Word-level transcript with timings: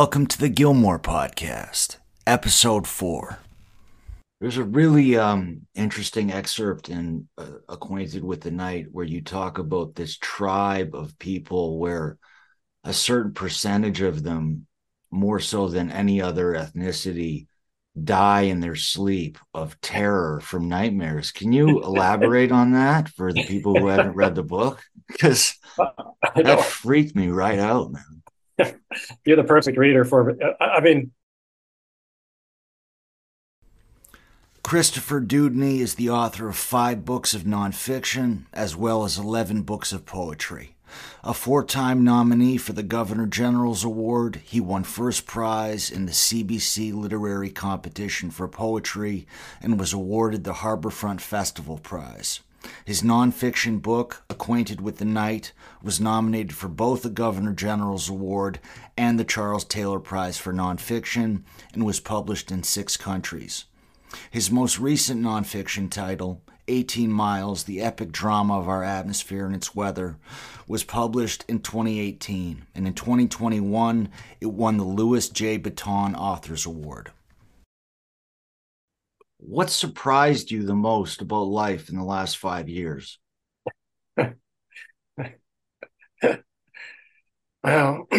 Welcome 0.00 0.28
to 0.28 0.38
the 0.38 0.48
Gilmour 0.48 1.00
Podcast, 1.00 1.96
Episode 2.24 2.86
4. 2.86 3.40
There's 4.40 4.56
a 4.56 4.62
really 4.62 5.16
um, 5.16 5.62
interesting 5.74 6.30
excerpt 6.30 6.88
in 6.88 7.28
uh, 7.36 7.46
Acquainted 7.68 8.22
with 8.22 8.40
the 8.40 8.52
Night 8.52 8.86
where 8.92 9.04
you 9.04 9.22
talk 9.22 9.58
about 9.58 9.96
this 9.96 10.16
tribe 10.16 10.94
of 10.94 11.18
people 11.18 11.80
where 11.80 12.16
a 12.84 12.92
certain 12.92 13.32
percentage 13.32 14.00
of 14.00 14.22
them, 14.22 14.68
more 15.10 15.40
so 15.40 15.66
than 15.66 15.90
any 15.90 16.22
other 16.22 16.52
ethnicity, 16.52 17.48
die 18.04 18.42
in 18.42 18.60
their 18.60 18.76
sleep 18.76 19.36
of 19.52 19.80
terror 19.80 20.38
from 20.38 20.68
nightmares. 20.68 21.32
Can 21.32 21.52
you 21.52 21.82
elaborate 21.82 22.52
on 22.52 22.70
that 22.74 23.08
for 23.08 23.32
the 23.32 23.42
people 23.42 23.76
who 23.76 23.88
haven't 23.88 24.14
read 24.14 24.36
the 24.36 24.44
book? 24.44 24.80
Because 25.08 25.58
that 26.36 26.62
freaked 26.62 27.16
me 27.16 27.26
right 27.26 27.58
out, 27.58 27.90
man. 27.90 28.17
You're 29.24 29.36
the 29.36 29.44
perfect 29.44 29.78
reader 29.78 30.04
for 30.04 30.30
it. 30.30 30.38
I 30.60 30.80
mean, 30.80 31.12
Christopher 34.62 35.20
Dewdney 35.20 35.80
is 35.80 35.94
the 35.94 36.10
author 36.10 36.48
of 36.48 36.56
five 36.56 37.04
books 37.04 37.32
of 37.32 37.44
nonfiction, 37.44 38.44
as 38.52 38.76
well 38.76 39.04
as 39.04 39.16
11 39.16 39.62
books 39.62 39.92
of 39.92 40.04
poetry. 40.04 40.76
A 41.22 41.34
four 41.34 41.64
time 41.64 42.04
nominee 42.04 42.56
for 42.56 42.72
the 42.72 42.82
Governor 42.82 43.26
General's 43.26 43.84
Award, 43.84 44.42
he 44.44 44.60
won 44.60 44.84
first 44.84 45.26
prize 45.26 45.90
in 45.90 46.06
the 46.06 46.12
CBC 46.12 46.92
Literary 46.92 47.50
Competition 47.50 48.30
for 48.30 48.48
Poetry 48.48 49.26
and 49.62 49.78
was 49.78 49.92
awarded 49.92 50.44
the 50.44 50.54
Harbourfront 50.54 51.20
Festival 51.20 51.78
Prize. 51.78 52.40
His 52.84 53.02
nonfiction 53.02 53.80
book, 53.80 54.24
Acquainted 54.28 54.80
with 54.80 54.98
the 54.98 55.04
Night, 55.04 55.52
was 55.82 56.00
nominated 56.00 56.54
for 56.54 56.68
both 56.68 57.02
the 57.02 57.10
Governor 57.10 57.52
General's 57.52 58.08
Award 58.08 58.58
and 58.96 59.18
the 59.18 59.24
Charles 59.24 59.64
Taylor 59.64 60.00
Prize 60.00 60.38
for 60.38 60.52
Nonfiction 60.52 61.42
and 61.72 61.84
was 61.84 62.00
published 62.00 62.50
in 62.50 62.62
six 62.62 62.96
countries. 62.96 63.66
His 64.30 64.50
most 64.50 64.78
recent 64.78 65.22
nonfiction 65.22 65.90
title, 65.90 66.42
18 66.66 67.10
Miles 67.10 67.64
The 67.64 67.80
Epic 67.80 68.12
Drama 68.12 68.58
of 68.58 68.68
Our 68.68 68.82
Atmosphere 68.82 69.46
and 69.46 69.54
Its 69.54 69.74
Weather, 69.74 70.16
was 70.66 70.84
published 70.84 71.44
in 71.48 71.60
2018, 71.60 72.66
and 72.74 72.86
in 72.86 72.94
2021, 72.94 74.08
it 74.40 74.46
won 74.46 74.76
the 74.76 74.84
Louis 74.84 75.28
J. 75.28 75.58
Battan 75.58 76.14
Authors 76.14 76.66
Award. 76.66 77.10
What 79.38 79.70
surprised 79.70 80.50
you 80.50 80.64
the 80.64 80.74
most 80.74 81.22
about 81.22 81.42
life 81.42 81.88
in 81.88 81.96
the 81.96 82.04
last 82.04 82.38
five 82.38 82.68
years? 82.68 83.18
well, 84.16 84.34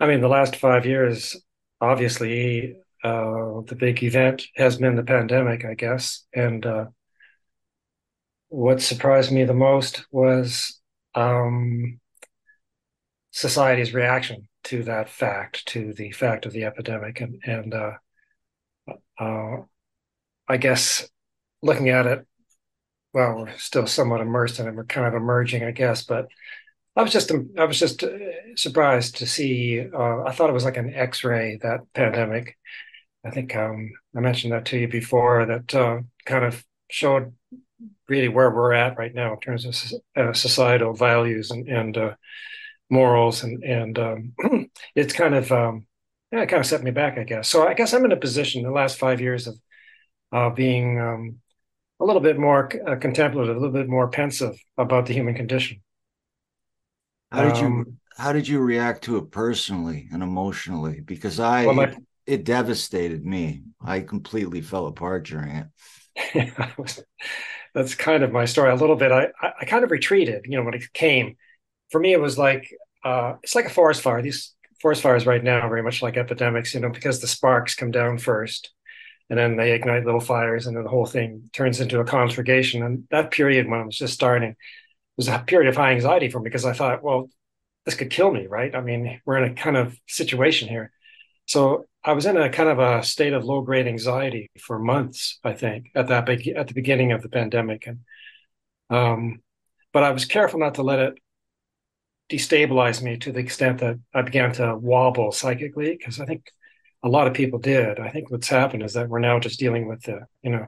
I 0.00 0.06
mean, 0.06 0.20
the 0.20 0.28
last 0.28 0.56
five 0.56 0.86
years, 0.86 1.36
obviously, 1.80 2.76
uh, 3.04 3.60
the 3.66 3.76
big 3.78 4.02
event 4.02 4.44
has 4.56 4.76
been 4.76 4.96
the 4.96 5.02
pandemic, 5.02 5.64
I 5.64 5.74
guess. 5.74 6.26
And 6.34 6.64
uh, 6.64 6.86
what 8.48 8.80
surprised 8.80 9.30
me 9.32 9.44
the 9.44 9.54
most 9.54 10.06
was 10.10 10.80
um, 11.14 12.00
society's 13.32 13.92
reaction 13.92 14.48
to 14.64 14.82
that 14.84 15.10
fact, 15.10 15.66
to 15.66 15.92
the 15.92 16.10
fact 16.12 16.46
of 16.46 16.52
the 16.52 16.64
epidemic. 16.64 17.20
And, 17.20 17.40
and 17.44 17.74
uh, 17.74 17.92
uh 19.18 19.56
I 20.48 20.56
guess 20.56 21.08
looking 21.62 21.90
at 21.90 22.06
it, 22.06 22.26
well, 23.12 23.38
we're 23.38 23.56
still 23.58 23.86
somewhat 23.86 24.20
immersed 24.20 24.60
in 24.60 24.66
it. 24.66 24.74
We're 24.74 24.84
kind 24.84 25.06
of 25.06 25.14
emerging, 25.14 25.64
I 25.64 25.72
guess, 25.72 26.04
but 26.04 26.28
I 26.96 27.02
was 27.02 27.12
just 27.12 27.30
I 27.58 27.64
was 27.64 27.78
just 27.78 28.02
uh, 28.02 28.08
surprised 28.56 29.16
to 29.18 29.26
see. 29.26 29.80
Uh, 29.80 30.22
I 30.24 30.32
thought 30.32 30.50
it 30.50 30.54
was 30.54 30.64
like 30.64 30.76
an 30.76 30.92
X-ray 30.94 31.58
that 31.62 31.80
pandemic, 31.94 32.56
I 33.24 33.30
think 33.30 33.54
um, 33.56 33.92
I 34.16 34.20
mentioned 34.20 34.52
that 34.52 34.64
to 34.66 34.78
you 34.78 34.88
before. 34.88 35.44
That 35.46 35.74
uh, 35.74 36.00
kind 36.24 36.44
of 36.44 36.64
showed 36.90 37.34
really 38.08 38.28
where 38.28 38.50
we're 38.50 38.72
at 38.72 38.98
right 38.98 39.14
now 39.14 39.34
in 39.34 39.40
terms 39.40 39.64
of 39.64 40.00
uh, 40.16 40.32
societal 40.32 40.94
values 40.94 41.50
and, 41.50 41.68
and 41.68 41.96
uh, 41.96 42.14
morals, 42.90 43.42
and 43.42 43.62
and 43.64 43.98
um, 43.98 44.32
it's 44.94 45.12
kind 45.12 45.34
of 45.34 45.52
um, 45.52 45.86
yeah, 46.32 46.42
it 46.42 46.48
kind 46.48 46.60
of 46.60 46.66
set 46.66 46.82
me 46.82 46.90
back, 46.90 47.18
I 47.18 47.24
guess. 47.24 47.48
So 47.48 47.66
I 47.66 47.74
guess 47.74 47.94
I'm 47.94 48.04
in 48.04 48.12
a 48.12 48.16
position 48.16 48.62
the 48.62 48.70
last 48.70 48.98
five 48.98 49.20
years 49.20 49.46
of 49.46 49.58
uh, 50.32 50.50
being 50.50 51.00
um, 51.00 51.36
a 52.00 52.04
little 52.04 52.20
bit 52.20 52.38
more 52.38 52.70
uh, 52.86 52.96
contemplative, 52.96 53.56
a 53.56 53.58
little 53.58 53.72
bit 53.72 53.88
more 53.88 54.08
pensive 54.08 54.56
about 54.76 55.06
the 55.06 55.14
human 55.14 55.34
condition. 55.34 55.82
How 57.32 57.44
did 57.44 57.58
you 57.58 57.66
um, 57.66 57.98
How 58.16 58.32
did 58.32 58.48
you 58.48 58.60
react 58.60 59.04
to 59.04 59.16
it 59.16 59.30
personally 59.30 60.08
and 60.12 60.22
emotionally? 60.22 61.00
Because 61.00 61.40
I 61.40 61.66
well, 61.66 61.74
my, 61.74 61.96
it 62.26 62.44
devastated 62.44 63.24
me. 63.24 63.62
I 63.80 64.00
completely 64.00 64.60
fell 64.60 64.86
apart 64.86 65.26
during 65.26 65.66
it. 66.14 67.04
That's 67.74 67.94
kind 67.94 68.22
of 68.22 68.32
my 68.32 68.44
story 68.44 68.70
a 68.70 68.74
little 68.74 68.96
bit. 68.96 69.12
I, 69.12 69.28
I 69.60 69.64
kind 69.66 69.84
of 69.84 69.90
retreated, 69.90 70.46
you 70.46 70.56
know, 70.56 70.64
when 70.64 70.74
it 70.74 70.92
came. 70.92 71.36
For 71.90 72.00
me, 72.00 72.12
it 72.12 72.20
was 72.20 72.36
like 72.36 72.68
uh, 73.04 73.34
it's 73.42 73.54
like 73.54 73.66
a 73.66 73.70
forest 73.70 74.02
fire. 74.02 74.20
These 74.20 74.54
forest 74.80 75.02
fires 75.02 75.26
right 75.26 75.42
now 75.42 75.60
are 75.60 75.68
very 75.68 75.82
much 75.82 76.02
like 76.02 76.16
epidemics, 76.16 76.74
you 76.74 76.80
know, 76.80 76.90
because 76.90 77.20
the 77.20 77.26
sparks 77.26 77.74
come 77.74 77.90
down 77.90 78.18
first, 78.18 78.70
and 79.30 79.38
then 79.38 79.56
they 79.56 79.72
ignite 79.72 80.04
little 80.04 80.20
fires, 80.20 80.66
and 80.66 80.76
then 80.76 80.84
the 80.84 80.90
whole 80.90 81.06
thing 81.06 81.50
turns 81.52 81.80
into 81.80 82.00
a 82.00 82.04
conflagration. 82.04 82.82
And 82.82 83.04
that 83.10 83.30
period 83.30 83.68
when 83.68 83.80
I 83.80 83.84
was 83.84 83.98
just 83.98 84.14
starting 84.14 84.56
was 85.16 85.28
a 85.28 85.38
period 85.40 85.68
of 85.68 85.76
high 85.76 85.92
anxiety 85.92 86.30
for 86.30 86.38
me 86.38 86.44
because 86.44 86.64
I 86.64 86.72
thought, 86.72 87.02
well, 87.02 87.28
this 87.84 87.94
could 87.94 88.10
kill 88.10 88.30
me, 88.30 88.46
right? 88.46 88.74
I 88.74 88.80
mean, 88.80 89.20
we're 89.24 89.42
in 89.42 89.50
a 89.50 89.54
kind 89.54 89.76
of 89.76 89.96
situation 90.06 90.68
here. 90.68 90.92
So 91.46 91.86
I 92.04 92.12
was 92.12 92.26
in 92.26 92.36
a 92.36 92.50
kind 92.50 92.68
of 92.68 92.78
a 92.78 93.02
state 93.02 93.32
of 93.32 93.44
low 93.44 93.62
grade 93.62 93.86
anxiety 93.86 94.50
for 94.60 94.78
months, 94.78 95.38
I 95.42 95.54
think, 95.54 95.90
at 95.94 96.08
that 96.08 96.26
big, 96.26 96.46
at 96.48 96.68
the 96.68 96.74
beginning 96.74 97.12
of 97.12 97.22
the 97.22 97.28
pandemic, 97.28 97.86
and 97.86 98.00
um, 98.90 99.42
but 99.92 100.02
I 100.02 100.10
was 100.10 100.24
careful 100.24 100.60
not 100.60 100.74
to 100.76 100.82
let 100.82 100.98
it 100.98 101.18
destabilize 102.30 103.02
me 103.02 103.16
to 103.18 103.32
the 103.32 103.40
extent 103.40 103.78
that 103.80 103.98
I 104.14 104.22
began 104.22 104.52
to 104.54 104.76
wobble 104.76 105.32
psychically, 105.32 105.96
because 105.96 106.20
I 106.20 106.26
think 106.26 106.50
a 107.02 107.08
lot 107.08 107.26
of 107.26 107.34
people 107.34 107.58
did. 107.58 107.98
I 107.98 108.10
think 108.10 108.30
what's 108.30 108.48
happened 108.48 108.82
is 108.82 108.94
that 108.94 109.08
we're 109.08 109.18
now 109.20 109.38
just 109.38 109.58
dealing 109.58 109.88
with 109.88 110.02
the, 110.02 110.20
you 110.42 110.50
know, 110.50 110.66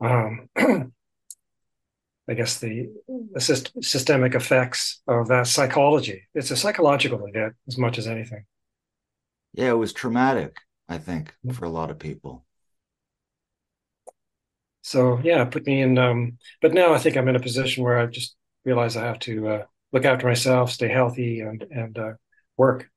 um, 0.00 0.48
I 2.28 2.34
guess 2.34 2.58
the, 2.58 2.88
the 3.06 3.40
syst- 3.40 3.84
systemic 3.84 4.34
effects 4.34 5.00
of 5.06 5.28
that 5.28 5.46
psychology. 5.46 6.28
It's 6.34 6.50
a 6.50 6.56
psychological 6.56 7.24
event 7.26 7.54
as 7.66 7.78
much 7.78 7.98
as 7.98 8.06
anything 8.06 8.44
yeah, 9.58 9.70
it 9.70 9.78
was 9.78 9.92
traumatic, 9.92 10.56
I 10.88 10.98
think, 10.98 11.34
mm-hmm. 11.44 11.50
for 11.50 11.64
a 11.64 11.70
lot 11.70 11.90
of 11.90 11.98
people. 11.98 12.44
So 14.82 15.20
yeah, 15.22 15.44
put 15.44 15.66
me 15.66 15.82
in. 15.82 15.98
Um, 15.98 16.38
but 16.62 16.72
now 16.72 16.94
I 16.94 16.98
think 16.98 17.16
I'm 17.16 17.28
in 17.28 17.36
a 17.36 17.40
position 17.40 17.84
where 17.84 17.98
I 17.98 18.06
just 18.06 18.36
realize 18.64 18.96
I 18.96 19.04
have 19.04 19.18
to 19.20 19.48
uh, 19.48 19.64
look 19.92 20.04
after 20.04 20.26
myself, 20.26 20.70
stay 20.70 20.88
healthy, 20.88 21.40
and 21.40 21.62
and 21.70 21.98
uh, 21.98 22.12
work. 22.56 22.88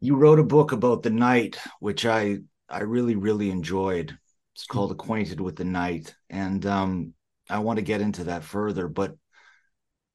You 0.00 0.16
wrote 0.16 0.38
a 0.38 0.44
book 0.44 0.72
about 0.72 1.02
the 1.02 1.10
night, 1.10 1.58
which 1.80 2.04
I 2.04 2.38
I 2.68 2.80
really 2.80 3.16
really 3.16 3.50
enjoyed. 3.50 4.18
It's 4.54 4.66
called 4.66 4.92
"Acquainted 4.92 5.40
with 5.40 5.56
the 5.56 5.64
Night," 5.64 6.14
and 6.30 6.64
um, 6.66 7.14
I 7.48 7.58
want 7.58 7.78
to 7.78 7.84
get 7.84 8.00
into 8.00 8.24
that 8.24 8.44
further. 8.44 8.88
But 8.88 9.16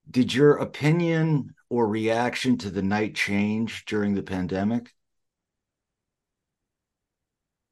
did 0.09 0.33
your 0.33 0.57
opinion 0.57 1.53
or 1.69 1.87
reaction 1.87 2.57
to 2.59 2.69
the 2.69 2.81
night 2.81 3.15
change 3.15 3.85
during 3.85 4.15
the 4.15 4.23
pandemic? 4.23 4.93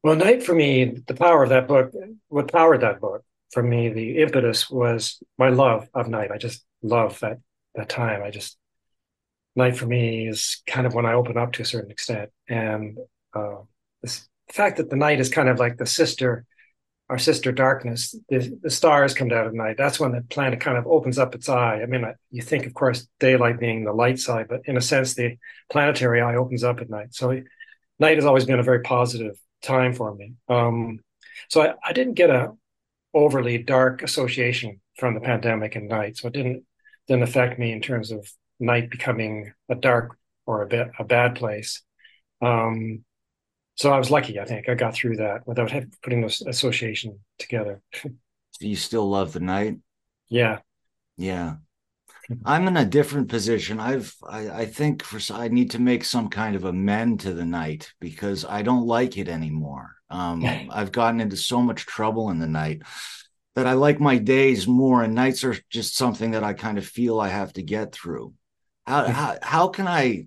Well, 0.02 0.14
night 0.14 0.44
for 0.44 0.54
me, 0.54 0.84
the 1.06 1.14
power 1.14 1.42
of 1.42 1.48
that 1.50 1.66
book, 1.66 1.92
what 2.28 2.52
powered 2.52 2.82
that 2.82 3.00
book 3.00 3.24
for 3.50 3.62
me, 3.62 3.88
the 3.88 4.18
impetus 4.18 4.70
was 4.70 5.20
my 5.36 5.48
love 5.48 5.88
of 5.94 6.08
night. 6.08 6.30
I 6.30 6.38
just 6.38 6.64
love 6.82 7.20
that 7.20 7.38
that 7.74 7.88
time. 7.88 8.22
I 8.22 8.30
just 8.30 8.56
night 9.56 9.76
for 9.76 9.86
me 9.86 10.28
is 10.28 10.62
kind 10.66 10.86
of 10.86 10.94
when 10.94 11.06
I 11.06 11.14
open 11.14 11.36
up 11.36 11.52
to 11.52 11.62
a 11.62 11.66
certain 11.66 11.90
extent, 11.90 12.30
and 12.48 12.98
uh, 13.34 13.58
this 14.02 14.28
fact 14.50 14.78
that 14.78 14.90
the 14.90 14.96
night 14.96 15.20
is 15.20 15.28
kind 15.28 15.48
of 15.48 15.58
like 15.58 15.76
the 15.76 15.86
sister 15.86 16.46
our 17.08 17.18
sister 17.18 17.52
darkness, 17.52 18.14
the, 18.28 18.54
the 18.62 18.70
stars 18.70 19.14
come 19.14 19.28
down 19.28 19.46
at 19.46 19.54
night. 19.54 19.76
That's 19.78 19.98
when 19.98 20.12
the 20.12 20.20
planet 20.20 20.60
kind 20.60 20.76
of 20.76 20.86
opens 20.86 21.18
up 21.18 21.34
its 21.34 21.48
eye. 21.48 21.80
I 21.82 21.86
mean, 21.86 22.04
you 22.30 22.42
think, 22.42 22.66
of 22.66 22.74
course, 22.74 23.08
daylight 23.18 23.58
being 23.58 23.84
the 23.84 23.92
light 23.92 24.18
side, 24.18 24.46
but 24.48 24.60
in 24.66 24.76
a 24.76 24.82
sense, 24.82 25.14
the 25.14 25.38
planetary 25.70 26.20
eye 26.20 26.36
opens 26.36 26.64
up 26.64 26.80
at 26.80 26.90
night. 26.90 27.14
So 27.14 27.40
night 27.98 28.16
has 28.16 28.26
always 28.26 28.44
been 28.44 28.58
a 28.58 28.64
very 28.64 28.82
positive 28.82 29.38
time 29.62 29.94
for 29.94 30.14
me. 30.14 30.34
Um, 30.48 31.00
so 31.48 31.62
I, 31.62 31.74
I, 31.82 31.92
didn't 31.92 32.14
get 32.14 32.30
a 32.30 32.52
overly 33.14 33.58
dark 33.58 34.02
association 34.02 34.80
from 34.98 35.14
the 35.14 35.20
pandemic 35.20 35.76
and 35.76 35.88
night. 35.88 36.18
So 36.18 36.28
it 36.28 36.34
didn't 36.34 36.64
didn't 37.08 37.22
affect 37.22 37.58
me 37.58 37.72
in 37.72 37.80
terms 37.80 38.12
of 38.12 38.30
night 38.60 38.90
becoming 38.90 39.52
a 39.68 39.74
dark 39.74 40.16
or 40.46 40.62
a 40.62 40.66
bit 40.66 40.88
a 40.98 41.04
bad 41.04 41.34
place. 41.34 41.82
Um, 42.40 43.04
so 43.74 43.92
I 43.92 43.98
was 43.98 44.10
lucky. 44.10 44.40
I 44.40 44.44
think 44.44 44.68
I 44.68 44.74
got 44.74 44.94
through 44.94 45.16
that 45.16 45.46
without 45.46 45.72
putting 46.02 46.20
those 46.20 46.42
association 46.42 47.18
together. 47.38 47.80
Do 48.02 48.68
you 48.68 48.76
still 48.76 49.08
love 49.08 49.32
the 49.32 49.40
night? 49.40 49.78
Yeah. 50.28 50.58
Yeah. 51.16 51.56
I'm 52.44 52.68
in 52.68 52.76
a 52.76 52.84
different 52.84 53.28
position. 53.28 53.80
I've 53.80 54.14
I, 54.28 54.50
I 54.50 54.66
think 54.66 55.02
for 55.02 55.20
I 55.32 55.48
need 55.48 55.70
to 55.72 55.78
make 55.78 56.04
some 56.04 56.28
kind 56.28 56.56
of 56.56 56.64
amend 56.64 57.20
to 57.20 57.32
the 57.32 57.44
night 57.44 57.92
because 58.00 58.44
I 58.44 58.62
don't 58.62 58.86
like 58.86 59.16
it 59.16 59.28
anymore. 59.28 59.94
Um, 60.10 60.44
I've 60.70 60.92
gotten 60.92 61.20
into 61.20 61.36
so 61.36 61.62
much 61.62 61.86
trouble 61.86 62.30
in 62.30 62.38
the 62.38 62.46
night 62.46 62.82
that 63.58 63.66
I 63.66 63.72
like 63.72 63.98
my 63.98 64.18
days 64.18 64.68
more, 64.68 65.02
and 65.02 65.16
nights 65.16 65.42
are 65.42 65.56
just 65.68 65.96
something 65.96 66.30
that 66.30 66.44
I 66.44 66.52
kind 66.52 66.78
of 66.78 66.86
feel 66.86 67.18
I 67.18 67.26
have 67.26 67.52
to 67.54 67.62
get 67.62 67.90
through. 67.92 68.34
How 68.86 69.08
how, 69.08 69.36
how 69.42 69.68
can 69.68 69.88
I 69.88 70.26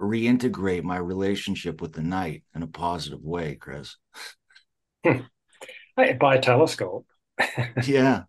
reintegrate 0.00 0.84
my 0.84 0.96
relationship 0.96 1.80
with 1.80 1.92
the 1.92 2.04
night 2.04 2.44
in 2.54 2.62
a 2.62 2.68
positive 2.68 3.20
way, 3.20 3.56
Chris? 3.56 3.96
I 5.04 6.12
buy 6.20 6.36
a 6.36 6.40
telescope. 6.40 7.08
yeah. 7.82 8.22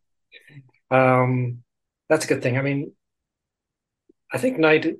Um, 0.89 1.59
that's 2.09 2.25
a 2.25 2.27
good 2.27 2.41
thing. 2.41 2.57
I 2.57 2.63
mean, 2.63 2.93
I 4.33 4.39
think 4.39 4.57
night 4.57 4.95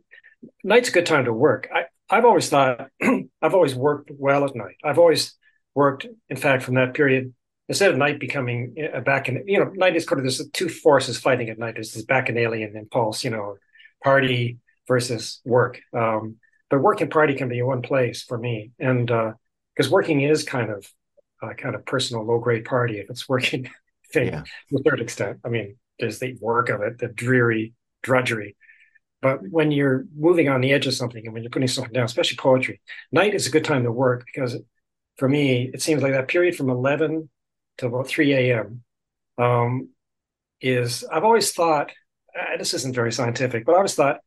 night's 0.64 0.90
a 0.90 0.92
good 0.92 1.08
time 1.08 1.25
to 1.25 1.34
work. 1.34 1.69
I, 1.74 1.86
I've 2.08 2.25
always 2.25 2.50
thought 2.50 2.92
I've 3.02 3.56
always 3.56 3.74
worked 3.74 4.12
well 4.14 4.46
at 4.46 4.56
night. 4.56 4.75
I've 4.84 5.00
always 5.00 5.34
worked, 5.74 6.06
in 6.30 6.38
fact, 6.38 6.62
from 6.62 6.75
that 6.75 6.94
period, 6.94 7.34
instead 7.69 7.92
of 7.92 7.98
night 7.98 8.19
becoming 8.19 8.75
a 8.94 9.02
back 9.02 9.30
in, 9.30 9.44
you 9.46 9.60
know, 9.60 9.72
night 9.75 9.96
is 9.96 10.06
kind 10.06 10.19
of 10.19 10.24
there's 10.24 10.48
two 10.52 10.69
forces 10.69 11.19
fighting 11.19 11.50
at 11.50 11.60
night. 11.60 11.75
There's 11.75 11.94
this 11.94 12.06
bacchanalian 12.06 12.75
impulse, 12.75 13.24
you 13.24 13.30
know, 13.30 13.58
party 14.04 14.60
versus 14.88 15.42
work. 15.46 15.81
Um, 15.94 16.38
but 16.69 16.81
work 16.81 17.02
and 17.02 17.12
party 17.12 17.34
can 17.34 17.50
be 17.50 17.60
in 17.60 17.68
one 17.68 17.81
place 17.81 18.24
for 18.24 18.38
me. 18.38 18.72
And 18.80 19.08
because 19.08 19.88
uh, 19.88 19.92
working 19.92 20.22
is 20.22 20.44
kind 20.44 20.72
of 20.72 20.88
uh, 21.42 21.54
kind 21.54 21.75
of 21.75 21.86
personal 21.86 22.25
low 22.25 22.40
grade 22.40 22.66
party 22.66 23.00
if 23.00 23.10
it's 23.10 23.30
working 23.30 23.69
thing 24.14 24.28
yeah. 24.28 24.44
to 24.69 24.78
a 24.78 24.84
certain 24.84 25.04
extent. 25.04 25.40
I 25.46 25.50
mean, 25.50 25.78
there's 26.00 26.19
the 26.19 26.38
work 26.40 26.69
of 26.69 26.81
it, 26.81 27.00
the 27.00 27.08
dreary 27.08 27.74
drudgery. 28.02 28.56
But 29.22 29.40
when 29.50 29.72
you're 29.72 30.06
moving 30.16 30.48
on 30.48 30.62
the 30.62 30.72
edge 30.72 30.88
of 30.88 30.94
something 30.94 31.25
and 31.25 31.34
when 31.34 31.44
you're 31.44 31.50
putting 31.50 31.68
something 31.68 31.94
down, 31.94 32.06
especially 32.06 32.38
poetry, 32.38 32.81
night 33.12 33.34
is 33.34 33.48
a 33.48 33.52
good 33.52 33.66
time 33.66 33.84
to 33.84 33.92
work 33.92 34.25
because 34.25 34.56
for 35.18 35.28
me, 35.28 35.72
it 35.74 35.81
seems 35.81 36.04
like 36.04 36.12
that 36.12 36.28
period 36.28 36.56
from 36.56 36.69
11 36.69 37.28
to 37.77 37.88
about 37.88 38.07
3 38.07 38.33
a.m. 38.33 38.83
Um, 39.38 39.89
is, 40.62 41.03
I've 41.03 41.24
always 41.24 41.51
thought, 41.51 41.91
uh, 42.38 42.57
this 42.57 42.74
isn't 42.74 42.95
very 42.95 43.12
scientific, 43.12 43.65
but 43.65 43.74
I 43.74 43.75
always 43.75 43.95
thought 43.95 44.19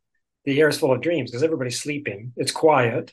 the 0.45 0.61
air 0.61 0.69
is 0.69 0.79
full 0.79 0.93
of 0.93 1.01
dreams 1.01 1.31
because 1.31 1.43
everybody's 1.43 1.81
sleeping. 1.81 2.33
It's 2.37 2.53
quiet. 2.53 3.13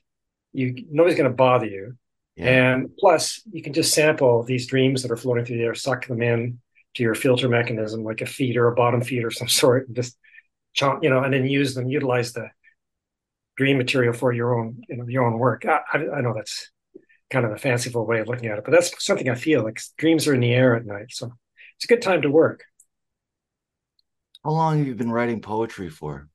You 0.53 0.85
nobody's 0.89 1.17
going 1.17 1.29
to 1.29 1.35
bother 1.35 1.65
you. 1.65 1.97
Yeah. 2.35 2.73
And 2.73 2.89
plus, 2.97 3.41
you 3.51 3.63
can 3.63 3.73
just 3.73 3.93
sample 3.93 4.43
these 4.43 4.67
dreams 4.67 5.01
that 5.01 5.11
are 5.11 5.17
floating 5.17 5.43
through 5.43 5.57
the 5.57 5.63
air, 5.63 5.75
suck 5.75 6.07
them 6.07 6.21
in 6.21 6.59
to 6.95 7.03
your 7.03 7.15
filter 7.15 7.49
mechanism, 7.49 8.03
like 8.03 8.21
a 8.21 8.25
feed 8.25 8.57
or 8.57 8.67
a 8.67 8.75
bottom 8.75 9.01
feed 9.01 9.23
or 9.23 9.31
some 9.31 9.47
sort, 9.61 9.87
and 9.87 9.95
just 9.95 10.17
chomp, 10.75 11.03
you 11.03 11.09
know, 11.09 11.23
and 11.23 11.33
then 11.33 11.45
use 11.45 11.73
them, 11.73 11.89
utilize 11.89 12.33
the 12.33 12.49
dream 13.57 13.77
material 13.77 14.13
for 14.13 14.31
your 14.31 14.57
own, 14.57 14.81
you 14.87 14.97
know, 14.97 15.07
your 15.07 15.23
own 15.23 15.37
work. 15.39 15.65
I, 15.65 15.79
I, 15.91 15.97
I 16.17 16.21
know 16.21 16.33
that's 16.35 16.69
kind 17.29 17.45
of 17.45 17.51
a 17.51 17.57
fanciful 17.57 18.05
way 18.05 18.19
of 18.19 18.27
looking 18.27 18.47
at 18.49 18.57
it, 18.57 18.63
but 18.63 18.71
that's 18.71 19.03
something 19.03 19.29
I 19.29 19.35
feel 19.35 19.63
like 19.63 19.81
dreams 19.97 20.27
are 20.27 20.33
in 20.33 20.41
the 20.41 20.53
air 20.53 20.75
at 20.75 20.85
night. 20.85 21.07
So 21.11 21.31
it's 21.75 21.85
a 21.85 21.87
good 21.87 22.01
time 22.01 22.21
to 22.21 22.29
work. 22.29 22.63
How 24.43 24.51
long 24.51 24.77
have 24.77 24.87
you 24.87 24.95
been 24.95 25.11
writing 25.11 25.41
poetry 25.41 25.89
for? 25.89 26.29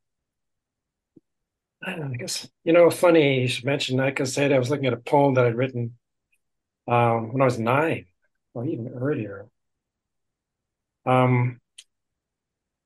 I, 1.85 1.95
guess 2.19 2.49
you 2.65 2.73
know, 2.73 2.91
funny 2.91 3.41
you 3.41 3.49
should 3.49 3.65
mention 3.65 3.97
that 3.97 4.07
because 4.07 4.37
I 4.39 4.59
was 4.59 4.71
looking 4.71 4.87
at 4.87 4.93
a 4.93 4.99
poem 4.99 5.35
that 5.35 5.47
I'd 5.47 5.57
written 5.57 5.97
um, 6.87 7.33
when 7.33 7.43
I 7.43 7.45
was 7.45 7.59
nine, 7.59 8.07
or 8.55 8.67
even 8.67 8.89
earlier, 8.89 9.47
um, 11.07 11.61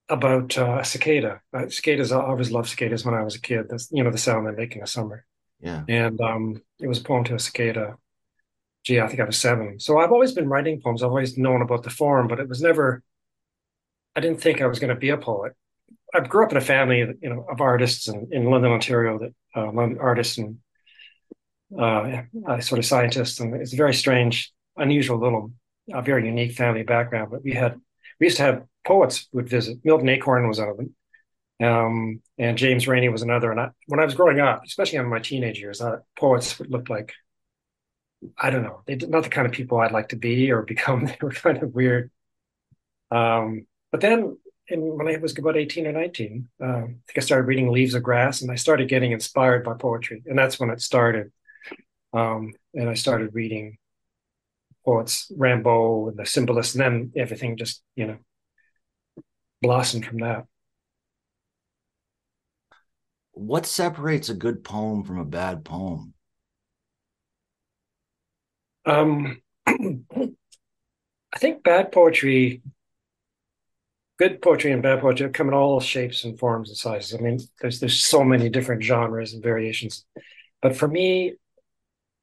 about 0.09 0.57
uh, 0.57 0.79
a 0.81 0.85
cicada. 0.85 1.41
Uh, 1.53 1.69
cicadas, 1.69 2.13
I 2.13 2.21
always 2.21 2.51
loved 2.51 2.69
cicadas 2.69 3.05
when 3.05 3.15
I 3.15 3.23
was 3.23 3.35
a 3.35 3.41
kid. 3.41 3.67
That's 3.69 3.89
you 3.91 4.05
know 4.05 4.11
the 4.11 4.19
sound 4.19 4.47
they 4.47 4.53
make 4.53 4.75
in 4.75 4.81
the 4.81 4.87
summer. 4.87 5.25
Yeah, 5.61 5.85
and 5.89 6.21
um, 6.21 6.63
it 6.79 6.87
was 6.87 6.99
a 6.99 7.05
poem 7.05 7.25
to 7.25 7.35
a 7.35 7.39
cicada. 7.39 7.97
Gee, 8.85 9.01
I 9.01 9.09
think 9.09 9.21
I 9.21 9.25
was 9.25 9.39
seven. 9.39 9.81
So 9.81 9.99
I've 9.99 10.13
always 10.13 10.33
been 10.33 10.49
writing 10.49 10.81
poems. 10.81 11.03
I've 11.03 11.11
always 11.11 11.37
known 11.37 11.63
about 11.63 11.83
the 11.83 11.91
form, 11.91 12.29
but 12.29 12.39
it 12.39 12.49
was 12.49 12.61
never. 12.63 13.03
I 14.15 14.21
didn't 14.21 14.41
think 14.41 14.61
I 14.61 14.67
was 14.67 14.79
going 14.79 14.95
to 14.95 15.01
be 15.01 15.11
a 15.11 15.19
poet. 15.19 15.53
I 16.15 16.21
grew 16.21 16.45
up 16.45 16.51
in 16.53 16.57
a 16.57 16.63
family, 16.63 16.99
you 16.99 17.29
know, 17.29 17.45
of 17.51 17.61
artists 17.61 18.09
in, 18.09 18.29
in 18.33 18.45
London, 18.45 18.73
Ontario, 18.73 19.19
that 19.19 19.35
uh, 19.55 19.97
artists 20.01 20.39
and 20.39 20.59
uh, 21.79 22.23
uh, 22.47 22.61
sort 22.61 22.79
of 22.79 22.87
scientists, 22.87 23.41
and 23.41 23.55
it's 23.55 23.73
a 23.73 23.77
very 23.77 23.93
strange, 23.93 24.53
unusual 24.77 25.19
little, 25.19 25.53
a 25.93 26.03
very 26.03 26.27
unique 26.27 26.53
family 26.53 26.83
background. 26.83 27.31
But 27.31 27.43
we 27.43 27.53
had, 27.53 27.81
we 28.21 28.27
used 28.27 28.37
to 28.39 28.45
have 28.45 28.65
poets 28.87 29.29
would 29.33 29.49
visit. 29.49 29.79
Milton 29.85 30.09
Acorn 30.09 30.49
was 30.49 30.61
one 30.61 30.69
of 30.69 30.77
them, 30.77 30.95
um, 31.63 32.21
and 32.39 32.59
James 32.59 32.87
Reaney 32.87 33.11
was 33.11 33.23
another. 33.23 33.51
And 33.51 33.61
I, 33.61 33.71
when 33.87 34.01
I 34.01 34.05
was 34.05 34.15
growing 34.15 34.41
up, 34.41 34.63
especially 34.65 34.99
in 34.99 35.09
my 35.09 35.21
teenage 35.21 35.59
years, 35.59 35.83
poets 36.19 36.61
looked 36.61 36.91
like, 36.91 37.13
I 38.39 38.51
don't 38.51 38.63
know, 38.63 38.83
they 38.87 38.97
not 38.97 39.25
the 39.25 39.31
kind 39.31 39.47
of 39.47 39.53
people 39.53 39.79
I'd 39.79 39.93
like 39.93 40.09
to 40.11 40.17
be 40.17 40.51
or 40.51 40.63
become. 40.63 41.07
They 41.07 41.19
were 41.21 41.31
kind 41.31 41.63
of 41.63 41.75
weird. 41.75 42.11
Um, 43.11 43.67
but 43.93 44.01
then 44.01 44.37
and 44.69 44.99
when 44.99 45.09
I 45.09 45.17
was 45.19 45.37
about 45.39 45.57
18 45.57 45.87
or 45.87 45.93
19, 45.93 46.49
uh, 46.61 46.67
I 46.67 46.81
think 46.81 47.17
I 47.17 47.21
started 47.21 47.47
reading 47.47 47.71
Leaves 47.71 47.95
of 47.95 48.03
Grass 48.03 48.43
and 48.43 48.51
I 48.51 48.57
started 48.57 48.89
getting 48.89 49.13
inspired 49.13 49.65
by 49.65 49.75
poetry. 49.75 50.23
And 50.27 50.39
that's 50.39 50.59
when 50.59 50.71
it 50.71 50.81
started. 50.81 51.31
Um, 52.13 52.53
and 52.75 52.89
I 52.89 52.95
started 52.95 53.35
reading 53.35 53.79
poets, 54.85 55.31
Rimbaud 55.37 56.11
and 56.11 56.19
the 56.19 56.27
symbolists, 56.27 56.75
and 56.75 56.83
then 56.83 57.13
everything 57.17 57.57
just, 57.57 57.83
you 57.95 58.07
know, 58.07 58.19
blossomed 59.63 60.07
from 60.07 60.19
that. 60.19 60.47
What 63.37 63.67
separates 63.67 64.31
a 64.31 64.35
good 64.35 64.65
poem 64.65 65.05
from 65.05 65.19
a 65.19 65.25
bad 65.25 65.63
poem? 65.63 66.15
Um, 68.87 69.43
I 69.67 70.33
think 71.37 71.63
bad 71.63 71.93
poetry 71.93 72.63
good 74.19 74.41
poetry 74.41 74.73
and 74.73 74.83
bad 74.83 75.01
poetry 75.03 75.29
come 75.29 75.49
in 75.49 75.55
all 75.55 75.81
shapes 75.81 76.25
and 76.25 76.39
forms 76.39 76.71
and 76.71 76.79
sizes. 76.79 77.15
I 77.15 77.23
mean, 77.23 77.39
there's 77.61 77.79
there's 77.79 78.03
so 78.03 78.25
many 78.25 78.49
different 78.49 78.83
genres 78.83 79.35
and 79.35 79.43
variations, 79.43 80.07
but 80.63 80.75
for 80.75 80.89
me, 80.89 81.35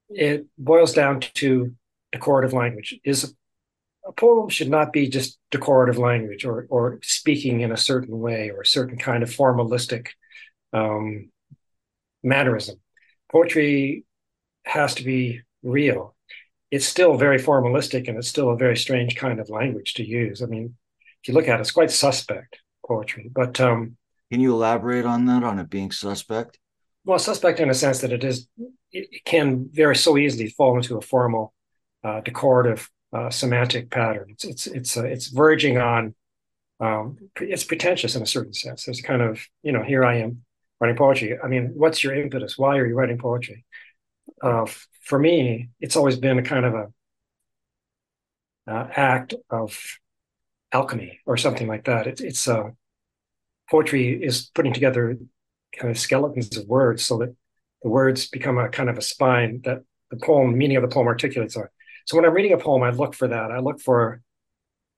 it 0.09 0.47
boils 0.57 0.93
down 0.93 1.19
to 1.35 1.75
decorative 2.11 2.53
language. 2.53 2.99
Is 3.03 3.35
a 4.03 4.11
poem 4.13 4.49
should 4.49 4.71
not 4.71 4.91
be 4.91 5.07
just 5.07 5.37
decorative 5.51 5.99
language 5.99 6.43
or 6.43 6.65
or 6.71 6.97
speaking 7.03 7.61
in 7.61 7.71
a 7.71 7.77
certain 7.77 8.19
way 8.19 8.49
or 8.49 8.61
a 8.61 8.65
certain 8.65 8.97
kind 8.97 9.21
of 9.21 9.29
formalistic 9.29 10.07
um, 10.73 11.29
mannerism. 12.23 12.77
Poetry 13.31 14.05
has 14.65 14.95
to 14.95 15.03
be 15.03 15.41
real. 15.61 16.15
It's 16.71 16.85
still 16.85 17.15
very 17.17 17.39
formalistic 17.39 18.07
and 18.07 18.17
it's 18.17 18.27
still 18.27 18.49
a 18.49 18.57
very 18.57 18.75
strange 18.77 19.15
kind 19.15 19.39
of 19.39 19.49
language 19.49 19.93
to 19.95 20.05
use. 20.05 20.41
I 20.41 20.47
mean, 20.47 20.75
if 21.21 21.27
you 21.27 21.33
look 21.33 21.47
at 21.47 21.59
it, 21.59 21.61
it's 21.61 21.71
quite 21.71 21.91
suspect 21.91 22.59
poetry. 22.85 23.29
But 23.33 23.59
um, 23.61 23.97
can 24.31 24.41
you 24.41 24.53
elaborate 24.53 25.05
on 25.05 25.25
that, 25.25 25.43
on 25.43 25.59
it 25.59 25.69
being 25.69 25.91
suspect? 25.91 26.59
Well, 27.05 27.19
suspect 27.19 27.59
in 27.59 27.69
a 27.69 27.73
sense 27.73 27.99
that 27.99 28.11
it 28.11 28.23
is, 28.23 28.47
it 28.91 29.25
can 29.25 29.69
very 29.71 29.95
so 29.95 30.17
easily 30.17 30.47
fall 30.49 30.75
into 30.77 30.97
a 30.97 31.01
formal, 31.01 31.53
uh, 32.03 32.21
decorative, 32.21 32.89
uh, 33.13 33.29
semantic 33.29 33.89
pattern. 33.89 34.27
It's 34.29 34.43
it's 34.43 34.67
it's 34.67 34.97
uh, 34.97 35.03
it's 35.03 35.27
verging 35.27 35.77
on, 35.77 36.15
um, 36.79 37.17
it's 37.39 37.63
pretentious 37.63 38.15
in 38.15 38.23
a 38.23 38.25
certain 38.25 38.53
sense. 38.53 38.85
There's 38.85 38.99
a 38.99 39.03
kind 39.03 39.21
of 39.21 39.45
you 39.61 39.71
know 39.71 39.83
here 39.83 40.03
I 40.03 40.17
am 40.19 40.43
writing 40.79 40.97
poetry. 40.97 41.37
I 41.41 41.47
mean, 41.47 41.71
what's 41.75 42.03
your 42.03 42.15
impetus? 42.15 42.57
Why 42.57 42.77
are 42.77 42.85
you 42.85 42.95
writing 42.95 43.17
poetry? 43.17 43.65
Uh, 44.41 44.65
for 45.01 45.19
me, 45.19 45.69
it's 45.79 45.95
always 45.95 46.17
been 46.17 46.39
a 46.39 46.43
kind 46.43 46.65
of 46.65 46.73
a 46.73 46.87
uh, 48.67 48.87
act 48.95 49.33
of 49.49 49.77
alchemy 50.71 51.19
or 51.25 51.37
something 51.37 51.67
like 51.67 51.85
that. 51.85 52.07
It's 52.07 52.21
it's 52.21 52.47
uh, 52.47 52.71
poetry 53.69 54.23
is 54.23 54.49
putting 54.53 54.73
together 54.73 55.17
kind 55.77 55.91
of 55.91 55.99
skeletons 55.99 56.55
of 56.57 56.67
words 56.67 57.03
so 57.05 57.17
that 57.17 57.35
the 57.81 57.89
words 57.89 58.27
become 58.27 58.57
a 58.57 58.69
kind 58.69 58.89
of 58.89 58.97
a 58.97 59.01
spine 59.01 59.61
that 59.65 59.79
the 60.11 60.17
poem 60.17 60.57
meaning 60.57 60.77
of 60.77 60.83
the 60.83 60.93
poem 60.93 61.07
articulates 61.07 61.55
on. 61.57 61.67
So 62.05 62.17
when 62.17 62.25
I'm 62.25 62.33
reading 62.33 62.53
a 62.53 62.57
poem, 62.57 62.83
I 62.83 62.91
look 62.91 63.13
for 63.13 63.27
that. 63.27 63.51
I 63.51 63.59
look 63.59 63.81
for 63.81 64.21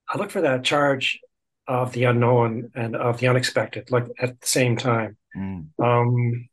I 0.08 0.18
look 0.18 0.32
for 0.32 0.42
that 0.42 0.64
charge 0.64 1.20
of 1.68 1.94
the 1.94 2.04
unknown 2.04 2.72
and 2.76 2.96
of 2.96 3.20
the 3.20 3.28
unexpected, 3.28 3.90
like 3.90 4.06
at 4.20 4.40
the 4.40 4.48
same 4.48 4.78
time. 4.78 5.18
Mm. 5.36 5.68
Um, 5.80 6.50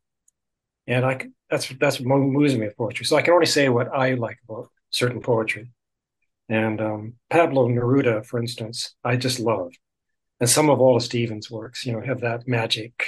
and 0.87 1.05
I 1.05 1.27
that's 1.49 1.69
that's 1.81 2.01
what 2.01 2.19
moves 2.19 2.57
me 2.57 2.67
with 2.67 2.77
poetry. 2.77 3.05
So 3.07 3.17
I 3.17 3.23
can 3.23 3.35
only 3.35 3.47
say 3.47 3.69
what 3.69 3.89
I 3.95 4.15
like 4.15 4.39
about 4.49 4.69
certain 4.91 5.21
poetry. 5.21 5.71
And 6.49 6.81
um, 6.81 7.15
Pablo 7.31 7.69
Neruda, 7.69 8.25
for 8.27 8.41
instance, 8.41 8.95
I 9.05 9.17
just 9.17 9.39
love. 9.41 9.73
And 10.41 10.51
some 10.51 10.71
of 10.71 10.79
Wallace 10.79 11.05
Stevens' 11.05 11.51
works, 11.51 11.87
you 11.87 11.93
know, 11.93 12.01
have 12.01 12.21
that 12.23 12.49
magic, 12.49 13.07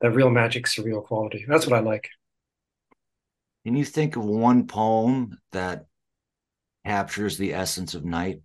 that 0.00 0.10
real 0.10 0.28
magic, 0.28 0.66
surreal 0.66 1.04
quality. 1.04 1.44
That's 1.48 1.66
what 1.66 1.76
I 1.76 1.80
like. 1.80 2.08
Can 3.64 3.76
you 3.76 3.84
think 3.84 4.16
of 4.16 4.24
one 4.24 4.66
poem 4.66 5.38
that 5.52 5.86
captures 6.84 7.38
the 7.38 7.54
essence 7.54 7.94
of 7.94 8.04
night? 8.04 8.40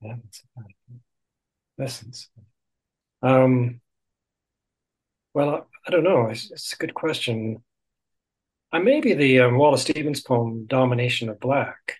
Yeah, 0.00 0.14
essence. 1.80 2.28
Um, 3.22 3.80
well, 5.34 5.68
I 5.86 5.90
don't 5.90 6.04
know. 6.04 6.26
It's, 6.26 6.50
it's, 6.50 6.72
a 6.72 6.76
good 6.76 6.94
question. 6.94 7.62
I 8.72 8.78
maybe 8.78 9.14
the 9.14 9.40
um, 9.40 9.56
Wallace 9.56 9.82
Stevens 9.82 10.20
poem 10.20 10.66
"Domination 10.66 11.28
of 11.28 11.40
Black" 11.40 11.96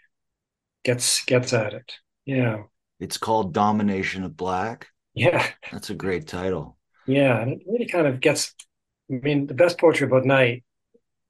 gets 0.84 1.24
gets 1.24 1.52
at 1.52 1.72
it. 1.72 1.94
Yeah, 2.24 2.64
it's 3.00 3.18
called 3.18 3.54
"Domination 3.54 4.24
of 4.24 4.36
Black." 4.36 4.88
Yeah, 5.14 5.46
that's 5.72 5.90
a 5.90 5.94
great 5.94 6.26
title. 6.26 6.76
Yeah, 7.06 7.40
and 7.40 7.52
it 7.52 7.62
really 7.66 7.86
kind 7.86 8.06
of 8.06 8.20
gets. 8.20 8.54
I 9.10 9.14
mean, 9.14 9.46
the 9.46 9.54
best 9.54 9.78
poetry 9.78 10.06
about 10.06 10.26
night 10.26 10.64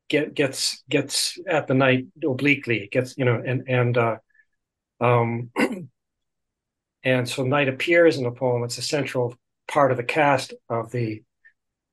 get 0.09 0.35
gets 0.35 0.83
gets 0.89 1.39
at 1.47 1.67
the 1.67 1.75
night 1.75 2.07
obliquely. 2.25 2.83
It 2.83 2.91
gets 2.91 3.17
you 3.17 3.25
know, 3.25 3.41
and 3.45 3.69
and 3.69 3.97
uh, 3.97 4.17
um, 5.01 5.51
and 7.05 7.29
so 7.29 7.45
night 7.45 7.69
appears 7.69 8.17
in 8.17 8.25
the 8.25 8.31
poem. 8.31 8.65
It's 8.65 8.79
a 8.79 8.83
central 8.83 9.37
part 9.67 9.91
of 9.91 9.97
the 9.97 10.05
cast 10.05 10.55
of 10.69 10.91
the 10.91 11.23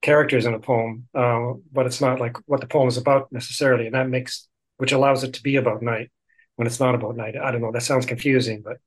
characters 0.01 0.45
in 0.45 0.53
a 0.53 0.59
poem, 0.59 1.07
uh, 1.13 1.53
but 1.71 1.85
it's 1.85 2.01
not 2.01 2.19
like 2.19 2.37
what 2.47 2.61
the 2.61 2.67
poem 2.67 2.87
is 2.87 2.97
about 2.97 3.31
necessarily, 3.31 3.85
and 3.85 3.95
that 3.95 4.09
makes 4.09 4.47
which 4.77 4.91
allows 4.91 5.23
it 5.23 5.33
to 5.33 5.43
be 5.43 5.55
about 5.55 5.81
night 5.81 6.11
when 6.55 6.67
it's 6.67 6.79
not 6.79 6.95
about 6.95 7.15
night. 7.15 7.35
I 7.37 7.51
don't 7.51 7.61
know. 7.61 7.71
That 7.71 7.83
sounds 7.83 8.05
confusing, 8.05 8.61
but 8.61 8.77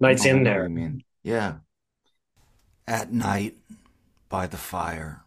night's 0.00 0.24
in 0.24 0.44
there. 0.44 0.64
I 0.64 0.68
mean, 0.68 1.02
yeah. 1.22 1.56
At 2.86 3.12
night, 3.12 3.56
by 4.28 4.46
the 4.46 4.56
fire, 4.56 5.24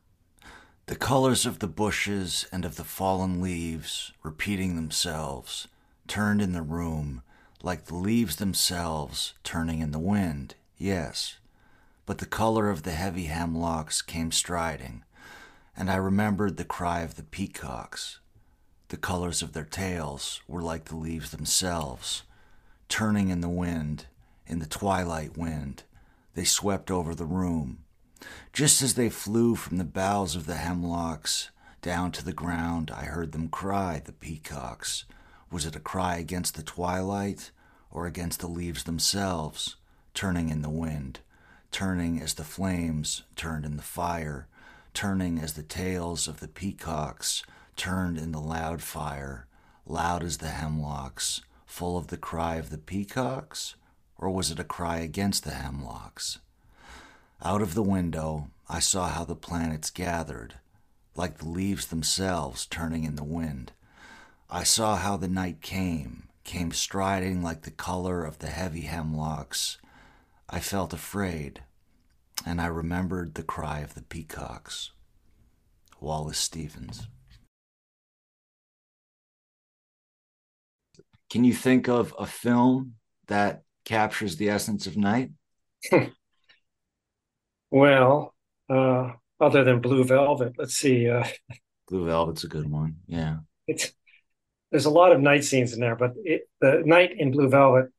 the 0.87 0.95
colors 0.95 1.45
of 1.45 1.59
the 1.59 1.67
bushes 1.67 2.47
and 2.51 2.65
of 2.65 2.75
the 2.75 2.83
fallen 2.83 3.41
leaves 3.41 4.11
repeating 4.23 4.75
themselves 4.75 5.67
turned 6.07 6.41
in 6.41 6.53
the 6.53 6.61
room 6.61 7.21
like 7.63 7.85
the 7.85 7.95
leaves 7.95 8.37
themselves 8.37 9.33
turning 9.43 9.79
in 9.79 9.91
the 9.91 9.99
wind. 9.99 10.55
Yes, 10.77 11.37
but 12.05 12.17
the 12.17 12.25
color 12.25 12.69
of 12.69 12.83
the 12.83 12.91
heavy 12.91 13.25
hemlocks 13.25 14.01
came 14.01 14.31
striding 14.31 15.03
and 15.75 15.89
I 15.89 15.95
remembered 15.95 16.57
the 16.57 16.65
cry 16.65 17.01
of 17.01 17.15
the 17.15 17.23
peacocks. 17.23 18.19
The 18.89 18.97
colors 18.97 19.41
of 19.41 19.53
their 19.53 19.65
tails 19.65 20.41
were 20.47 20.61
like 20.61 20.85
the 20.85 20.95
leaves 20.95 21.31
themselves, 21.31 22.23
turning 22.89 23.29
in 23.29 23.41
the 23.41 23.49
wind, 23.49 24.05
in 24.45 24.59
the 24.59 24.65
twilight 24.65 25.37
wind. 25.37 25.83
They 26.33 26.43
swept 26.43 26.91
over 26.91 27.15
the 27.15 27.25
room. 27.25 27.79
Just 28.53 28.81
as 28.81 28.95
they 28.95 29.09
flew 29.09 29.55
from 29.55 29.77
the 29.77 29.83
boughs 29.83 30.35
of 30.35 30.45
the 30.45 30.57
hemlocks 30.57 31.49
down 31.81 32.11
to 32.11 32.23
the 32.23 32.33
ground, 32.33 32.91
I 32.91 33.05
heard 33.05 33.31
them 33.31 33.47
cry, 33.47 34.01
the 34.03 34.11
peacocks. 34.11 35.05
Was 35.51 35.65
it 35.65 35.75
a 35.75 35.79
cry 35.79 36.15
against 36.15 36.55
the 36.55 36.63
twilight 36.63 37.51
or 37.91 38.07
against 38.07 38.39
the 38.39 38.47
leaves 38.47 38.85
themselves, 38.85 39.75
turning 40.13 40.49
in 40.49 40.61
the 40.61 40.69
wind, 40.69 41.19
turning 41.71 42.21
as 42.21 42.35
the 42.35 42.43
flames 42.43 43.23
turned 43.35 43.65
in 43.65 43.77
the 43.77 43.83
fire? 43.83 44.47
turning 44.93 45.39
as 45.39 45.53
the 45.53 45.63
tails 45.63 46.27
of 46.27 46.39
the 46.39 46.47
peacocks 46.47 47.43
turned 47.75 48.17
in 48.17 48.31
the 48.31 48.39
loud 48.39 48.81
fire, 48.81 49.47
loud 49.85 50.23
as 50.23 50.37
the 50.37 50.49
hemlocks, 50.49 51.41
full 51.65 51.97
of 51.97 52.07
the 52.07 52.17
cry 52.17 52.55
of 52.55 52.69
the 52.69 52.77
peacocks? 52.77 53.75
Or 54.17 54.29
was 54.29 54.51
it 54.51 54.59
a 54.59 54.63
cry 54.63 54.97
against 54.97 55.43
the 55.43 55.51
hemlocks? 55.51 56.39
Out 57.43 57.61
of 57.61 57.73
the 57.73 57.83
window, 57.83 58.49
I 58.69 58.79
saw 58.79 59.07
how 59.07 59.25
the 59.25 59.35
planets 59.35 59.89
gathered, 59.89 60.55
like 61.15 61.37
the 61.37 61.47
leaves 61.47 61.87
themselves 61.87 62.65
turning 62.65 63.03
in 63.03 63.15
the 63.15 63.23
wind. 63.23 63.71
I 64.53 64.63
saw 64.63 64.97
how 64.97 65.15
the 65.15 65.29
night 65.29 65.61
came, 65.61 66.27
came 66.43 66.73
striding 66.73 67.41
like 67.41 67.61
the 67.61 67.71
color 67.71 68.25
of 68.25 68.39
the 68.39 68.49
heavy 68.49 68.81
hemlocks. 68.81 69.77
I 70.49 70.59
felt 70.59 70.91
afraid, 70.91 71.63
and 72.45 72.59
I 72.59 72.65
remembered 72.65 73.35
the 73.35 73.43
cry 73.43 73.79
of 73.79 73.93
the 73.93 74.01
peacocks. 74.01 74.91
Wallace 76.01 76.37
Stevens. 76.37 77.07
Can 81.29 81.45
you 81.45 81.53
think 81.53 81.87
of 81.87 82.13
a 82.19 82.25
film 82.25 82.95
that 83.27 83.63
captures 83.85 84.35
the 84.35 84.49
essence 84.49 84.85
of 84.85 84.97
night? 84.97 85.31
well, 87.71 88.35
uh, 88.69 89.13
other 89.39 89.63
than 89.63 89.79
Blue 89.79 90.03
Velvet, 90.03 90.55
let's 90.57 90.73
see. 90.73 91.07
Uh, 91.07 91.25
Blue 91.87 92.05
Velvet's 92.05 92.43
a 92.43 92.49
good 92.49 92.69
one. 92.69 92.97
Yeah. 93.07 93.37
It's 93.67 93.93
there's 94.71 94.85
a 94.85 94.89
lot 94.89 95.11
of 95.11 95.19
night 95.19 95.43
scenes 95.43 95.73
in 95.73 95.79
there, 95.79 95.95
but 95.95 96.13
it, 96.23 96.49
the 96.61 96.81
night 96.85 97.11
in 97.17 97.31
Blue 97.31 97.49
Velvet 97.49 97.91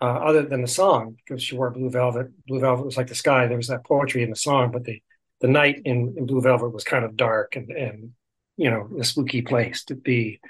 uh, 0.00 0.04
other 0.04 0.42
than 0.42 0.62
the 0.62 0.68
song, 0.68 1.16
because 1.16 1.42
she 1.42 1.56
wore 1.56 1.70
blue 1.70 1.90
velvet. 1.90 2.28
Blue 2.46 2.60
velvet 2.60 2.84
was 2.84 2.96
like 2.96 3.06
the 3.06 3.14
sky. 3.14 3.46
There 3.46 3.56
was 3.56 3.68
that 3.68 3.84
poetry 3.84 4.22
in 4.22 4.30
the 4.30 4.36
song, 4.36 4.70
but 4.70 4.84
the 4.84 5.02
the 5.40 5.48
night 5.48 5.82
in, 5.84 6.14
in 6.16 6.26
blue 6.26 6.40
velvet 6.40 6.70
was 6.70 6.84
kind 6.84 7.04
of 7.04 7.16
dark 7.16 7.56
and 7.56 7.70
and 7.70 8.12
you 8.56 8.70
know 8.70 8.88
a 9.00 9.04
spooky 9.04 9.42
place 9.42 9.84
to 9.84 9.94
be. 9.94 10.40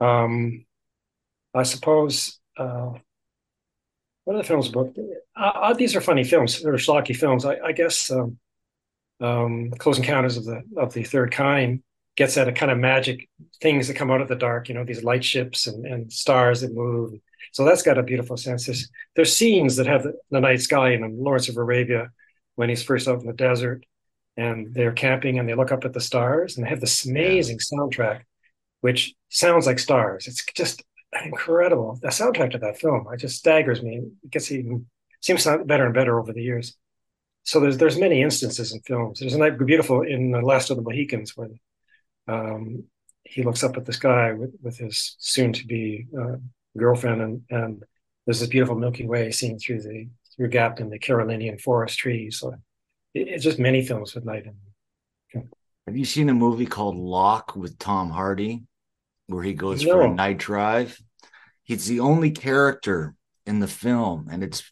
Um, 0.00 0.64
I 1.54 1.62
suppose. 1.62 2.38
Uh, 2.56 2.92
what 4.24 4.34
are 4.34 4.38
the 4.38 4.44
films 4.44 4.68
about? 4.68 4.96
Uh, 5.36 5.40
uh, 5.40 5.74
these 5.74 5.96
are 5.96 6.00
funny 6.00 6.22
films. 6.22 6.62
They're 6.62 6.74
schlocky 6.74 7.16
films. 7.16 7.44
I, 7.44 7.56
I 7.56 7.72
guess 7.72 8.08
um, 8.08 8.38
um, 9.20 9.72
Close 9.78 9.98
Encounters 9.98 10.36
of 10.36 10.44
the 10.44 10.62
of 10.76 10.92
the 10.92 11.02
Third 11.02 11.32
Kind 11.32 11.82
gets 12.16 12.36
at 12.36 12.48
a 12.48 12.52
kind 12.52 12.70
of 12.70 12.78
magic 12.78 13.28
things 13.60 13.88
that 13.88 13.94
come 13.94 14.10
out 14.10 14.20
of 14.20 14.28
the 14.28 14.36
dark. 14.36 14.68
You 14.68 14.74
know, 14.74 14.84
these 14.84 15.04
light 15.04 15.24
ships 15.24 15.66
and, 15.66 15.86
and 15.86 16.12
stars 16.12 16.60
that 16.60 16.74
move 16.74 17.14
so 17.52 17.64
that's 17.64 17.82
got 17.82 17.98
a 17.98 18.02
beautiful 18.02 18.36
sense. 18.36 18.66
There's, 18.66 18.90
there's 19.14 19.36
scenes 19.36 19.76
that 19.76 19.86
have 19.86 20.02
the, 20.02 20.14
the 20.30 20.40
night 20.40 20.60
sky 20.62 20.92
in 20.92 21.18
Lawrence 21.18 21.48
of 21.48 21.58
Arabia 21.58 22.10
when 22.54 22.70
he's 22.70 22.82
first 22.82 23.06
out 23.06 23.20
in 23.20 23.26
the 23.26 23.34
desert 23.34 23.84
and 24.36 24.74
they're 24.74 24.92
camping 24.92 25.38
and 25.38 25.46
they 25.46 25.54
look 25.54 25.70
up 25.70 25.84
at 25.84 25.92
the 25.92 26.00
stars 26.00 26.56
and 26.56 26.64
they 26.64 26.70
have 26.70 26.80
this 26.80 27.04
amazing 27.04 27.58
soundtrack, 27.58 28.22
which 28.80 29.14
sounds 29.28 29.66
like 29.66 29.78
stars. 29.78 30.26
It's 30.26 30.44
just 30.54 30.82
incredible. 31.24 31.98
The 32.00 32.08
soundtrack 32.08 32.52
to 32.52 32.58
that 32.58 32.78
film, 32.78 33.06
it 33.12 33.18
just 33.18 33.38
staggers 33.38 33.82
me. 33.82 34.00
It 34.24 34.30
gets 34.30 34.50
even 34.50 34.86
seems 35.20 35.44
better 35.44 35.84
and 35.84 35.94
better 35.94 36.18
over 36.18 36.32
the 36.32 36.42
years. 36.42 36.74
So 37.44 37.60
there's 37.60 37.76
there's 37.76 37.98
many 37.98 38.22
instances 38.22 38.72
in 38.72 38.80
films. 38.80 39.20
There's 39.20 39.34
a 39.34 39.38
night 39.38 39.58
beautiful 39.58 40.02
in 40.02 40.30
The 40.30 40.40
Last 40.40 40.70
of 40.70 40.76
the 40.76 40.82
Mohicans 40.82 41.36
where 41.36 41.48
um, 42.28 42.84
he 43.24 43.42
looks 43.42 43.62
up 43.62 43.76
at 43.76 43.84
the 43.84 43.92
sky 43.92 44.32
with, 44.32 44.52
with 44.62 44.78
his 44.78 45.16
soon 45.18 45.52
to 45.52 45.66
be 45.66 46.06
uh, 46.18 46.36
girlfriend, 46.76 47.22
and, 47.22 47.42
and 47.50 47.84
there's 48.26 48.40
this 48.40 48.48
beautiful 48.48 48.76
Milky 48.76 49.06
Way 49.06 49.30
seen 49.30 49.58
through 49.58 49.82
the 49.82 50.08
through 50.36 50.48
gap 50.48 50.80
in 50.80 50.88
the 50.88 50.98
Carolinian 50.98 51.58
forest 51.58 51.98
trees. 51.98 52.38
So 52.38 52.54
it, 53.14 53.28
it's 53.28 53.44
just 53.44 53.58
many 53.58 53.84
films 53.84 54.14
with 54.14 54.24
night 54.24 54.44
in 54.44 54.54
them. 55.34 55.48
Have 55.86 55.96
you 55.96 56.04
seen 56.04 56.28
a 56.28 56.34
movie 56.34 56.66
called 56.66 56.96
Locke 56.96 57.56
with 57.56 57.78
Tom 57.78 58.10
Hardy, 58.10 58.62
where 59.26 59.42
he 59.42 59.52
goes 59.52 59.84
no. 59.84 59.92
for 59.92 60.02
a 60.02 60.14
night 60.14 60.38
drive? 60.38 61.00
He's 61.64 61.86
the 61.86 62.00
only 62.00 62.30
character 62.30 63.14
in 63.46 63.58
the 63.58 63.68
film, 63.68 64.28
and 64.30 64.44
it's 64.44 64.62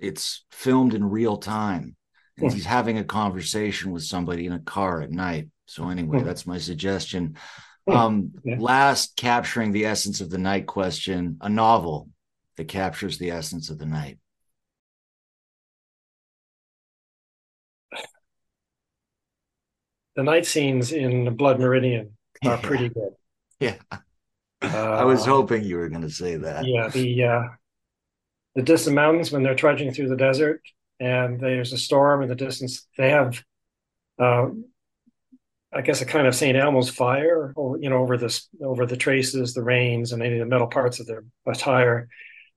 it's 0.00 0.44
filmed 0.50 0.94
in 0.94 1.04
real 1.04 1.36
time. 1.36 1.96
And 2.36 2.50
hmm. 2.50 2.54
he's 2.54 2.66
having 2.66 2.98
a 2.98 3.04
conversation 3.04 3.90
with 3.90 4.04
somebody 4.04 4.46
in 4.46 4.52
a 4.52 4.60
car 4.60 5.02
at 5.02 5.10
night. 5.10 5.48
So 5.68 5.88
anyway, 5.90 6.20
hmm. 6.20 6.24
that's 6.24 6.46
my 6.46 6.58
suggestion. 6.58 7.36
Um, 7.86 8.32
yeah. 8.44 8.56
Last, 8.58 9.16
capturing 9.16 9.72
the 9.72 9.86
essence 9.86 10.20
of 10.20 10.30
the 10.30 10.38
night 10.38 10.66
question, 10.66 11.38
a 11.40 11.48
novel 11.48 12.08
that 12.56 12.68
captures 12.68 13.18
the 13.18 13.30
essence 13.30 13.70
of 13.70 13.78
the 13.78 13.86
night. 13.86 14.18
The 20.16 20.24
night 20.24 20.46
scenes 20.46 20.90
in 20.92 21.36
Blood 21.36 21.60
Meridian 21.60 22.16
are 22.44 22.50
yeah. 22.54 22.60
pretty 22.60 22.88
good. 22.88 23.12
Yeah. 23.60 23.76
Uh, 24.60 24.66
I 24.66 25.04
was 25.04 25.24
hoping 25.24 25.62
you 25.62 25.76
were 25.76 25.88
going 25.88 26.02
to 26.02 26.10
say 26.10 26.36
that. 26.36 26.66
Yeah, 26.66 26.88
the 26.88 27.24
uh, 27.24 27.42
the 28.56 28.62
distant 28.62 28.96
mountains 28.96 29.30
when 29.30 29.44
they're 29.44 29.54
trudging 29.54 29.92
through 29.92 30.08
the 30.08 30.16
desert 30.16 30.60
and 30.98 31.38
there's 31.38 31.72
a 31.72 31.78
storm 31.78 32.22
in 32.22 32.28
the 32.28 32.34
distance. 32.34 32.86
They 32.96 33.10
have 33.10 33.42
uh, 34.18 34.48
I 35.72 35.82
guess 35.82 36.00
a 36.00 36.06
kind 36.06 36.26
of 36.26 36.34
St. 36.34 36.56
Elmo's 36.56 36.88
fire, 36.88 37.52
or, 37.54 37.78
you 37.78 37.90
know, 37.90 37.98
over 37.98 38.16
this 38.16 38.48
over 38.62 38.86
the 38.86 38.96
traces, 38.96 39.52
the 39.52 39.62
reins, 39.62 40.12
and 40.12 40.22
any 40.22 40.34
of 40.34 40.40
the 40.40 40.46
metal 40.46 40.66
parts 40.66 40.98
of 40.98 41.06
their 41.06 41.24
attire, 41.46 42.08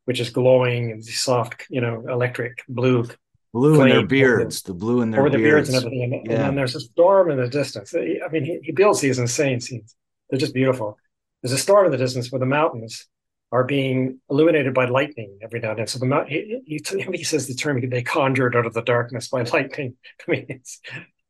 which 0.05 0.19
is 0.19 0.29
glowing 0.29 0.91
and 0.91 1.03
soft, 1.03 1.65
you 1.69 1.81
know, 1.81 2.03
electric 2.07 2.63
blue. 2.69 3.07
Blue 3.53 3.81
in 3.81 3.89
their 3.89 4.07
beards, 4.07 4.61
the, 4.61 4.71
the 4.71 4.79
blue 4.79 5.01
in 5.01 5.11
their, 5.11 5.23
beards. 5.23 5.35
beards 5.35 5.69
and 5.69 5.77
everything. 5.77 6.03
And, 6.03 6.25
yeah. 6.25 6.33
and 6.35 6.43
then 6.43 6.55
there's 6.55 6.75
a 6.75 6.79
storm 6.79 7.31
in 7.31 7.37
the 7.37 7.49
distance. 7.49 7.93
I 7.93 8.29
mean, 8.31 8.45
he, 8.45 8.59
he 8.63 8.71
builds 8.71 9.01
these 9.01 9.19
insane 9.19 9.59
scenes. 9.59 9.93
They're 10.29 10.39
just 10.39 10.53
beautiful. 10.53 10.97
There's 11.41 11.51
a 11.51 11.57
storm 11.57 11.85
in 11.85 11.91
the 11.91 11.97
distance 11.97 12.31
where 12.31 12.39
the 12.39 12.45
mountains 12.45 13.07
are 13.51 13.65
being 13.65 14.19
illuminated 14.29 14.73
by 14.73 14.85
lightning 14.85 15.37
every 15.41 15.59
now 15.59 15.71
and 15.71 15.79
then. 15.79 15.87
So 15.87 15.99
the 15.99 16.25
he, 16.27 16.61
he, 16.65 16.81
he 17.13 17.23
says 17.23 17.47
the 17.47 17.53
term 17.53 17.81
they 17.89 18.01
conjured 18.01 18.55
out 18.55 18.65
of 18.65 18.73
the 18.73 18.81
darkness 18.81 19.27
by 19.27 19.41
lightning. 19.53 19.95
I 20.25 20.31
mean, 20.31 20.45
it's 20.47 20.79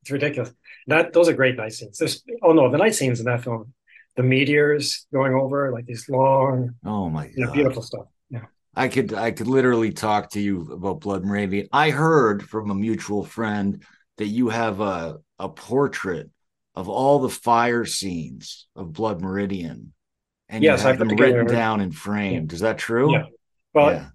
it's 0.01 0.11
ridiculous. 0.11 0.53
That 0.87 1.13
those 1.13 1.29
are 1.29 1.33
great 1.33 1.57
night 1.57 1.73
scenes. 1.73 1.97
There's 1.97 2.23
oh 2.41 2.53
no, 2.53 2.71
the 2.71 2.77
night 2.77 2.95
scenes 2.95 3.19
in 3.19 3.25
that 3.25 3.43
film, 3.43 3.73
the 4.15 4.23
meteors 4.23 5.05
going 5.13 5.33
over 5.33 5.71
like 5.71 5.85
these 5.85 6.09
long, 6.09 6.75
oh 6.85 7.09
my, 7.09 7.29
you 7.35 7.45
know, 7.45 7.51
beautiful 7.51 7.83
stuff. 7.83 8.07
Yeah, 8.29 8.45
I 8.75 8.87
could 8.87 9.13
I 9.13 9.31
could 9.31 9.47
literally 9.47 9.91
talk 9.91 10.31
to 10.31 10.39
you 10.39 10.71
about 10.71 11.01
Blood 11.01 11.23
Meridian. 11.23 11.67
I 11.71 11.91
heard 11.91 12.43
from 12.43 12.71
a 12.71 12.75
mutual 12.75 13.23
friend 13.23 13.83
that 14.17 14.27
you 14.27 14.49
have 14.49 14.81
a 14.81 15.19
a 15.37 15.49
portrait 15.49 16.29
of 16.75 16.89
all 16.89 17.19
the 17.19 17.29
fire 17.29 17.85
scenes 17.85 18.67
of 18.75 18.93
Blood 18.93 19.21
Meridian, 19.21 19.93
and 20.49 20.63
yes, 20.63 20.81
you 20.81 20.87
have 20.87 20.97
them 20.97 21.09
written 21.09 21.45
down 21.45 21.81
and 21.81 21.93
framed. 21.93 22.53
Is 22.53 22.61
that 22.61 22.77
true? 22.77 23.13
Yeah. 23.13 23.25
Well, 23.73 23.91
yeah. 23.91 24.05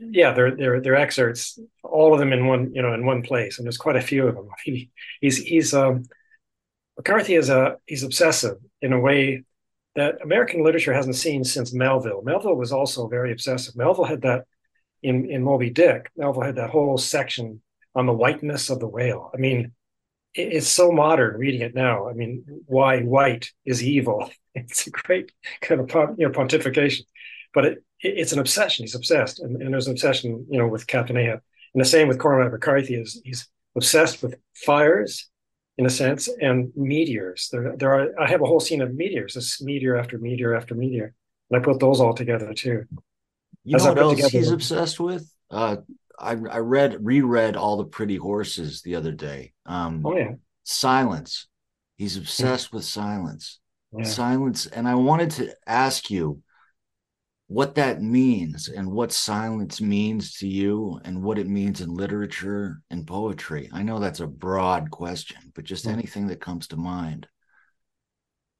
Yeah, 0.00 0.32
they're 0.32 0.54
they're 0.56 0.80
they're 0.80 0.96
excerpts, 0.96 1.58
all 1.82 2.12
of 2.12 2.20
them 2.20 2.32
in 2.32 2.46
one 2.46 2.72
you 2.74 2.82
know 2.82 2.94
in 2.94 3.04
one 3.04 3.22
place, 3.22 3.58
and 3.58 3.66
there's 3.66 3.78
quite 3.78 3.96
a 3.96 4.00
few 4.00 4.26
of 4.26 4.34
them. 4.34 4.48
He, 4.64 4.90
he's 5.20 5.38
he's 5.38 5.74
um, 5.74 6.04
McCarthy 6.96 7.34
is 7.34 7.48
a 7.48 7.76
he's 7.86 8.02
obsessive 8.02 8.58
in 8.82 8.92
a 8.92 9.00
way 9.00 9.44
that 9.96 10.22
American 10.22 10.62
literature 10.62 10.92
hasn't 10.92 11.16
seen 11.16 11.44
since 11.44 11.72
Melville. 11.72 12.22
Melville 12.22 12.56
was 12.56 12.72
also 12.72 13.08
very 13.08 13.32
obsessive. 13.32 13.76
Melville 13.76 14.04
had 14.04 14.22
that 14.22 14.44
in 15.02 15.30
in 15.30 15.42
Moby 15.42 15.70
Dick. 15.70 16.10
Melville 16.16 16.42
had 16.42 16.56
that 16.56 16.70
whole 16.70 16.98
section 16.98 17.62
on 17.94 18.06
the 18.06 18.12
whiteness 18.12 18.70
of 18.70 18.80
the 18.80 18.88
whale. 18.88 19.30
I 19.34 19.38
mean, 19.38 19.72
it, 20.34 20.52
it's 20.54 20.68
so 20.68 20.92
modern 20.92 21.36
reading 21.38 21.62
it 21.62 21.74
now. 21.74 22.08
I 22.08 22.12
mean, 22.12 22.44
why 22.66 23.00
white 23.02 23.50
is 23.64 23.82
evil? 23.82 24.30
It's 24.52 24.88
a 24.88 24.90
great 24.90 25.30
kind 25.60 25.80
of 25.80 26.18
you 26.18 26.26
know 26.26 26.32
pontification, 26.32 27.02
but 27.54 27.64
it, 27.66 27.84
it's 28.02 28.32
an 28.32 28.38
obsession. 28.38 28.84
He's 28.84 28.94
obsessed, 28.94 29.40
and, 29.40 29.60
and 29.60 29.72
there's 29.72 29.86
an 29.86 29.92
obsession 29.92 30.46
you 30.50 30.58
know 30.58 30.68
with 30.68 30.86
Captain 30.86 31.16
Ahab. 31.16 31.40
And 31.74 31.80
the 31.80 31.88
same 31.88 32.08
with 32.08 32.18
Cormac 32.18 32.50
McCarthy 32.50 32.94
is 32.94 33.20
he's 33.24 33.48
obsessed 33.76 34.22
with 34.22 34.34
fires 34.54 35.30
in 35.80 35.86
a 35.86 35.90
sense, 35.90 36.28
and 36.42 36.70
meteors. 36.76 37.48
There, 37.50 37.74
there 37.74 37.94
are. 37.94 38.20
I 38.20 38.28
have 38.28 38.42
a 38.42 38.46
whole 38.46 38.60
scene 38.60 38.82
of 38.82 38.94
meteors. 38.94 39.32
This 39.32 39.62
meteor 39.62 39.96
after 39.96 40.18
meteor 40.18 40.54
after 40.54 40.74
meteor, 40.74 41.14
and 41.50 41.60
I 41.60 41.64
put 41.64 41.80
those 41.80 42.00
all 42.00 42.12
together 42.12 42.52
too. 42.52 42.84
You 43.64 43.78
know 43.78 43.84
what 43.84 43.98
else 43.98 44.16
together, 44.16 44.30
he's 44.30 44.50
obsessed 44.50 45.00
with? 45.00 45.32
Uh, 45.50 45.76
I, 46.18 46.32
I 46.32 46.58
read, 46.58 46.98
reread 47.00 47.56
all 47.56 47.78
the 47.78 47.84
Pretty 47.84 48.16
Horses 48.16 48.82
the 48.82 48.94
other 48.94 49.12
day. 49.12 49.52
Um, 49.64 50.02
oh 50.04 50.16
yeah, 50.16 50.32
silence. 50.64 51.46
He's 51.96 52.18
obsessed 52.18 52.68
yeah. 52.72 52.76
with 52.76 52.84
silence. 52.84 53.58
Yeah. 53.96 54.04
Silence, 54.04 54.66
and 54.66 54.86
I 54.86 54.96
wanted 54.96 55.30
to 55.32 55.54
ask 55.66 56.10
you 56.10 56.42
what 57.50 57.74
that 57.74 58.00
means 58.00 58.68
and 58.68 58.88
what 58.88 59.10
silence 59.10 59.80
means 59.80 60.34
to 60.34 60.46
you 60.46 61.00
and 61.04 61.20
what 61.20 61.36
it 61.36 61.48
means 61.48 61.80
in 61.80 61.92
literature 61.92 62.80
and 62.90 63.04
poetry. 63.04 63.68
I 63.72 63.82
know 63.82 63.98
that's 63.98 64.20
a 64.20 64.26
broad 64.28 64.92
question, 64.92 65.50
but 65.56 65.64
just 65.64 65.84
mm-hmm. 65.84 65.94
anything 65.94 66.28
that 66.28 66.40
comes 66.40 66.68
to 66.68 66.76
mind. 66.76 67.26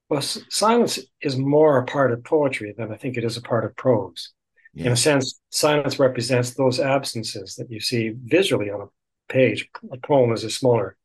Well, 0.08 0.22
silence 0.22 0.98
is 1.22 1.36
more 1.36 1.78
a 1.78 1.86
part 1.86 2.10
of 2.10 2.24
poetry 2.24 2.74
than 2.76 2.90
I 2.90 2.96
think 2.96 3.16
it 3.16 3.22
is 3.22 3.36
a 3.36 3.42
part 3.42 3.64
of 3.64 3.76
prose. 3.76 4.32
Yeah. 4.74 4.86
In 4.86 4.92
a 4.92 4.96
sense, 4.96 5.40
silence 5.50 6.00
represents 6.00 6.54
those 6.54 6.80
absences 6.80 7.54
that 7.54 7.70
you 7.70 7.78
see 7.78 8.16
visually 8.24 8.70
on 8.70 8.80
a 8.80 9.32
page. 9.32 9.68
A 9.92 9.98
poem 9.98 10.32
is 10.32 10.42
a 10.42 10.50
smaller 10.50 10.96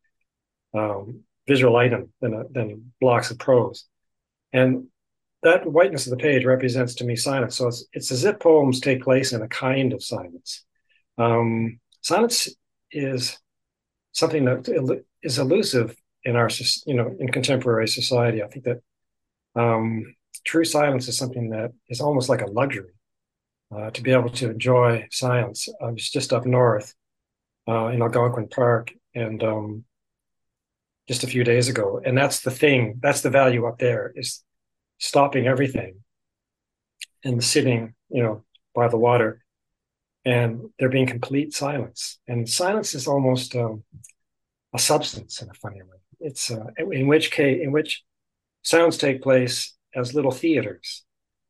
um, 0.74 1.20
visual 1.48 1.76
item 1.76 2.12
than, 2.20 2.34
a, 2.34 2.46
than 2.50 2.94
blocks 3.00 3.30
of 3.30 3.38
prose. 3.38 3.86
And 4.52 4.88
that 5.46 5.66
whiteness 5.66 6.06
of 6.06 6.12
the 6.12 6.18
page 6.18 6.44
represents 6.44 6.96
to 6.96 7.06
me 7.06 7.16
silence. 7.16 7.56
So 7.56 7.68
it's, 7.68 7.86
it's 7.94 8.12
as 8.12 8.26
if 8.26 8.40
poems 8.40 8.80
take 8.80 9.02
place 9.02 9.32
in 9.32 9.42
a 9.42 9.48
kind 9.48 9.94
of 9.94 10.04
silence. 10.04 10.66
Um, 11.18 11.80
silence 12.02 12.50
is 12.92 13.40
something 14.12 14.46
that 14.46 15.04
is 15.24 15.40
elusive 15.40 15.96
in 16.24 16.36
our, 16.36 16.50
you 16.86 16.96
know, 16.96 17.16
in 17.20 17.32
contemporary 17.32 17.88
society. 17.88 18.44
I 18.44 18.48
think 18.48 18.66
that 18.66 18.82
um, 19.56 20.16
true 20.44 20.66
silence 20.66 21.08
is 21.08 21.18
something 21.18 21.50
that 21.52 21.72
is 21.88 22.02
almost 22.02 22.28
like 22.28 22.42
a 22.42 22.52
luxury. 22.52 22.92
Uh, 23.76 23.90
to 23.90 24.04
be 24.04 24.12
able 24.12 24.30
to 24.30 24.52
enjoy 24.52 25.08
silence. 25.10 25.68
I 25.82 25.90
was 25.90 26.08
just 26.10 26.32
up 26.32 26.46
north 26.46 26.94
uh, 27.68 27.88
in 27.88 28.02
Algonquin 28.02 28.48
Park, 28.48 28.94
and 29.16 29.44
um, 29.44 29.84
just 31.08 31.24
a 31.24 31.28
few 31.28 31.44
days 31.44 31.68
ago, 31.68 32.00
and 32.06 32.16
that's 32.16 32.42
the 32.42 32.52
thing. 32.52 33.00
That's 33.02 33.22
the 33.22 33.32
value 33.32 33.66
up 33.66 33.80
there 33.80 34.14
is 34.16 34.45
stopping 34.98 35.48
everything 35.48 36.02
and 37.24 37.44
sitting, 37.44 37.94
you 38.10 38.24
know, 38.24 38.44
by 38.74 38.88
the 38.88 38.98
water 38.98 39.44
and 40.26 40.70
there 40.80 40.90
being 40.90 41.06
complete 41.06 41.54
silence. 41.54 42.20
And 42.28 42.50
silence 42.50 42.96
is 42.96 43.08
almost 43.08 43.56
um, 43.56 43.84
a 44.74 44.80
substance 44.80 45.42
in 45.42 45.50
a 45.50 45.54
funny 45.54 45.82
way. 45.82 45.98
It's 46.20 46.50
uh, 46.50 46.66
in 46.78 47.08
which 47.08 47.32
case, 47.32 47.62
in 47.62 47.72
which 47.72 48.04
sounds 48.64 48.98
take 48.98 49.22
place 49.22 49.74
as 49.96 50.14
little 50.14 50.32
theaters. 50.32 51.04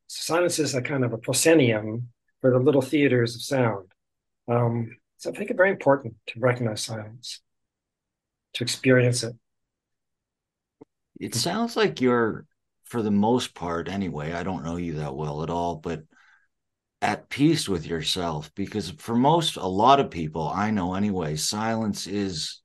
So 0.08 0.34
Silence 0.34 0.58
is 0.58 0.74
a 0.74 0.82
kind 0.82 1.04
of 1.04 1.12
a 1.12 1.18
proscenium 1.18 2.08
for 2.40 2.50
the 2.50 2.58
little 2.58 2.82
theaters 2.82 3.34
of 3.34 3.42
sound. 3.42 3.88
Um, 4.48 4.96
so 5.16 5.30
I 5.30 5.32
think 5.32 5.50
it's 5.50 5.56
very 5.56 5.70
important 5.70 6.14
to 6.28 6.40
recognize 6.40 6.82
silence, 6.82 7.40
to 8.54 8.64
experience 8.64 9.22
it. 9.22 9.34
It 11.18 11.34
sounds 11.34 11.76
like 11.76 12.00
you're 12.00 12.44
for 12.86 13.02
the 13.02 13.10
most 13.10 13.54
part 13.54 13.88
anyway 13.88 14.32
i 14.32 14.42
don't 14.42 14.64
know 14.64 14.76
you 14.76 14.94
that 14.94 15.14
well 15.14 15.42
at 15.42 15.50
all 15.50 15.76
but 15.76 16.02
at 17.02 17.28
peace 17.28 17.68
with 17.68 17.86
yourself 17.86 18.50
because 18.54 18.90
for 18.92 19.14
most 19.14 19.56
a 19.56 19.66
lot 19.66 20.00
of 20.00 20.10
people 20.10 20.48
i 20.48 20.70
know 20.70 20.94
anyway 20.94 21.36
silence 21.36 22.06
is 22.06 22.62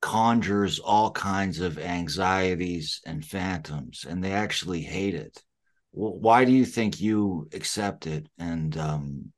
conjures 0.00 0.78
all 0.78 1.10
kinds 1.10 1.60
of 1.60 1.78
anxieties 1.78 3.00
and 3.04 3.24
phantoms 3.24 4.06
and 4.08 4.22
they 4.22 4.32
actually 4.32 4.80
hate 4.80 5.14
it. 5.14 5.42
Why 5.90 6.44
do 6.44 6.52
you 6.52 6.64
think 6.64 7.00
you 7.00 7.48
accept 7.52 8.06
it 8.06 8.28
and 8.38 8.76
um 8.76 9.32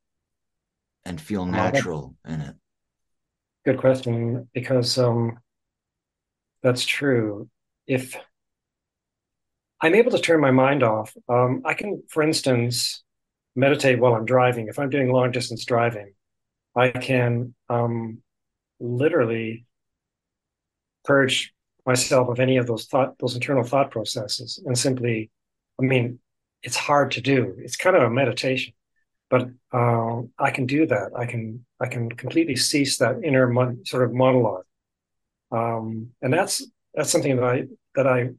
and 1.04 1.18
feel 1.20 1.46
natural 1.46 2.14
in 2.26 2.40
it? 2.42 2.54
Good 3.64 3.78
question 3.78 4.48
because 4.52 4.98
um 4.98 5.38
that's 6.62 6.84
true. 6.84 7.48
If 7.86 8.14
I'm 9.80 9.94
able 9.94 10.10
to 10.10 10.18
turn 10.18 10.40
my 10.40 10.50
mind 10.50 10.82
off. 10.82 11.16
Um, 11.28 11.62
I 11.64 11.74
can, 11.74 12.02
for 12.08 12.22
instance, 12.22 13.02
meditate 13.56 13.98
while 13.98 14.14
I'm 14.14 14.26
driving. 14.26 14.68
If 14.68 14.78
I'm 14.78 14.90
doing 14.90 15.10
long 15.10 15.32
distance 15.32 15.64
driving, 15.64 16.12
I 16.76 16.90
can 16.90 17.54
um, 17.68 18.18
literally 18.78 19.66
purge 21.04 21.52
myself 21.86 22.28
of 22.28 22.40
any 22.40 22.58
of 22.58 22.66
those 22.66 22.84
thought, 22.86 23.18
those 23.18 23.34
internal 23.34 23.64
thought 23.64 23.90
processes, 23.90 24.62
and 24.64 24.76
simply, 24.78 25.30
I 25.80 25.84
mean, 25.84 26.18
it's 26.62 26.76
hard 26.76 27.12
to 27.12 27.20
do. 27.20 27.56
It's 27.58 27.76
kind 27.76 27.96
of 27.96 28.02
a 28.02 28.10
meditation, 28.10 28.74
but 29.30 29.48
uh, 29.72 30.20
I 30.38 30.50
can 30.50 30.66
do 30.66 30.86
that. 30.86 31.12
I 31.16 31.24
can 31.26 31.64
I 31.80 31.86
can 31.86 32.10
completely 32.10 32.56
cease 32.56 32.98
that 32.98 33.24
inner 33.24 33.48
mon- 33.48 33.84
sort 33.86 34.04
of 34.04 34.12
monologue, 34.12 34.64
um, 35.50 36.10
and 36.20 36.32
that's 36.32 36.64
that's 36.94 37.10
something 37.10 37.36
that 37.36 37.44
I 37.44 37.64
that 37.94 38.06
I 38.06 38.30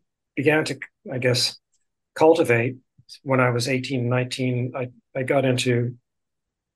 began 0.41 0.65
to, 0.65 0.79
I 1.13 1.19
guess, 1.19 1.59
cultivate 2.15 2.77
when 3.21 3.39
I 3.39 3.51
was 3.51 3.67
18, 3.67 4.09
19. 4.09 4.73
I, 4.75 4.89
I 5.15 5.21
got 5.21 5.45
into, 5.45 5.97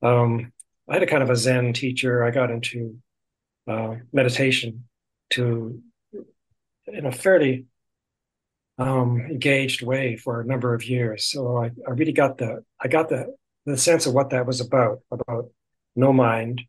um, 0.04 0.54
I 0.88 0.94
had 0.94 1.02
a 1.02 1.08
kind 1.08 1.24
of 1.24 1.32
a 1.32 1.36
Zen 1.36 1.74
teacher. 1.74 2.24
I 2.24 2.30
got 2.30 2.52
into 2.52 2.98
uh, 3.68 3.96
meditation 4.14 4.84
to, 5.32 5.82
in 6.86 7.08
a 7.08 7.12
fairly 7.12 7.66
um, 8.78 9.20
engaged 9.22 9.82
way 9.82 10.16
for 10.16 10.42
a 10.42 10.46
number 10.46 10.76
of 10.76 10.84
years. 10.84 11.26
So 11.26 11.58
I, 11.58 11.72
I 11.88 11.92
really 12.00 12.14
got 12.14 12.38
the, 12.38 12.64
I 12.80 12.88
got 12.88 13.10
the, 13.10 13.36
the 13.66 13.78
sense 13.78 14.06
of 14.06 14.14
what 14.14 14.30
that 14.30 14.46
was 14.46 14.62
about, 14.62 15.00
about 15.10 15.50
no 15.96 16.14
mind, 16.14 16.62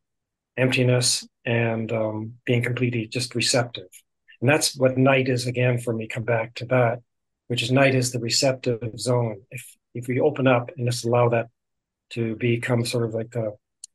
emptiness, 0.57 1.29
and 1.45 1.93
um, 1.93 2.33
being 2.47 2.63
completely 2.63 3.07
just 3.07 3.35
receptive. 3.35 3.91
And 4.41 4.49
that's 4.49 4.77
what 4.77 4.99
night 4.99 5.29
is 5.29 5.47
again 5.47 5.79
for 5.79 5.93
me. 5.93 6.07
Come 6.07 6.25
back 6.25 6.55
to 6.57 6.67
that, 6.67 7.01
which 7.49 7.63
is 7.63 7.73
night 7.73 7.95
is 7.95 8.13
the 8.13 8.21
receptive 8.21 8.99
zone. 8.99 9.43
If 9.51 9.77
if 9.95 10.09
we 10.09 10.21
open 10.21 10.47
up 10.47 10.71
and 10.77 10.87
just 10.87 11.05
allow 11.05 11.29
that 11.31 11.49
to 12.11 12.37
become 12.37 12.85
sort 12.85 13.05
of 13.05 13.15
like 13.15 13.35
a 13.35 13.53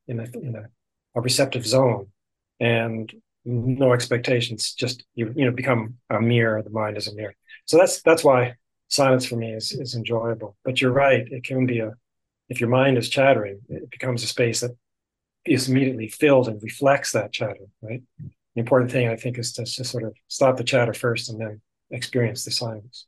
in 0.07 0.19
a 0.19 0.23
in 0.23 0.55
a, 0.55 0.65
a 1.15 1.21
receptive 1.21 1.65
zone, 1.65 2.07
and 2.59 3.13
no 3.45 3.93
expectations, 3.93 4.73
just 4.73 5.03
you 5.15 5.33
you 5.35 5.45
know 5.45 5.51
become 5.51 5.95
a 6.09 6.21
mirror. 6.21 6.61
The 6.61 6.69
mind 6.69 6.97
is 6.97 7.07
a 7.07 7.15
mirror. 7.15 7.35
So 7.65 7.77
that's 7.77 8.01
that's 8.01 8.23
why 8.23 8.55
silence 8.87 9.25
for 9.25 9.35
me 9.35 9.53
is 9.53 9.71
is 9.71 9.95
enjoyable. 9.95 10.57
But 10.65 10.81
you're 10.81 10.91
right; 10.91 11.27
it 11.31 11.43
can 11.43 11.65
be 11.65 11.79
a 11.79 11.93
if 12.49 12.59
your 12.59 12.69
mind 12.69 12.97
is 12.97 13.09
chattering, 13.09 13.61
it 13.69 13.89
becomes 13.89 14.23
a 14.23 14.27
space 14.27 14.59
that 14.59 14.75
is 15.45 15.69
immediately 15.69 16.09
filled 16.09 16.47
and 16.47 16.61
reflects 16.61 17.13
that 17.13 17.31
chatter, 17.31 17.67
right? 17.81 18.03
The 18.55 18.61
important 18.61 18.91
thing 18.91 19.07
I 19.07 19.15
think 19.15 19.37
is 19.37 19.53
to 19.53 19.63
just 19.63 19.91
sort 19.91 20.03
of 20.03 20.13
stop 20.27 20.57
the 20.57 20.63
chatter 20.63 20.93
first 20.93 21.29
and 21.29 21.39
then 21.39 21.61
experience 21.89 22.43
the 22.43 22.51
silence. 22.51 23.05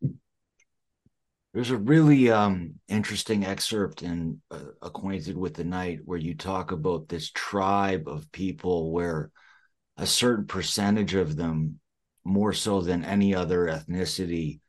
There's 1.53 1.69
a 1.69 1.77
really 1.77 2.31
um, 2.31 2.75
interesting 2.87 3.45
excerpt 3.45 4.01
in 4.01 4.41
uh, 4.49 4.59
Acquainted 4.81 5.37
with 5.37 5.53
the 5.53 5.63
Night 5.63 5.99
where 6.03 6.17
you 6.17 6.33
talk 6.33 6.71
about 6.71 7.07
this 7.07 7.29
tribe 7.29 8.07
of 8.07 8.31
people 8.31 8.91
where 8.91 9.31
a 9.97 10.07
certain 10.07 10.47
percentage 10.47 11.13
of 11.13 11.35
them, 11.35 11.79
more 12.25 12.53
so 12.53 12.81
than 12.81 13.03
any 13.03 13.35
other 13.35 13.67
ethnicity, 13.67 14.61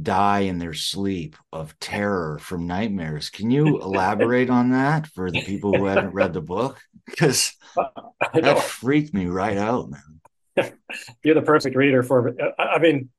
die 0.00 0.40
in 0.40 0.58
their 0.58 0.74
sleep 0.74 1.34
of 1.52 1.76
terror 1.80 2.38
from 2.38 2.66
nightmares. 2.66 3.30
Can 3.30 3.50
you 3.50 3.80
elaborate 3.82 4.50
on 4.50 4.70
that 4.70 5.08
for 5.08 5.30
the 5.30 5.42
people 5.42 5.76
who 5.76 5.86
haven't 5.86 6.14
read 6.14 6.34
the 6.34 6.40
book? 6.40 6.80
Because 7.06 7.52
that 8.34 8.62
freaked 8.62 9.12
me 9.12 9.26
right 9.26 9.56
out, 9.56 9.90
man. 9.90 10.17
You're 11.22 11.34
the 11.34 11.42
perfect 11.42 11.76
reader 11.76 12.02
for 12.02 12.28
it. 12.28 12.36
I 12.58 12.78
mean, 12.78 13.10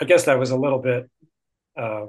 I 0.00 0.04
guess 0.04 0.24
that 0.24 0.38
was 0.38 0.50
a 0.50 0.56
little 0.56 0.78
bit 0.78 1.10
uh, 1.76 2.06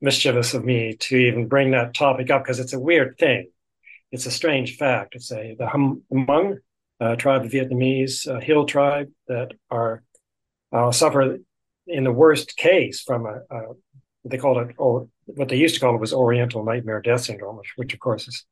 mischievous 0.00 0.54
of 0.54 0.64
me 0.64 0.96
to 1.00 1.16
even 1.16 1.48
bring 1.48 1.70
that 1.72 1.94
topic 1.94 2.30
up 2.30 2.44
because 2.44 2.60
it's 2.60 2.72
a 2.72 2.80
weird 2.80 3.16
thing. 3.18 3.50
It's 4.12 4.26
a 4.26 4.30
strange 4.30 4.76
fact. 4.76 5.14
It's 5.14 5.32
a 5.32 5.56
the 5.58 5.66
Hmong 5.66 6.58
uh, 7.00 7.16
tribe 7.16 7.44
of 7.44 7.50
Vietnamese 7.50 8.28
uh, 8.28 8.40
hill 8.40 8.66
tribe 8.66 9.10
that 9.28 9.52
are 9.70 10.02
uh, 10.72 10.90
suffer 10.92 11.38
in 11.86 12.04
the 12.04 12.12
worst 12.12 12.56
case 12.56 13.02
from 13.02 13.26
a, 13.26 13.40
a 13.54 13.60
what 14.22 14.30
they 14.30 14.38
called 14.38 14.58
it 14.58 14.74
or 14.78 15.08
what 15.26 15.48
they 15.48 15.56
used 15.56 15.74
to 15.74 15.80
call 15.80 15.94
it 15.94 16.00
was 16.00 16.12
Oriental 16.12 16.64
Nightmare 16.64 17.00
Death 17.00 17.22
Syndrome, 17.22 17.56
which, 17.58 17.72
which 17.76 17.94
of 17.94 18.00
course 18.00 18.26
is 18.26 18.44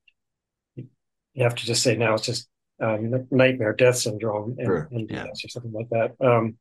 you 0.77 1.43
have 1.43 1.55
to 1.57 1.67
just 1.67 1.83
say 1.83 1.97
now 1.97 2.15
it's 2.15 2.27
just 2.27 2.49
um, 2.81 3.27
nightmare 3.31 3.73
death 3.73 3.97
syndrome 3.97 4.57
and, 4.59 4.67
sure. 4.67 4.89
and 4.91 5.11
yeah. 5.11 5.27
or 5.27 5.49
something 5.49 5.73
like 5.73 5.89
that. 5.91 6.15
Um, 6.25 6.57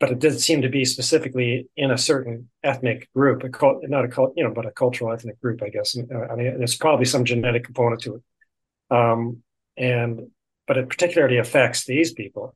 but 0.00 0.10
it 0.10 0.18
did 0.18 0.40
seem 0.40 0.62
to 0.62 0.68
be 0.68 0.84
specifically 0.84 1.68
in 1.76 1.90
a 1.90 1.98
certain 1.98 2.48
ethnic 2.62 3.08
group, 3.14 3.44
a 3.44 3.48
cult, 3.48 3.78
not 3.84 4.04
a 4.04 4.08
cult, 4.08 4.34
you 4.36 4.44
know, 4.44 4.52
but 4.52 4.66
a 4.66 4.70
cultural 4.70 5.12
ethnic 5.12 5.40
group, 5.40 5.62
I 5.62 5.68
guess. 5.68 5.94
And, 5.94 6.10
uh, 6.10 6.32
I 6.32 6.34
mean, 6.34 6.58
there's 6.58 6.76
probably 6.76 7.06
some 7.06 7.24
genetic 7.24 7.64
component 7.64 8.02
to 8.02 8.16
it. 8.16 8.22
Um, 8.94 9.42
and 9.76 10.30
but 10.66 10.78
it 10.78 10.88
particularly 10.88 11.38
affects 11.38 11.84
these 11.84 12.12
people 12.12 12.54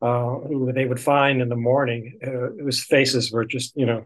uh, 0.00 0.34
who 0.34 0.72
they 0.72 0.84
would 0.84 1.00
find 1.00 1.40
in 1.40 1.48
the 1.48 1.56
morning 1.56 2.18
uh, 2.26 2.62
whose 2.62 2.82
faces 2.82 3.30
were 3.30 3.44
just, 3.44 3.76
you 3.76 3.86
know, 3.86 4.04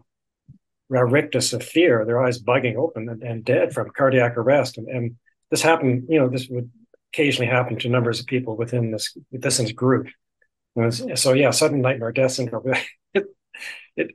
rictus 0.89 1.53
of 1.53 1.63
fear, 1.63 2.05
their 2.05 2.23
eyes 2.23 2.41
bugging 2.41 2.75
open 2.75 3.09
and, 3.09 3.23
and 3.23 3.43
dead 3.43 3.73
from 3.73 3.89
cardiac 3.89 4.37
arrest. 4.37 4.77
And, 4.77 4.87
and, 4.87 5.15
this 5.49 5.61
happened, 5.61 6.07
you 6.09 6.19
know, 6.19 6.27
this 6.27 6.49
would 6.49 6.69
occasionally 7.17 7.49
happen 7.49 7.77
to 7.79 7.89
numbers 7.89 8.19
of 8.19 8.27
people 8.27 8.55
within 8.55 8.91
this 8.91 9.17
this 9.31 9.71
group. 9.71 10.07
so 10.91 11.33
yeah, 11.33 11.49
sudden 11.49 11.81
nightmare 11.81 12.11
death 12.11 12.31
syndrome. 12.31 12.73
it, 13.13 13.25
it, 13.95 14.11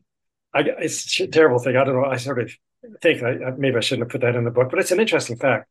I, 0.55 0.61
it's 0.79 1.21
a 1.21 1.27
terrible 1.27 1.59
thing. 1.59 1.77
I 1.77 1.85
don't 1.85 2.01
know. 2.01 2.05
I 2.05 2.17
sort 2.17 2.41
of 2.41 2.53
think 3.01 3.23
I, 3.23 3.51
maybe 3.57 3.77
I 3.77 3.81
shouldn't 3.81 4.07
have 4.07 4.12
put 4.12 4.21
that 4.21 4.37
in 4.37 4.45
the 4.45 4.51
book, 4.51 4.71
but 4.71 4.79
it's 4.79 4.93
an 4.93 5.01
interesting 5.01 5.37
fact. 5.37 5.69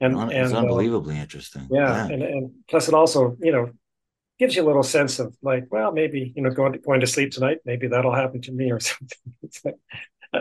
And 0.00 0.14
it's 0.30 0.50
and, 0.50 0.58
unbelievably 0.58 1.16
uh, 1.16 1.22
interesting. 1.22 1.68
Yeah, 1.70 2.06
yeah. 2.08 2.12
And, 2.12 2.22
and 2.22 2.50
plus 2.68 2.88
it 2.88 2.94
also, 2.94 3.36
you 3.40 3.52
know, 3.52 3.70
gives 4.38 4.56
you 4.56 4.62
a 4.62 4.66
little 4.66 4.82
sense 4.82 5.20
of 5.20 5.34
like, 5.40 5.66
well, 5.70 5.92
maybe 5.92 6.32
you 6.36 6.42
know, 6.42 6.50
going 6.50 6.72
to, 6.72 6.78
going 6.80 7.00
to 7.00 7.06
sleep 7.06 7.30
tonight, 7.30 7.58
maybe 7.64 7.86
that'll 7.86 8.14
happen 8.14 8.42
to 8.42 8.52
me 8.52 8.70
or 8.72 8.80
something. 8.90 9.18
Like, 9.64 9.74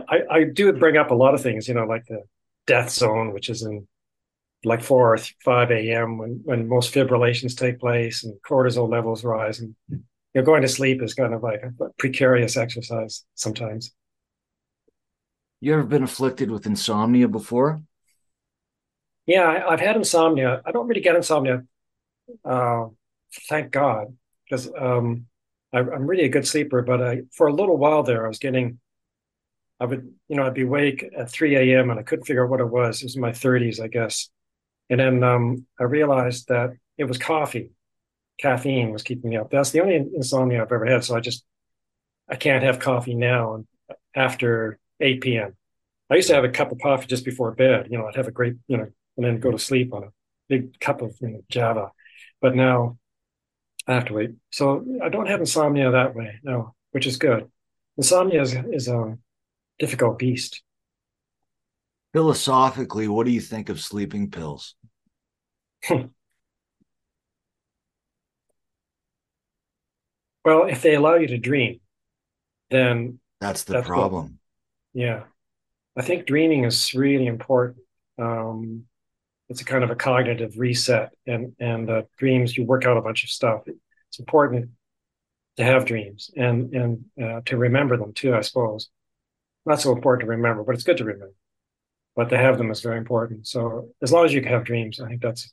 I, 0.10 0.18
I 0.30 0.44
do 0.44 0.74
bring 0.74 0.98
up 0.98 1.12
a 1.12 1.16
lot 1.16 1.36
of 1.36 1.42
things, 1.42 1.68
you 1.68 1.76
know, 1.76 1.86
like 1.86 2.06
the 2.08 2.24
death 2.66 2.90
zone, 2.90 3.32
which 3.32 3.50
is 3.50 3.62
in 3.62 3.88
like 4.66 4.82
4 4.82 5.16
or 5.16 5.18
5 5.18 5.72
a.m. 5.72 6.18
when, 6.18 6.42
when 6.44 6.68
most 6.68 6.94
fibrillations 6.94 7.58
take 7.58 7.80
place 7.80 8.24
and 8.24 8.36
cortisol 8.48 8.90
levels 8.90 9.24
rise. 9.24 9.60
And 9.60 9.76
you 9.90 10.02
know, 10.36 10.44
going 10.44 10.62
to 10.62 10.68
sleep 10.68 11.02
is 11.02 11.14
kind 11.14 11.34
of 11.34 11.44
like 11.44 11.62
a 11.64 11.72
precarious 11.98 12.58
exercise 12.58 13.26
sometimes. 13.36 13.92
You 15.60 15.74
ever 15.74 15.84
been 15.84 16.04
afflicted 16.04 16.52
with 16.52 16.66
insomnia 16.66 17.28
before? 17.28 17.82
Yeah, 19.26 19.48
I, 19.48 19.72
have 19.72 19.80
had 19.80 19.96
insomnia. 19.96 20.62
I 20.66 20.72
don't 20.72 20.88
really 20.88 21.02
get 21.02 21.16
insomnia, 21.16 21.64
uh, 22.44 22.88
thank 23.48 23.72
God, 23.72 24.18
because 24.44 24.70
um, 24.78 25.28
I, 25.72 25.80
am 25.80 26.06
really 26.06 26.26
a 26.26 26.30
good 26.30 26.46
sleeper. 26.46 26.82
But 26.82 27.02
I, 27.02 27.22
for 27.32 27.48
a 27.48 27.54
little 27.54 27.78
while 27.78 28.04
there, 28.04 28.26
I 28.26 28.28
was 28.28 28.40
getting, 28.40 28.80
I 29.80 29.86
would, 29.86 30.14
you 30.28 30.36
know, 30.36 30.46
I'd 30.46 30.54
be 30.54 30.64
awake 30.64 31.06
at 31.18 31.32
3 31.32 31.56
a.m. 31.56 31.90
and 31.90 32.00
I 32.00 32.04
couldn't 32.04 32.26
figure 32.26 32.44
out 32.44 32.50
what 32.50 32.60
it 32.60 32.70
was. 32.70 33.02
It 33.02 33.06
was 33.06 33.16
in 33.16 33.22
my 33.22 33.32
30s, 33.32 33.82
I 33.82 33.88
guess. 33.88 34.30
And 34.94 35.00
then 35.00 35.24
um, 35.24 35.66
I 35.80 35.86
realized 35.86 36.50
that 36.50 36.70
it 37.00 37.06
was 37.06 37.18
coffee. 37.18 37.72
Caffeine 38.40 38.92
was 38.92 39.02
keeping 39.02 39.32
me 39.32 39.38
up. 39.38 39.50
That's 39.50 39.72
the 39.72 39.82
only 39.82 39.96
insomnia 39.96 40.62
I've 40.62 40.72
ever 40.72 40.86
had. 40.86 41.04
So 41.04 41.16
I 41.16 41.20
just, 41.20 41.44
I 42.30 42.36
can't 42.36 42.64
have 42.64 42.78
coffee 42.78 43.16
now 43.16 43.66
after 44.16 44.78
8 45.00 45.22
p.m. 45.22 45.56
I 46.12 46.16
used 46.18 46.28
to 46.28 46.36
have 46.36 46.44
a 46.44 46.50
cup 46.50 46.72
of 46.72 46.78
coffee 46.78 47.08
just 47.08 47.26
before 47.26 47.50
bed. 47.54 47.88
You 47.90 47.98
know, 47.98 48.06
I'd 48.06 48.16
have 48.18 48.28
a 48.28 48.32
great, 48.32 48.54
you 48.68 48.78
know, 48.78 48.88
and 49.18 49.26
then 49.26 49.40
go 49.40 49.50
to 49.50 49.58
sleep 49.58 49.96
on 49.96 50.04
a 50.04 50.10
big 50.48 50.80
cup 50.80 51.02
of 51.02 51.18
you 51.22 51.30
know, 51.30 51.42
Java. 51.50 51.90
But 52.40 52.56
now 52.56 53.00
I 53.88 53.96
have 53.96 54.06
to 54.06 54.14
wait. 54.14 54.36
So 54.52 54.86
I 55.04 55.10
don't 55.10 55.28
have 55.28 55.40
insomnia 55.40 55.90
that 55.90 56.14
way, 56.14 56.40
no, 56.44 56.76
which 56.92 57.08
is 57.08 57.18
good. 57.18 57.50
Insomnia 57.98 58.44
is, 58.44 58.56
is 58.72 58.90
a 58.90 59.18
difficult 59.80 60.20
beast. 60.20 60.62
Philosophically, 62.14 63.08
what 63.08 63.26
do 63.26 63.32
you 63.32 63.42
think 63.42 63.70
of 63.70 63.82
sleeping 63.82 64.30
pills? 64.30 64.76
well, 70.46 70.66
if 70.66 70.82
they 70.82 70.96
allow 70.96 71.16
you 71.16 71.28
to 71.28 71.38
dream, 71.38 71.80
then 72.70 73.20
that's 73.42 73.64
the 73.64 73.74
that's 73.74 73.88
problem. 73.88 74.40
What, 74.94 75.02
yeah. 75.04 75.24
I 75.96 76.02
think 76.02 76.26
dreaming 76.26 76.64
is 76.64 76.94
really 76.94 77.28
important. 77.28 77.78
Um, 78.18 78.86
it's 79.50 79.62
a 79.62 79.66
kind 79.66 79.84
of 79.84 79.92
a 79.92 79.96
cognitive 79.96 80.58
reset, 80.58 81.12
and 81.28 81.54
and 81.60 81.90
uh, 81.90 82.04
dreams 82.18 82.58
you 82.58 82.66
work 82.66 82.86
out 82.86 82.98
a 82.98 83.02
bunch 83.02 83.24
of 83.24 83.30
stuff. 83.30 83.64
It's 83.68 84.20
important 84.20 84.70
to 85.58 85.64
have 85.64 85.86
dreams 85.86 86.32
and 86.36 86.74
and 86.74 87.06
uh, 87.22 87.42
to 87.46 87.58
remember 87.58 87.98
them 87.98 88.14
too. 88.14 88.34
I 88.34 88.42
suppose 88.42 88.90
not 89.66 89.82
so 89.82 89.92
important 89.92 90.22
to 90.28 90.32
remember, 90.32 90.64
but 90.64 90.76
it's 90.76 90.84
good 90.84 90.98
to 90.98 91.06
remember 91.06 91.34
but 92.16 92.30
to 92.30 92.38
have 92.38 92.58
them 92.58 92.72
is 92.72 92.82
very 92.82 92.98
important. 92.98 93.48
So 93.48 93.90
as 94.02 94.12
long 94.12 94.26
as 94.26 94.34
you 94.34 94.42
can 94.42 94.52
have 94.52 94.64
dreams, 94.64 95.00
I 95.00 95.08
think 95.08 95.22
that's 95.22 95.52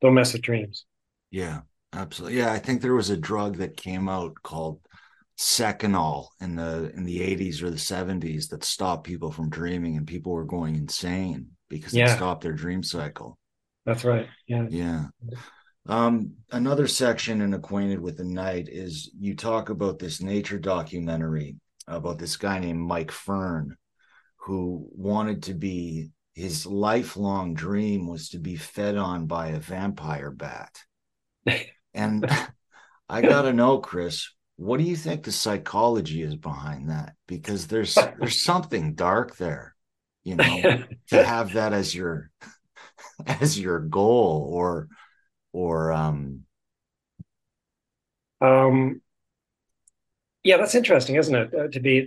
don't 0.00 0.14
mess 0.14 0.32
with 0.32 0.42
dreams. 0.42 0.84
Yeah, 1.30 1.60
absolutely. 1.92 2.38
Yeah, 2.38 2.52
I 2.52 2.58
think 2.58 2.80
there 2.80 2.94
was 2.94 3.10
a 3.10 3.16
drug 3.16 3.56
that 3.56 3.76
came 3.76 4.08
out 4.08 4.34
called 4.42 4.80
Seconal 5.38 6.28
in 6.40 6.56
the 6.56 6.90
in 6.96 7.04
the 7.04 7.20
80s 7.20 7.62
or 7.62 7.70
the 7.70 7.76
70s 7.76 8.48
that 8.48 8.64
stopped 8.64 9.04
people 9.04 9.30
from 9.30 9.50
dreaming 9.50 9.96
and 9.96 10.06
people 10.06 10.32
were 10.32 10.44
going 10.44 10.76
insane 10.76 11.48
because 11.68 11.92
yeah. 11.92 12.10
it 12.10 12.16
stopped 12.16 12.42
their 12.42 12.54
dream 12.54 12.82
cycle. 12.82 13.38
That's 13.84 14.04
right. 14.04 14.28
Yeah. 14.46 14.66
Yeah. 14.70 15.04
Um, 15.88 16.32
another 16.50 16.88
section 16.88 17.42
in 17.42 17.54
Acquainted 17.54 18.00
with 18.00 18.16
the 18.16 18.24
Night 18.24 18.68
is 18.68 19.10
you 19.18 19.36
talk 19.36 19.68
about 19.68 19.98
this 19.98 20.20
nature 20.20 20.58
documentary 20.58 21.56
about 21.86 22.18
this 22.18 22.36
guy 22.36 22.58
named 22.58 22.80
Mike 22.80 23.12
Fern 23.12 23.76
who 24.38 24.88
wanted 24.92 25.44
to 25.44 25.54
be 25.54 26.10
his 26.36 26.66
lifelong 26.66 27.54
dream 27.54 28.06
was 28.06 28.28
to 28.28 28.38
be 28.38 28.56
fed 28.56 28.96
on 28.96 29.26
by 29.26 29.48
a 29.48 29.58
vampire 29.58 30.30
bat. 30.30 30.78
and 31.94 32.30
I 33.08 33.22
got 33.22 33.42
to 33.42 33.54
know, 33.54 33.78
Chris, 33.78 34.30
what 34.56 34.76
do 34.76 34.84
you 34.84 34.96
think 34.96 35.24
the 35.24 35.32
psychology 35.32 36.22
is 36.22 36.36
behind 36.36 36.90
that? 36.90 37.14
Because 37.26 37.66
there's 37.66 37.94
there's 37.94 38.44
something 38.44 38.94
dark 38.94 39.36
there, 39.36 39.74
you 40.24 40.36
know, 40.36 40.84
to 41.08 41.24
have 41.24 41.54
that 41.54 41.72
as 41.72 41.94
your 41.94 42.30
as 43.26 43.58
your 43.58 43.80
goal 43.80 44.50
or 44.52 44.88
or 45.52 45.90
um 45.90 46.42
um 48.42 49.00
yeah 50.44 50.58
that's 50.58 50.74
interesting 50.74 51.16
isn't 51.16 51.34
it 51.34 51.54
uh, 51.54 51.68
to 51.68 51.80
be 51.80 52.06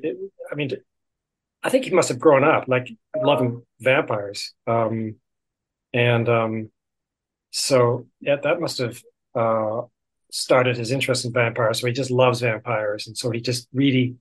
i 0.51 0.55
mean 0.55 0.69
I 1.61 1.69
think 1.69 1.85
he 1.85 1.91
must 1.91 2.09
have 2.09 2.19
grown 2.19 2.43
up 2.43 2.67
like 2.67 2.89
loving 3.15 3.63
vampires. 3.79 4.53
Um, 4.65 5.15
and 5.93 6.29
um, 6.29 6.71
so 7.51 8.07
yeah, 8.21 8.37
that 8.43 8.61
must 8.61 8.77
have 8.77 9.01
uh, 9.35 9.81
started 10.31 10.77
his 10.77 10.91
interest 10.91 11.25
in 11.25 11.33
vampires. 11.33 11.81
So 11.81 11.87
he 11.87 11.93
just 11.93 12.11
loves 12.11 12.41
vampires. 12.41 13.07
And 13.07 13.17
so 13.17 13.31
he 13.31 13.41
just 13.41 13.67
really, 13.73 14.15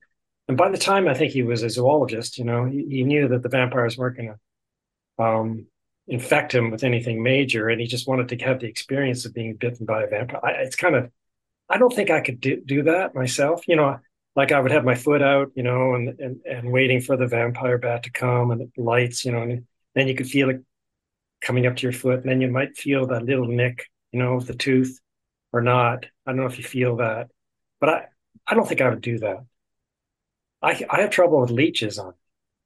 and 0.47 0.57
by 0.57 0.69
the 0.69 0.77
time 0.77 1.07
I 1.07 1.13
think 1.13 1.31
he 1.31 1.43
was 1.43 1.63
a 1.63 1.69
zoologist, 1.69 2.37
you 2.37 2.43
know, 2.43 2.65
he, 2.65 2.85
he 2.89 3.03
knew 3.03 3.27
that 3.27 3.43
the 3.43 3.49
vampires 3.49 3.97
weren't 3.97 4.17
going 4.17 4.33
to 4.33 5.23
um, 5.23 5.67
infect 6.07 6.53
him 6.53 6.71
with 6.71 6.83
anything 6.83 7.21
major. 7.21 7.69
And 7.69 7.79
he 7.79 7.87
just 7.87 8.07
wanted 8.07 8.29
to 8.29 8.45
have 8.45 8.59
the 8.59 8.67
experience 8.67 9.25
of 9.25 9.33
being 9.33 9.55
bitten 9.55 9.85
by 9.85 10.03
a 10.03 10.07
vampire. 10.07 10.41
I, 10.43 10.51
it's 10.63 10.75
kind 10.75 10.95
of, 10.95 11.11
I 11.69 11.77
don't 11.77 11.93
think 11.93 12.09
I 12.09 12.21
could 12.21 12.41
do, 12.41 12.59
do 12.65 12.83
that 12.83 13.13
myself. 13.13 13.63
You 13.67 13.75
know, 13.75 13.99
like 14.35 14.51
I 14.51 14.59
would 14.59 14.71
have 14.71 14.85
my 14.85 14.95
foot 14.95 15.21
out, 15.21 15.51
you 15.55 15.63
know, 15.63 15.95
and 15.95 16.19
and, 16.19 16.41
and 16.45 16.71
waiting 16.71 17.01
for 17.01 17.17
the 17.17 17.27
vampire 17.27 17.77
bat 17.77 18.03
to 18.03 18.11
come 18.11 18.51
and 18.51 18.71
the 18.75 18.81
lights, 18.81 19.25
you 19.25 19.31
know, 19.31 19.41
and 19.41 19.65
then 19.95 20.07
you 20.07 20.15
could 20.15 20.27
feel 20.27 20.49
it 20.49 20.63
coming 21.41 21.65
up 21.65 21.75
to 21.77 21.83
your 21.83 21.93
foot, 21.93 22.21
and 22.21 22.29
then 22.29 22.41
you 22.41 22.49
might 22.49 22.77
feel 22.77 23.07
that 23.07 23.23
little 23.23 23.47
nick, 23.47 23.85
you 24.11 24.19
know, 24.19 24.35
of 24.35 24.45
the 24.45 24.55
tooth 24.55 24.99
or 25.51 25.61
not. 25.61 26.05
I 26.25 26.31
don't 26.31 26.37
know 26.37 26.45
if 26.45 26.57
you 26.57 26.63
feel 26.63 26.97
that, 26.97 27.29
but 27.79 27.89
I 27.89 28.05
I 28.47 28.55
don't 28.55 28.67
think 28.67 28.81
I 28.81 28.89
would 28.89 29.01
do 29.01 29.19
that. 29.19 29.45
I 30.61 30.85
I 30.89 31.01
have 31.01 31.09
trouble 31.09 31.41
with 31.41 31.51
leeches 31.51 31.99
on. 31.99 32.13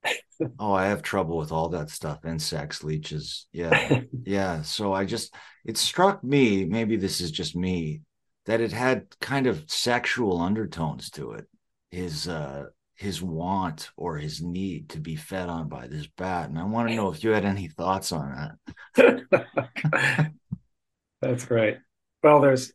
oh, 0.60 0.74
I 0.74 0.88
have 0.88 1.02
trouble 1.02 1.38
with 1.38 1.52
all 1.52 1.70
that 1.70 1.90
stuff, 1.90 2.26
insects, 2.26 2.84
leeches. 2.84 3.48
Yeah. 3.52 4.02
yeah. 4.26 4.62
So 4.64 4.94
I 4.94 5.06
just 5.06 5.34
it 5.66 5.78
struck 5.78 6.24
me, 6.24 6.66
maybe 6.66 6.98
this 6.98 7.22
is 7.22 7.32
just 7.32 7.56
me, 7.56 8.02
that 8.46 8.62
it 8.62 8.72
had 8.72 9.08
kind 9.22 9.48
of 9.48 9.64
sexual 9.68 10.42
undertones 10.42 11.10
to 11.12 11.32
it 11.32 11.48
his 11.94 12.28
uh 12.28 12.66
his 12.96 13.22
want 13.22 13.92
or 13.98 14.18
his 14.18 14.42
need 14.42 14.90
to 14.90 15.00
be 15.00 15.16
fed 15.16 15.50
on 15.50 15.68
by 15.68 15.88
this 15.88 16.08
bat. 16.18 16.50
And 16.50 16.60
I 16.60 16.64
want 16.64 16.90
to 16.90 16.96
know 16.96 17.12
if 17.12 17.24
you 17.24 17.32
had 17.32 17.46
any 17.46 17.68
thoughts 17.68 18.12
on 18.12 18.56
that. 18.96 20.32
That's 21.22 21.50
right. 21.50 21.78
Well, 22.22 22.40
there's 22.40 22.72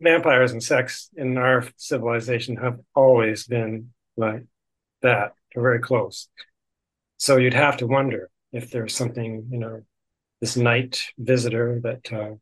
vampires 0.00 0.52
and 0.52 0.62
sex 0.62 1.10
in 1.16 1.38
our 1.38 1.64
civilization 1.76 2.56
have 2.56 2.80
always 2.94 3.46
been 3.46 3.92
like 4.16 4.44
that. 5.02 5.34
They're 5.54 5.62
very 5.62 5.80
close. 5.80 6.28
So 7.18 7.36
you'd 7.36 7.54
have 7.54 7.76
to 7.78 7.86
wonder 7.86 8.30
if 8.52 8.70
there's 8.70 8.94
something, 8.94 9.46
you 9.50 9.58
know, 9.58 9.82
this 10.40 10.56
night 10.56 11.02
visitor 11.18 11.80
that 11.84 12.12
uh, 12.12 12.34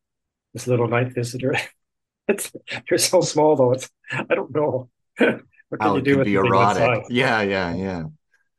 this 0.55 0.67
little 0.67 0.89
night 0.89 1.15
visitor. 1.15 1.55
it's 2.29 2.51
you're 2.91 2.99
so 2.99 3.21
small 3.21 3.57
though. 3.57 3.73
It's 3.73 3.91
I 4.11 4.35
don't 4.35 4.55
know. 4.55 4.89
what 5.71 5.81
can 5.81 5.95
you 5.95 6.03
do 6.03 6.19
with 6.19 6.27
be 6.27 6.35
erotic? 6.35 7.07
Yeah, 7.09 7.43
yeah, 7.43 7.75
yeah. 7.75 8.03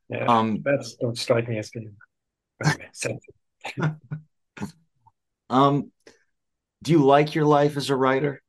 Yeah, 0.09 0.25
um, 0.25 0.61
that's 0.63 0.95
don't 0.95 1.17
strike 1.17 1.47
me 1.47 1.57
as 1.57 1.69
being 1.69 1.95
um, 5.49 5.91
do 6.83 6.91
you 6.91 6.99
like 6.99 7.35
your 7.35 7.45
life 7.45 7.77
as 7.77 7.89
a 7.89 7.95
writer? 7.95 8.41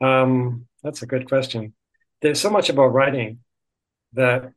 Um, 0.00 0.66
that's 0.82 1.02
a 1.02 1.06
good 1.06 1.28
question. 1.28 1.74
There's 2.20 2.40
so 2.40 2.50
much 2.50 2.68
about 2.68 2.92
writing 2.92 3.40
that 4.14 4.52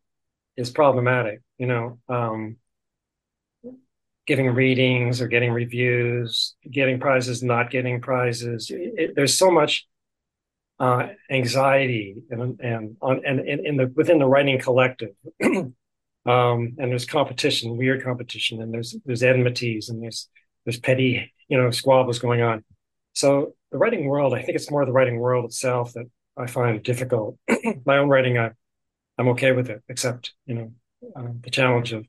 is 0.55 0.69
problematic. 0.69 1.41
You 1.57 1.67
know, 1.67 1.99
um, 2.09 2.57
giving 4.25 4.47
readings 4.53 5.21
or 5.21 5.27
getting 5.27 5.51
reviews, 5.51 6.55
getting 6.69 6.99
prizes, 6.99 7.41
not 7.41 7.71
getting 7.71 8.01
prizes. 8.01 8.69
It, 8.69 9.15
there's 9.15 9.37
so 9.37 9.49
much 9.49 9.87
uh, 10.79 11.07
anxiety 11.29 12.15
and 12.29 12.59
and 12.59 12.97
on 13.01 13.21
and 13.25 13.39
in 13.39 13.77
the 13.77 13.87
within 13.95 14.19
the 14.19 14.27
writing 14.27 14.59
collective. 14.59 15.15
um, 15.43 15.73
and 16.25 16.75
there's 16.77 17.05
competition, 17.05 17.77
weird 17.77 18.03
competition, 18.03 18.61
and 18.61 18.73
there's 18.73 18.95
there's 19.05 19.23
enmities 19.23 19.89
and 19.89 20.03
there's 20.03 20.29
there's 20.65 20.79
petty, 20.79 21.33
you 21.47 21.57
know, 21.57 21.71
squabbles 21.71 22.19
going 22.19 22.41
on. 22.41 22.63
So 23.13 23.55
the 23.71 23.77
writing 23.77 24.05
world, 24.05 24.33
I 24.33 24.43
think 24.43 24.55
it's 24.55 24.69
more 24.69 24.85
the 24.85 24.91
writing 24.91 25.17
world 25.19 25.45
itself 25.45 25.93
that 25.93 26.05
I 26.37 26.45
find 26.45 26.83
difficult. 26.83 27.37
My 27.85 27.97
own 27.97 28.09
writing, 28.09 28.37
I, 28.37 28.51
I'm 29.17 29.29
okay 29.29 29.53
with 29.53 29.69
it, 29.69 29.81
except 29.89 30.33
you 30.45 30.55
know 30.55 30.71
uh, 31.15 31.29
the 31.41 31.49
challenge 31.49 31.93
of 31.93 32.05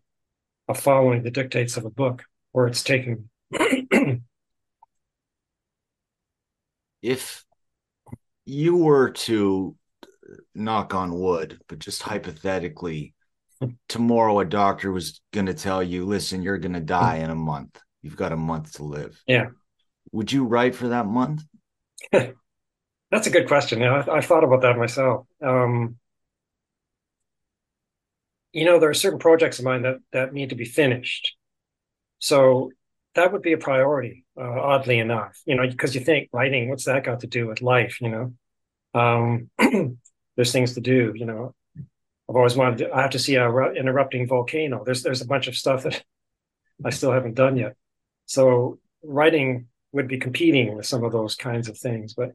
of 0.69 0.79
following 0.79 1.23
the 1.23 1.31
dictates 1.31 1.77
of 1.79 1.85
a 1.87 1.91
book 1.91 2.25
where 2.53 2.67
it's 2.67 2.83
taking. 2.83 3.31
if 7.01 7.45
you 8.49 8.79
were 8.79 9.11
to 9.11 9.77
knock 10.55 10.95
on 10.95 11.19
wood, 11.19 11.61
but 11.69 11.79
just 11.79 12.03
hypothetically, 12.03 13.15
tomorrow 13.89 14.41
a 14.41 14.47
doctor 14.47 14.91
was 14.91 15.21
going 15.33 15.47
to 15.47 15.55
tell 15.55 15.83
you, 15.83 16.07
listen, 16.07 16.43
you're 16.43 16.57
going 16.57 16.73
to 16.73 16.81
die 16.81 17.17
in 17.17 17.29
a 17.29 17.35
month. 17.35 17.79
You've 18.01 18.17
got 18.17 18.33
a 18.33 18.37
month 18.37 18.75
to 18.75 18.85
live. 18.85 19.21
Yeah. 19.27 19.49
Would 20.13 20.33
you 20.33 20.45
write 20.45 20.75
for 20.75 20.89
that 20.89 21.05
month? 21.05 21.43
That's 22.13 23.27
a 23.27 23.31
good 23.31 23.49
question. 23.49 23.81
Yeah, 23.81 24.03
I, 24.11 24.15
have 24.17 24.25
thought 24.25 24.45
about 24.45 24.63
that 24.63 24.79
myself. 24.79 25.27
Um, 25.43 25.97
you 28.53 28.65
know, 28.65 28.79
there 28.79 28.89
are 28.89 28.95
certain 28.95 29.19
projects 29.19 29.59
of 29.59 29.67
mine 29.67 29.83
that 29.83 29.99
that 30.13 30.33
need 30.33 30.51
to 30.51 30.57
be 30.57 30.65
finished. 30.65 31.37
So 32.19 32.71
that 33.15 33.33
would 33.33 33.43
be 33.43 33.53
a 33.53 33.59
priority, 33.59 34.25
uh, 34.37 34.61
oddly 34.61 34.99
enough. 34.99 35.41
You 35.47 35.57
know, 35.57 35.67
because 35.67 35.95
you 35.95 36.01
think 36.01 36.29
writing, 36.33 36.69
what's 36.69 36.85
that 36.85 37.05
got 37.05 37.21
to 37.21 37.27
do 37.27 37.47
with 37.47 37.63
life? 37.63 38.01
You 38.01 38.09
know, 38.95 39.01
um, 39.01 39.51
there's 40.37 40.53
things 40.53 40.75
to 40.75 40.81
do. 40.81 41.13
You 41.15 41.27
know, 41.27 41.55
I've 42.29 42.37
always 42.37 42.57
wanted. 42.57 42.79
To, 42.79 42.93
I 42.93 43.03
have 43.03 43.11
to 43.11 43.19
see 43.19 43.37
a, 43.37 43.51
an 43.51 43.89
erupting 43.89 44.27
volcano. 44.27 44.85
There's 44.85 45.03
there's 45.03 45.23
a 45.23 45.27
bunch 45.27 45.49
of 45.49 45.57
stuff 45.57 45.83
that 45.85 46.03
I 46.85 46.91
still 46.91 47.13
haven't 47.13 47.35
done 47.35 47.57
yet. 47.57 47.77
So 48.27 48.79
writing 49.03 49.67
would 49.93 50.09
be 50.09 50.19
competing 50.19 50.77
with 50.77 50.87
some 50.87 51.05
of 51.05 51.13
those 51.13 51.35
kinds 51.35 51.69
of 51.69 51.79
things. 51.79 52.15
But 52.15 52.33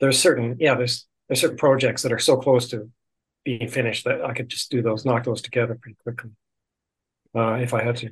there's 0.00 0.18
certain, 0.18 0.56
yeah, 0.58 0.74
there's 0.74 1.06
there's 1.28 1.40
certain 1.40 1.56
projects 1.56 2.02
that 2.02 2.12
are 2.12 2.18
so 2.18 2.36
close 2.36 2.68
to 2.70 2.90
being 3.44 3.68
finished 3.68 4.04
that 4.04 4.22
I 4.24 4.32
could 4.32 4.48
just 4.48 4.70
do 4.70 4.82
those, 4.82 5.04
knock 5.04 5.24
those 5.24 5.42
together 5.42 5.78
pretty 5.80 5.96
quickly, 6.02 6.30
uh, 7.34 7.54
if 7.54 7.74
I 7.74 7.82
had 7.82 7.96
to. 7.98 8.10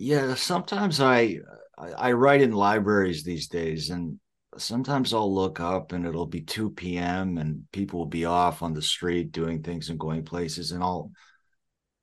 Yeah, 0.00 0.34
sometimes 0.34 0.98
I 0.98 1.40
I 1.76 2.12
write 2.12 2.40
in 2.40 2.52
libraries 2.52 3.22
these 3.22 3.48
days, 3.48 3.90
and 3.90 4.18
sometimes 4.56 5.12
I'll 5.12 5.32
look 5.34 5.60
up 5.60 5.92
and 5.92 6.06
it'll 6.06 6.24
be 6.26 6.40
2 6.40 6.96
p.m. 6.96 7.36
and 7.36 7.70
people 7.70 7.98
will 8.00 8.06
be 8.06 8.24
off 8.24 8.62
on 8.62 8.72
the 8.72 8.80
street 8.80 9.30
doing 9.30 9.62
things 9.62 9.90
and 9.90 10.00
going 10.00 10.24
places, 10.24 10.72
and 10.72 10.82
I'll 10.82 11.12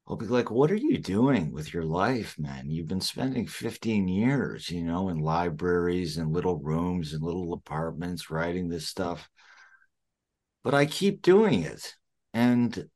I'll 0.07 0.17
be 0.17 0.27
like, 0.27 0.51
what 0.51 0.71
are 0.71 0.75
you 0.75 0.99
doing 0.99 1.51
with 1.51 1.73
your 1.73 1.83
life, 1.83 2.38
man? 2.39 2.69
You've 2.69 2.88
been 2.88 3.01
spending 3.01 3.47
15 3.47 4.07
years, 4.07 4.69
you 4.69 4.83
know, 4.83 5.10
in 5.10 5.17
libraries 5.19 6.17
and 6.17 6.31
little 6.33 6.60
rooms 6.60 7.13
and 7.13 7.23
little 7.23 7.53
apartments 7.53 8.29
writing 8.29 8.69
this 8.69 8.88
stuff. 8.88 9.29
But 10.63 10.75
I 10.75 10.86
keep 10.86 11.23
doing 11.23 11.63
it. 11.63 11.95
And 12.33 12.89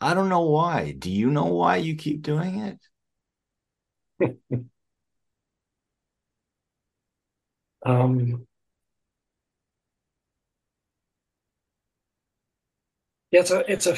I 0.00 0.14
don't 0.14 0.28
know 0.30 0.46
why. 0.48 0.92
Do 0.92 1.10
you 1.10 1.30
know 1.30 1.46
why 1.46 1.76
you 1.78 1.96
keep 1.96 2.22
doing 2.22 2.60
it? 2.60 2.80
Um, 7.84 8.46
it's 13.32 13.50
a 13.50 13.70
it's 13.70 13.86
a 13.86 13.96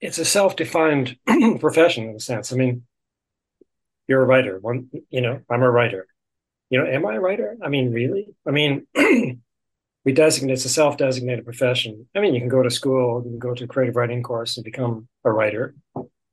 it's 0.00 0.18
a 0.18 0.24
self-defined 0.24 1.16
profession 1.60 2.08
in 2.08 2.16
a 2.16 2.20
sense. 2.20 2.52
I 2.52 2.56
mean, 2.56 2.82
you're 4.08 4.22
a 4.22 4.26
writer. 4.26 4.58
One, 4.58 4.90
you 5.10 5.20
know, 5.20 5.40
I'm 5.48 5.62
a 5.62 5.70
writer. 5.70 6.06
You 6.70 6.78
know, 6.78 6.86
am 6.86 7.06
I 7.06 7.16
a 7.16 7.20
writer? 7.20 7.56
I 7.62 7.68
mean, 7.68 7.92
really? 7.92 8.28
I 8.46 8.50
mean, 8.50 8.86
we 8.94 10.12
designate 10.12 10.54
it's 10.54 10.64
a 10.64 10.68
self-designated 10.70 11.44
profession. 11.44 12.08
I 12.14 12.20
mean, 12.20 12.34
you 12.34 12.40
can 12.40 12.48
go 12.48 12.62
to 12.62 12.70
school, 12.70 13.22
you 13.24 13.30
can 13.30 13.38
go 13.38 13.54
to 13.54 13.64
a 13.64 13.68
creative 13.68 13.96
writing 13.96 14.22
course 14.22 14.56
and 14.56 14.64
become 14.64 15.08
a 15.24 15.30
writer. 15.30 15.74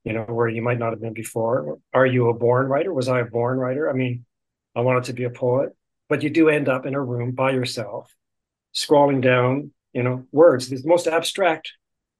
You 0.05 0.13
know, 0.13 0.23
where 0.23 0.47
you 0.47 0.62
might 0.62 0.79
not 0.79 0.91
have 0.91 1.01
been 1.01 1.13
before. 1.13 1.77
Are 1.93 2.05
you 2.05 2.29
a 2.29 2.33
born 2.33 2.67
writer? 2.67 2.93
Was 2.93 3.09
I 3.09 3.19
a 3.19 3.25
born 3.25 3.59
writer? 3.59 3.89
I 3.89 3.93
mean, 3.93 4.25
I 4.75 4.81
wanted 4.81 5.03
to 5.05 5.13
be 5.13 5.25
a 5.25 5.29
poet, 5.29 5.75
but 6.10 6.24
you 6.24 6.30
do 6.30 6.50
end 6.50 6.67
up 6.67 6.86
in 6.86 6.95
a 6.95 7.02
room 7.02 7.32
by 7.32 7.52
yourself, 7.52 8.13
scrolling 8.74 9.22
down, 9.22 9.72
you 9.93 10.04
know, 10.04 10.26
words. 10.32 10.67
The 10.69 10.82
most 10.86 11.08
abstract 11.08 11.72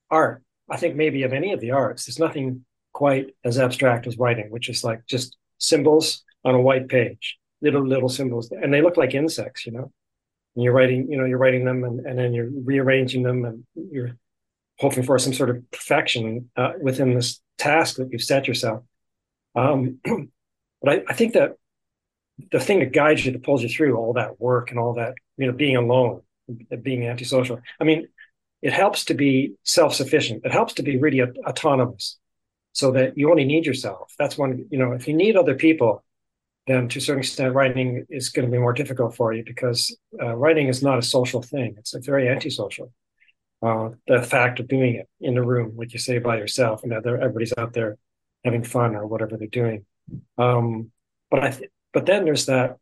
art 0.10 0.44
I 0.70 0.78
think 0.78 0.96
maybe 0.96 1.24
of 1.24 1.34
any 1.34 1.54
of 1.54 1.60
the 1.60 1.72
arts, 1.72 2.06
there's 2.06 2.20
nothing 2.20 2.66
quite 2.94 3.36
as 3.44 3.58
abstract 3.60 4.08
as 4.08 4.18
writing, 4.18 4.52
which 4.52 4.70
is 4.70 4.84
like 4.84 5.06
just 5.08 5.36
symbols 5.58 6.24
on 6.46 6.56
a 6.56 6.62
white 6.62 6.88
page, 6.88 7.38
little 7.62 7.86
little 7.86 8.10
symbols, 8.10 8.52
and 8.52 8.74
they 8.74 8.82
look 8.82 8.98
like 8.98 9.14
insects, 9.14 9.66
you 9.66 9.72
know. 9.72 9.92
And 10.56 10.64
you're 10.64 10.74
writing, 10.74 11.12
you 11.12 11.18
know, 11.18 11.26
you're 11.26 11.38
writing 11.38 11.66
them, 11.66 11.84
and, 11.84 12.06
and 12.06 12.18
then 12.18 12.34
you're 12.34 12.50
rearranging 12.50 13.24
them, 13.24 13.46
and 13.46 13.64
you're 13.76 14.18
hoping 14.80 15.04
for 15.04 15.18
some 15.20 15.34
sort 15.34 15.50
of 15.50 15.70
perfection 15.72 16.50
uh, 16.56 16.74
within 16.82 17.14
this 17.14 17.42
task 17.58 17.98
that 17.98 18.10
you've 18.12 18.24
set 18.24 18.48
yourself. 18.48 18.84
Um, 19.56 20.00
but 20.82 20.90
I, 20.90 21.04
I 21.08 21.14
think 21.14 21.34
that 21.34 21.56
the 22.52 22.60
thing 22.60 22.80
that 22.80 22.94
guides 22.94 23.26
you, 23.26 23.32
that 23.32 23.44
pulls 23.44 23.64
you 23.64 23.70
through 23.70 23.98
all 23.98 24.14
that 24.14 24.40
work 24.40 24.72
and 24.72 24.80
all 24.80 24.94
that, 24.96 25.14
you 25.38 25.48
know, 25.48 25.54
being 25.54 25.76
alone, 25.76 26.22
being 26.82 27.06
antisocial. 27.06 27.60
I 27.80 27.84
mean, 27.84 28.08
it 28.62 28.74
helps 28.74 29.06
to 29.06 29.14
be 29.14 29.54
self-sufficient. 29.64 30.46
It 30.46 30.52
helps 30.52 30.74
to 30.76 30.84
be 30.84 30.98
really 30.98 31.22
autonomous 31.22 32.18
so 32.74 32.92
that 32.92 33.18
you 33.18 33.30
only 33.30 33.46
need 33.46 33.66
yourself. 33.66 34.14
That's 34.18 34.38
one, 34.38 34.66
you 34.70 34.78
know, 34.78 34.92
if 34.94 35.08
you 35.08 35.14
need 35.14 35.36
other 35.36 35.56
people, 35.56 36.04
then 36.68 36.88
to 36.90 37.00
a 37.00 37.02
certain 37.02 37.22
extent, 37.22 37.56
writing 37.56 38.06
is 38.10 38.30
going 38.30 38.46
to 38.46 38.52
be 38.52 38.60
more 38.60 38.74
difficult 38.74 39.16
for 39.16 39.34
you 39.34 39.44
because 39.44 39.96
uh, 40.22 40.36
writing 40.36 40.68
is 40.68 40.84
not 40.84 41.00
a 41.00 41.02
social 41.02 41.42
thing. 41.42 41.76
It's 41.78 41.94
a 41.94 42.00
very 42.00 42.30
antisocial. 42.30 42.92
Uh, 43.62 43.90
the 44.08 44.22
fact 44.22 44.60
of 44.60 44.68
doing 44.68 44.96
it 44.96 45.10
in 45.20 45.38
a 45.38 45.44
room, 45.44 45.76
like 45.76 45.94
you 45.94 46.00
say, 46.00 46.20
by 46.20 46.38
yourself, 46.38 46.84
and 46.84 46.94
everybody's 46.94 47.54
out 47.58 47.74
there 47.74 47.98
having 48.46 48.64
fun 48.64 48.96
or 48.96 49.06
whatever 49.08 49.36
they're 49.36 49.48
doing. 49.48 49.86
Um, 50.38 50.92
but 51.30 51.44
I, 51.44 51.52
th- 51.52 51.72
but 51.94 52.06
then 52.06 52.26
there's 52.26 52.46
that, 52.48 52.78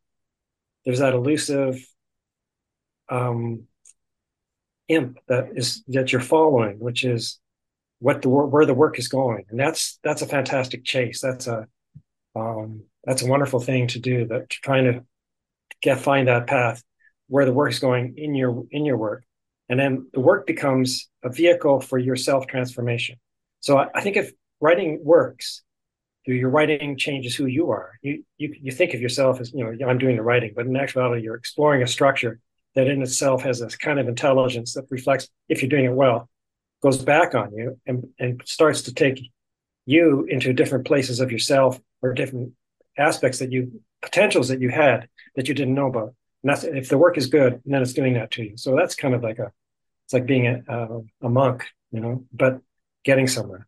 there's 0.85 0.99
that 0.99 1.13
elusive, 1.13 1.85
um, 3.09 3.63
imp 4.87 5.17
that 5.27 5.49
is 5.55 5.83
that 5.87 6.11
you're 6.11 6.21
following, 6.21 6.79
which 6.79 7.03
is 7.03 7.39
what 7.99 8.21
the 8.21 8.29
where 8.29 8.65
the 8.65 8.73
work 8.73 8.99
is 8.99 9.07
going, 9.07 9.45
and 9.49 9.59
that's 9.59 9.99
that's 10.03 10.21
a 10.21 10.27
fantastic 10.27 10.83
chase. 10.83 11.21
That's 11.21 11.47
a 11.47 11.67
um, 12.35 12.83
that's 13.03 13.21
a 13.21 13.27
wonderful 13.27 13.59
thing 13.59 13.87
to 13.87 13.99
do. 13.99 14.25
That 14.27 14.49
trying 14.49 14.85
to 14.85 15.03
get 15.81 15.99
find 15.99 16.27
that 16.27 16.47
path 16.47 16.83
where 17.27 17.45
the 17.45 17.53
work 17.53 17.71
is 17.71 17.79
going 17.79 18.15
in 18.17 18.35
your 18.35 18.63
in 18.71 18.85
your 18.85 18.97
work, 18.97 19.23
and 19.69 19.79
then 19.79 20.07
the 20.13 20.19
work 20.19 20.47
becomes 20.47 21.09
a 21.23 21.29
vehicle 21.29 21.81
for 21.81 21.97
your 21.97 22.15
self 22.15 22.47
transformation. 22.47 23.17
So 23.59 23.77
I, 23.77 23.87
I 23.95 24.01
think 24.01 24.17
if 24.17 24.31
writing 24.61 24.99
works, 25.03 25.63
your 26.33 26.49
writing 26.49 26.97
changes 26.97 27.35
who 27.35 27.45
you 27.45 27.71
are. 27.71 27.97
You, 28.01 28.23
you 28.37 28.55
you 28.61 28.71
think 28.71 28.93
of 28.93 29.01
yourself 29.01 29.39
as 29.39 29.53
you 29.53 29.63
know 29.63 29.87
I'm 29.87 29.97
doing 29.97 30.15
the 30.15 30.23
writing, 30.23 30.53
but 30.55 30.65
in 30.65 30.75
actuality 30.75 31.23
you're 31.23 31.35
exploring 31.35 31.83
a 31.83 31.87
structure 31.87 32.39
that 32.75 32.87
in 32.87 33.01
itself 33.01 33.41
has 33.41 33.59
this 33.59 33.75
kind 33.75 33.99
of 33.99 34.07
intelligence 34.07 34.73
that 34.73 34.85
reflects, 34.91 35.27
if 35.49 35.61
you're 35.61 35.69
doing 35.69 35.85
it 35.85 35.93
well, 35.93 36.29
goes 36.83 37.03
back 37.03 37.33
on 37.33 37.51
you 37.51 37.79
and, 37.87 38.07
and 38.19 38.39
starts 38.45 38.83
to 38.83 38.93
take 38.93 39.19
you 39.87 40.25
into 40.29 40.53
different 40.53 40.85
places 40.85 41.19
of 41.19 41.31
yourself 41.31 41.79
or 42.03 42.13
different 42.13 42.53
aspects 42.97 43.39
that 43.39 43.51
you 43.51 43.81
potentials 44.03 44.49
that 44.49 44.61
you 44.61 44.69
had 44.69 45.07
that 45.35 45.47
you 45.47 45.55
didn't 45.55 45.73
know 45.73 45.87
about. 45.87 46.13
And 46.43 46.51
that's 46.51 46.63
if 46.63 46.89
the 46.89 46.99
work 46.99 47.17
is 47.17 47.27
good, 47.27 47.61
then 47.65 47.81
it's 47.81 47.93
doing 47.93 48.13
that 48.13 48.29
to 48.31 48.43
you. 48.43 48.57
So 48.57 48.75
that's 48.75 48.93
kind 48.93 49.15
of 49.15 49.23
like 49.23 49.39
a, 49.39 49.51
it's 50.05 50.13
like 50.13 50.27
being 50.27 50.45
a, 50.45 50.61
a, 50.67 51.01
a 51.23 51.29
monk, 51.29 51.65
you 51.91 51.99
know, 51.99 52.25
but 52.31 52.61
getting 53.03 53.27
somewhere. 53.27 53.67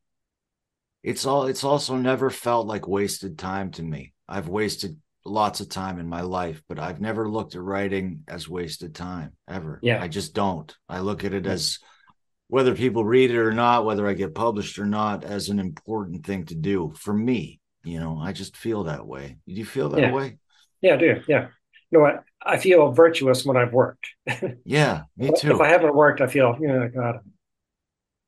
It's 1.03 1.25
all. 1.25 1.47
It's 1.47 1.63
also 1.63 1.95
never 1.95 2.29
felt 2.29 2.67
like 2.67 2.87
wasted 2.87 3.37
time 3.37 3.71
to 3.71 3.83
me. 3.83 4.13
I've 4.27 4.47
wasted 4.47 4.97
lots 5.25 5.59
of 5.59 5.69
time 5.69 5.99
in 5.99 6.07
my 6.07 6.21
life, 6.21 6.61
but 6.67 6.79
I've 6.79 7.01
never 7.01 7.29
looked 7.29 7.55
at 7.55 7.61
writing 7.61 8.23
as 8.27 8.49
wasted 8.49 8.95
time 8.95 9.33
ever. 9.47 9.79
Yeah, 9.81 10.01
I 10.01 10.07
just 10.07 10.33
don't. 10.33 10.75
I 10.87 10.99
look 10.99 11.23
at 11.23 11.33
it 11.33 11.45
as 11.45 11.79
whether 12.47 12.75
people 12.75 13.05
read 13.05 13.31
it 13.31 13.37
or 13.37 13.53
not, 13.53 13.85
whether 13.85 14.07
I 14.07 14.13
get 14.13 14.35
published 14.35 14.79
or 14.79 14.85
not, 14.85 15.23
as 15.23 15.49
an 15.49 15.59
important 15.59 16.25
thing 16.25 16.45
to 16.45 16.55
do 16.55 16.93
for 16.97 17.13
me. 17.13 17.59
You 17.83 17.99
know, 17.99 18.19
I 18.19 18.33
just 18.33 18.57
feel 18.57 18.85
that 18.85 19.05
way. 19.05 19.37
Do 19.47 19.53
you 19.53 19.65
feel 19.65 19.89
that 19.89 20.01
yeah. 20.01 20.11
way? 20.11 20.37
Yeah, 20.81 20.95
I 20.95 20.97
do. 20.97 21.21
Yeah. 21.27 21.47
You 21.91 21.97
know 21.97 22.01
what? 22.01 22.23
I 22.41 22.57
feel 22.57 22.91
virtuous 22.91 23.45
when 23.45 23.57
I've 23.57 23.73
worked. 23.73 24.07
yeah, 24.65 25.03
me 25.17 25.31
too. 25.37 25.51
If 25.51 25.61
I 25.61 25.67
haven't 25.67 25.95
worked, 25.95 26.21
I 26.21 26.27
feel, 26.27 26.57
you 26.59 26.67
know, 26.67 26.87
God, 26.87 27.19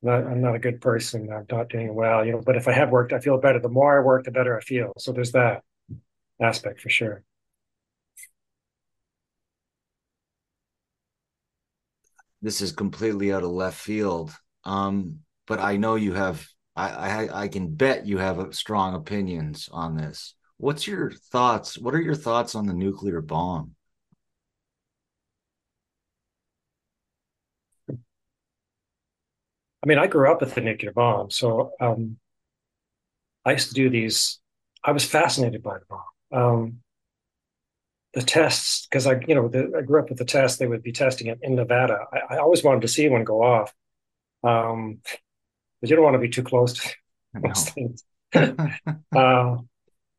not, 0.02 0.24
I'm 0.26 0.40
not 0.40 0.54
a 0.54 0.58
good 0.58 0.80
person. 0.80 1.32
I'm 1.32 1.46
not 1.50 1.68
doing 1.68 1.94
well, 1.94 2.24
you 2.24 2.32
know, 2.32 2.42
but 2.44 2.56
if 2.56 2.68
I 2.68 2.72
have 2.72 2.90
worked, 2.90 3.12
I 3.12 3.20
feel 3.20 3.38
better. 3.38 3.60
The 3.60 3.68
more 3.68 4.00
I 4.00 4.04
work, 4.04 4.24
the 4.24 4.30
better 4.30 4.56
I 4.56 4.60
feel. 4.60 4.92
So 4.98 5.12
there's 5.12 5.32
that 5.32 5.62
aspect 6.40 6.80
for 6.80 6.90
sure. 6.90 7.22
This 12.40 12.60
is 12.60 12.72
completely 12.72 13.32
out 13.32 13.44
of 13.44 13.50
left 13.50 13.78
field. 13.78 14.32
Um, 14.64 15.20
but 15.46 15.60
I 15.60 15.76
know 15.76 15.94
you 15.94 16.14
have 16.14 16.46
I, 16.74 16.88
I 16.88 17.42
I 17.42 17.48
can 17.48 17.74
bet 17.74 18.06
you 18.06 18.18
have 18.18 18.54
strong 18.54 18.94
opinions 18.94 19.68
on 19.70 19.96
this. 19.96 20.34
What's 20.56 20.86
your 20.86 21.10
thoughts? 21.30 21.78
What 21.78 21.94
are 21.94 22.00
your 22.00 22.14
thoughts 22.14 22.54
on 22.54 22.66
the 22.66 22.74
nuclear 22.74 23.20
bomb? 23.20 23.74
I 29.82 29.88
mean, 29.88 29.98
I 29.98 30.06
grew 30.06 30.30
up 30.30 30.40
with 30.40 30.54
the 30.54 30.60
nuclear 30.60 30.92
bomb, 30.92 31.30
so 31.30 31.72
um, 31.80 32.18
I 33.44 33.52
used 33.52 33.68
to 33.68 33.74
do 33.74 33.90
these. 33.90 34.38
I 34.84 34.92
was 34.92 35.04
fascinated 35.04 35.62
by 35.62 35.78
the 35.78 35.84
bomb. 35.88 36.02
Um, 36.32 36.78
the 38.14 38.22
tests, 38.22 38.86
because 38.86 39.06
I, 39.06 39.20
you 39.26 39.34
know, 39.34 39.48
the, 39.48 39.72
I 39.78 39.82
grew 39.82 40.00
up 40.00 40.08
with 40.08 40.18
the 40.18 40.24
test. 40.24 40.58
They 40.58 40.66
would 40.66 40.82
be 40.82 40.92
testing 40.92 41.28
it 41.28 41.38
in 41.42 41.56
Nevada. 41.56 41.98
I, 42.12 42.34
I 42.34 42.38
always 42.38 42.62
wanted 42.62 42.82
to 42.82 42.88
see 42.88 43.08
one 43.08 43.24
go 43.24 43.42
off, 43.42 43.74
um, 44.44 44.98
but 45.80 45.90
you 45.90 45.96
don't 45.96 46.04
want 46.04 46.14
to 46.14 46.20
be 46.20 46.28
too 46.28 46.42
close 46.42 46.74
to 46.74 46.94
those 47.34 47.68
things. 47.70 48.04
uh, 48.34 49.56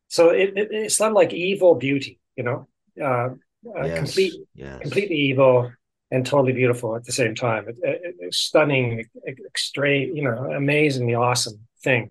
so 0.08 0.30
it, 0.30 0.56
it, 0.56 0.68
it's 0.70 1.00
not 1.00 1.12
like 1.12 1.32
evil 1.32 1.74
beauty, 1.74 2.20
you 2.36 2.44
know, 2.44 2.68
uh, 3.00 3.30
uh, 3.66 3.84
yes, 3.84 3.98
complete, 3.98 4.34
yes. 4.54 4.80
completely 4.82 5.16
evil 5.16 5.72
and 6.14 6.24
totally 6.24 6.52
beautiful 6.52 6.94
at 6.94 7.04
the 7.04 7.12
same 7.12 7.34
time. 7.34 7.66
It, 7.68 7.76
it, 7.82 8.32
stunning, 8.32 9.04
extreme, 9.26 10.14
you 10.14 10.22
know, 10.22 10.52
amazingly 10.52 11.14
awesome 11.14 11.58
thing, 11.82 12.10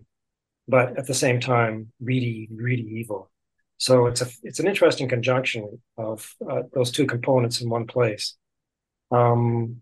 but 0.68 0.98
at 0.98 1.06
the 1.06 1.14
same 1.14 1.40
time, 1.40 1.90
really, 2.00 2.48
really 2.54 2.82
evil. 2.82 3.30
So 3.78 4.06
it's 4.06 4.20
a 4.20 4.28
it's 4.42 4.60
an 4.60 4.68
interesting 4.68 5.08
conjunction 5.08 5.80
of 5.96 6.36
uh, 6.48 6.62
those 6.74 6.90
two 6.90 7.06
components 7.06 7.62
in 7.62 7.70
one 7.70 7.86
place. 7.86 8.36
Um, 9.10 9.80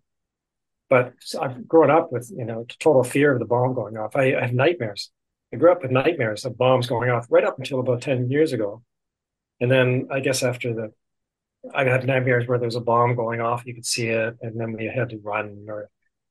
but 0.88 1.14
I've 1.40 1.66
grown 1.66 1.90
up 1.90 2.12
with 2.12 2.32
you 2.34 2.44
know 2.44 2.64
total 2.78 3.02
fear 3.02 3.32
of 3.32 3.40
the 3.40 3.44
bomb 3.44 3.74
going 3.74 3.96
off. 3.96 4.14
I, 4.14 4.36
I 4.36 4.42
have 4.42 4.54
nightmares. 4.54 5.10
I 5.52 5.56
grew 5.56 5.72
up 5.72 5.82
with 5.82 5.90
nightmares 5.90 6.44
of 6.44 6.56
bombs 6.56 6.86
going 6.86 7.10
off 7.10 7.26
right 7.28 7.44
up 7.44 7.58
until 7.58 7.80
about 7.80 8.02
ten 8.02 8.30
years 8.30 8.52
ago, 8.52 8.82
and 9.60 9.70
then 9.70 10.08
I 10.12 10.20
guess 10.20 10.44
after 10.44 10.72
the 10.72 10.92
I 11.74 11.84
had 11.84 12.06
nightmares 12.06 12.48
where 12.48 12.58
there's 12.58 12.76
a 12.76 12.80
bomb 12.80 13.14
going 13.14 13.40
off, 13.40 13.64
you 13.66 13.74
could 13.74 13.86
see 13.86 14.08
it, 14.08 14.36
and 14.42 14.58
then 14.58 14.72
we 14.72 14.86
had 14.86 15.10
to 15.10 15.18
run 15.18 15.66
or 15.68 15.88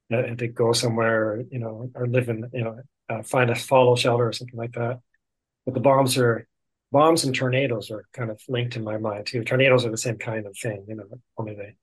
had 0.10 0.40
to 0.40 0.48
go 0.48 0.74
somewhere, 0.74 1.44
you 1.50 1.60
know, 1.60 1.90
or 1.96 2.08
live 2.08 2.28
in, 2.30 2.50
you 2.54 2.64
know, 2.64 2.80
uh, 3.10 3.24
find 3.24 3.50
a 3.50 3.56
fallout 3.56 4.00
shelter 4.00 4.28
or 4.28 4.34
something 4.34 4.58
like 4.58 4.74
that. 4.74 5.00
But 5.66 5.74
the 5.74 5.80
bombs 5.80 6.18
are 6.18 6.48
bombs 6.92 7.24
and 7.24 7.34
tornadoes 7.34 7.90
are 7.92 8.06
kind 8.14 8.30
of 8.30 8.42
linked 8.50 8.76
in 8.76 8.84
my 8.84 8.98
mind 8.98 9.28
too. 9.28 9.44
Tornadoes 9.44 9.86
are 9.86 9.92
the 9.92 9.98
same 9.98 10.18
kind 10.18 10.46
of 10.46 10.58
thing, 10.58 10.86
you 10.88 10.96
know, 10.96 11.06
only 11.38 11.56
they 11.56 11.76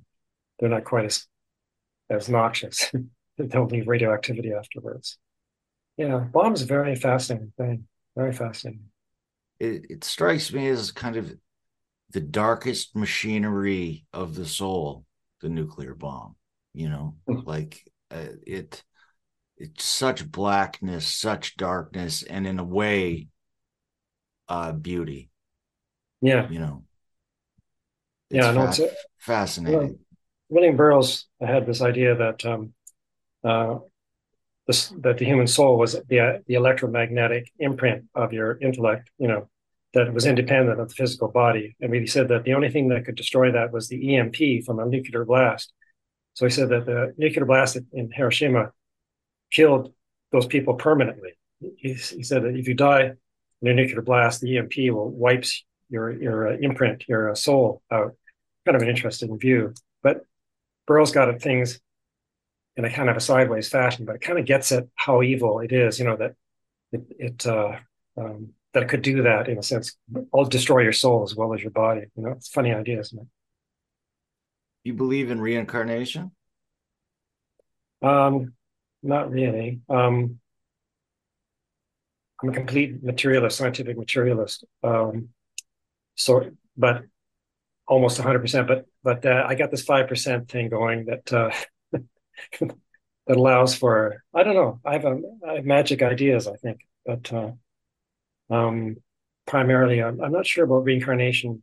they're 0.59 0.69
not 0.69 0.85
quite 0.85 1.07
as 1.07 1.27
as 2.11 2.29
noxious. 2.29 2.91
they 3.39 3.47
don't 3.47 3.73
leave 3.73 3.89
radioactivity 3.89 4.53
afterwards. 4.53 5.19
Yeah, 5.97 6.19
bombs 6.19 6.63
a 6.63 6.67
very 6.67 6.95
fascinating 6.97 7.53
thing. 7.57 7.85
Very 8.17 8.33
fascinating. 8.33 8.85
It, 9.59 9.87
it 9.91 10.05
strikes 10.05 10.53
me 10.53 10.69
as 10.69 10.93
kind 10.93 11.17
of 11.17 11.33
the 12.11 12.21
darkest 12.21 12.97
machinery 12.97 14.07
of 14.13 14.35
the 14.35 14.47
soul, 14.47 15.05
the 15.41 15.49
nuclear 15.49 15.95
bomb. 15.95 16.37
You 16.75 16.89
know, 16.89 17.17
mm. 17.29 17.45
like 17.47 17.83
uh, 18.11 18.35
it, 18.47 18.85
it's 19.57 19.85
such 19.85 20.31
blackness, 20.31 21.07
such 21.07 21.57
darkness, 21.57 22.23
and 22.23 22.47
in 22.47 22.59
a 22.59 22.65
way, 22.65 23.29
uh, 24.49 24.73
beauty. 24.73 25.31
Yeah, 26.21 26.49
you 26.49 26.59
know. 26.59 26.85
yeah, 28.31 28.51
no, 28.53 28.69
it's 28.69 28.81
fascinating. 29.19 29.99
William 30.49 30.77
Burroughs 30.77 31.27
had 31.41 31.67
this 31.67 31.83
idea 31.83 32.15
that 32.15 32.45
um, 32.47 32.73
uh, 33.45 33.79
this, 34.67 34.89
that 35.01 35.19
the 35.19 35.25
human 35.25 35.47
soul 35.47 35.79
was 35.79 35.95
the 36.09 36.43
the 36.47 36.55
electromagnetic 36.55 37.51
imprint 37.59 38.05
of 38.15 38.33
your 38.33 38.59
intellect. 38.61 39.11
You 39.19 39.29
know, 39.29 39.49
that 39.95 40.13
was 40.13 40.27
independent 40.27 40.81
of 40.81 40.89
the 40.89 40.95
physical 40.95 41.29
body, 41.29 41.77
and 41.81 41.95
he 41.95 42.07
said 42.07 42.29
that 42.29 42.45
the 42.45 42.55
only 42.55 42.71
thing 42.71 42.89
that 42.89 43.05
could 43.05 43.17
destroy 43.17 43.51
that 43.53 43.73
was 43.73 43.89
the 43.89 44.17
EMP 44.17 44.65
from 44.65 44.79
a 44.79 44.87
nuclear 44.87 45.25
blast. 45.25 45.73
So 46.35 46.47
he 46.47 46.51
said 46.51 46.69
that 46.69 46.87
the 46.87 47.15
nuclear 47.17 47.47
blast 47.47 47.79
in 47.93 48.11
Hiroshima 48.13 48.73
killed 49.51 49.93
those 50.31 50.47
people 50.47 50.75
permanently. 50.75 51.31
He, 51.77 51.95
he 51.95 52.23
said 52.23 52.43
that 52.45 52.55
if 52.55 52.69
you 52.69 52.75
die 52.75 53.13
in 53.63 53.69
a 53.69 53.75
nuclear 53.75 54.03
blast, 54.03 54.41
the 54.41 54.59
EMP 54.59 54.75
will 54.77 55.11
wipes 55.11 55.65
your 55.89 56.11
your 56.11 56.49
uh, 56.49 56.57
imprint, 56.61 57.05
your 57.09 57.31
uh, 57.31 57.35
soul 57.35 57.83
out. 57.91 58.15
Kind 58.67 58.77
of 58.77 58.83
an 58.83 58.89
interesting 58.89 59.39
view, 59.39 59.73
but 60.03 60.21
Burroughs 60.87 61.13
got 61.13 61.31
at 61.31 61.41
things 61.41 61.81
in 62.77 62.85
a 62.85 62.91
kind 62.91 63.09
of 63.09 63.17
a 63.17 63.21
sideways 63.21 63.69
fashion, 63.69 64.05
but 64.05 64.17
it 64.17 64.21
kind 64.21 64.39
of 64.39 64.45
gets 64.45 64.71
at 64.73 64.85
how 64.95 65.23
evil 65.23 65.61
it 65.61 65.73
is. 65.73 65.99
You 65.99 66.05
know 66.05 66.17
that 66.17 66.35
it, 66.93 67.03
it 67.19 67.47
uh, 67.47 67.79
um, 68.17 68.51
that 68.75 68.89
could 68.89 69.03
do 69.03 69.23
that 69.23 69.49
in 69.49 69.59
a 69.59 69.63
sense, 69.63 69.97
all 70.33 70.45
destroy 70.45 70.83
your 70.83 70.93
soul 70.93 71.23
as 71.23 71.35
well 71.35 71.55
as 71.55 71.63
your 71.63 71.71
body. 71.71 72.03
You 72.17 72.23
know, 72.23 72.31
it's 72.33 72.49
a 72.49 72.53
funny 72.53 72.73
idea, 72.73 73.01
isn't 73.01 73.19
it? 73.19 73.27
You 74.85 74.95
believe 74.95 75.31
in 75.31 75.41
reincarnation? 75.41 76.33
Um, 78.03 78.55
not 79.03 79.31
really. 79.31 79.81
Um, 79.89 80.39
I'm 82.43 82.51
a 82.51 82.53
complete 82.53 83.03
materialist, 83.03 83.59
scientific 83.59 83.99
materialist. 83.99 84.65
Um, 84.83 85.31
so, 86.15 86.51
but 86.77 87.03
almost 87.87 88.21
100%. 88.21 88.67
But 88.67 88.87
but 89.03 89.25
uh, 89.27 89.45
I 89.47 89.55
got 89.55 89.71
this 89.71 89.83
five 89.83 90.09
percent 90.09 90.49
thing 90.51 90.69
going 90.69 91.07
that 91.07 91.33
uh, 91.33 91.51
that 92.61 93.37
allows 93.37 93.75
for 93.75 94.23
I 94.35 94.43
don't 94.43 94.55
know. 94.55 94.81
I 94.85 94.93
have 94.93 95.05
a 95.05 95.21
I 95.47 95.55
have 95.55 95.65
magic 95.65 96.03
ideas. 96.03 96.47
I 96.47 96.57
think, 96.57 96.81
but 97.05 97.33
uh, 97.33 97.53
um, 98.51 98.97
primarily, 99.47 100.03
I'm, 100.03 100.21
I'm 100.21 100.33
not 100.33 100.47
sure 100.47 100.65
about 100.65 100.85
reincarnation. 100.85 101.63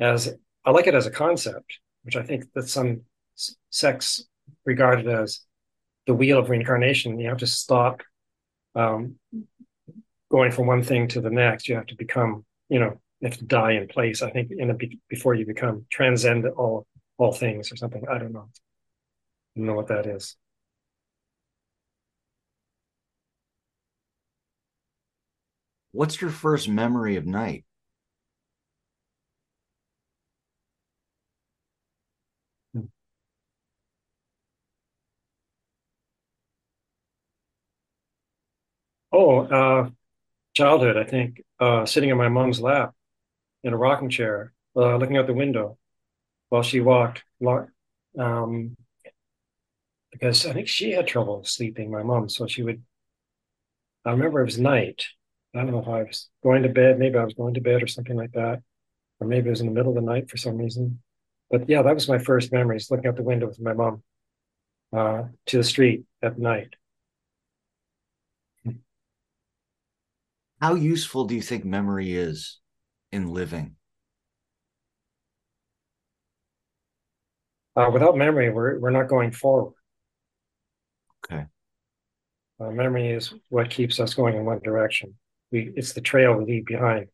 As 0.00 0.34
I 0.64 0.70
like 0.70 0.86
it 0.86 0.94
as 0.94 1.06
a 1.06 1.10
concept, 1.10 1.78
which 2.02 2.16
I 2.16 2.22
think 2.22 2.52
that 2.54 2.68
some 2.68 3.02
sects 3.70 4.24
regarded 4.64 5.08
as 5.08 5.40
the 6.06 6.14
wheel 6.14 6.38
of 6.38 6.50
reincarnation. 6.50 7.18
You 7.18 7.28
have 7.28 7.38
to 7.38 7.46
stop 7.46 8.02
um, 8.74 9.16
going 10.30 10.52
from 10.52 10.66
one 10.66 10.82
thing 10.82 11.08
to 11.08 11.20
the 11.20 11.30
next. 11.30 11.68
You 11.68 11.76
have 11.76 11.86
to 11.86 11.96
become, 11.96 12.44
you 12.68 12.78
know, 12.78 13.00
you 13.20 13.28
have 13.28 13.38
to 13.38 13.44
die 13.44 13.72
in 13.72 13.88
place. 13.88 14.22
I 14.22 14.30
think 14.30 14.50
in 14.50 14.70
a, 14.70 14.76
before 15.08 15.34
you 15.34 15.46
become 15.46 15.86
transcend 15.90 16.46
all 16.46 16.86
all 17.16 17.32
things 17.32 17.70
or 17.70 17.76
something. 17.76 18.04
I 18.10 18.18
don't 18.18 18.32
know. 18.32 18.48
I 19.56 19.58
don't 19.60 19.66
know 19.66 19.74
what 19.74 19.88
that 19.88 20.06
is. 20.06 20.36
What's 25.94 26.20
your 26.20 26.28
first 26.30 26.68
memory 26.68 27.16
of 27.16 27.24
night? 27.24 27.64
Oh, 39.12 39.40
uh, 39.46 39.90
childhood, 40.54 40.96
I 40.96 41.04
think, 41.04 41.42
uh, 41.60 41.86
sitting 41.86 42.10
in 42.10 42.18
my 42.18 42.28
mom's 42.28 42.60
lap 42.60 42.94
in 43.64 43.72
a 43.72 43.76
rocking 43.76 44.10
chair, 44.10 44.52
uh, 44.76 44.96
looking 44.96 45.16
out 45.18 45.26
the 45.28 45.34
window 45.34 45.78
while 46.50 46.62
she 46.62 46.80
walked 46.80 47.24
um, 48.18 48.76
because 50.10 50.46
I 50.46 50.52
think 50.52 50.68
she 50.68 50.92
had 50.92 51.06
trouble 51.06 51.44
sleeping, 51.44 51.90
my 51.90 52.02
mom. 52.02 52.28
So 52.28 52.46
she 52.46 52.62
would, 52.62 52.82
I 54.06 54.12
remember 54.12 54.40
it 54.40 54.44
was 54.46 54.58
night. 54.58 55.04
I 55.54 55.58
don't 55.58 55.70
know 55.70 55.78
if 55.80 55.88
I 55.88 56.02
was 56.02 56.28
going 56.42 56.62
to 56.64 56.68
bed, 56.68 56.98
maybe 56.98 57.16
I 57.16 57.24
was 57.24 57.34
going 57.34 57.54
to 57.54 57.60
bed 57.60 57.82
or 57.82 57.86
something 57.86 58.16
like 58.16 58.32
that, 58.32 58.60
or 59.20 59.26
maybe 59.26 59.48
it 59.48 59.50
was 59.50 59.60
in 59.60 59.66
the 59.66 59.72
middle 59.72 59.96
of 59.96 59.96
the 59.96 60.10
night 60.12 60.28
for 60.28 60.36
some 60.36 60.56
reason. 60.56 61.00
But 61.50 61.68
yeah, 61.68 61.82
that 61.82 61.94
was 61.94 62.08
my 62.08 62.18
first 62.18 62.52
memories 62.52 62.90
looking 62.90 63.06
out 63.06 63.16
the 63.16 63.22
window 63.22 63.46
with 63.46 63.60
my 63.60 63.72
mom 63.72 64.02
uh, 64.92 65.24
to 65.46 65.56
the 65.56 65.64
street 65.64 66.04
at 66.22 66.38
night. 66.38 66.74
How 70.60 70.74
useful 70.74 71.26
do 71.26 71.34
you 71.34 71.42
think 71.42 71.64
memory 71.64 72.14
is 72.14 72.58
in 73.12 73.32
living? 73.32 73.76
Uh, 77.76 77.90
without 77.92 78.16
memory, 78.16 78.50
we're 78.50 78.78
we're 78.78 78.90
not 78.90 79.08
going 79.08 79.30
forward. 79.30 79.74
Okay. 81.24 81.46
Uh, 82.60 82.70
memory 82.70 83.10
is 83.10 83.34
what 83.48 83.68
keeps 83.68 84.00
us 84.00 84.14
going 84.14 84.36
in 84.36 84.44
one 84.44 84.60
direction. 84.60 85.14
We 85.54 85.72
it's 85.76 85.92
the 85.92 86.00
trail 86.00 86.34
we 86.34 86.44
leave 86.44 86.66
behind, 86.66 87.06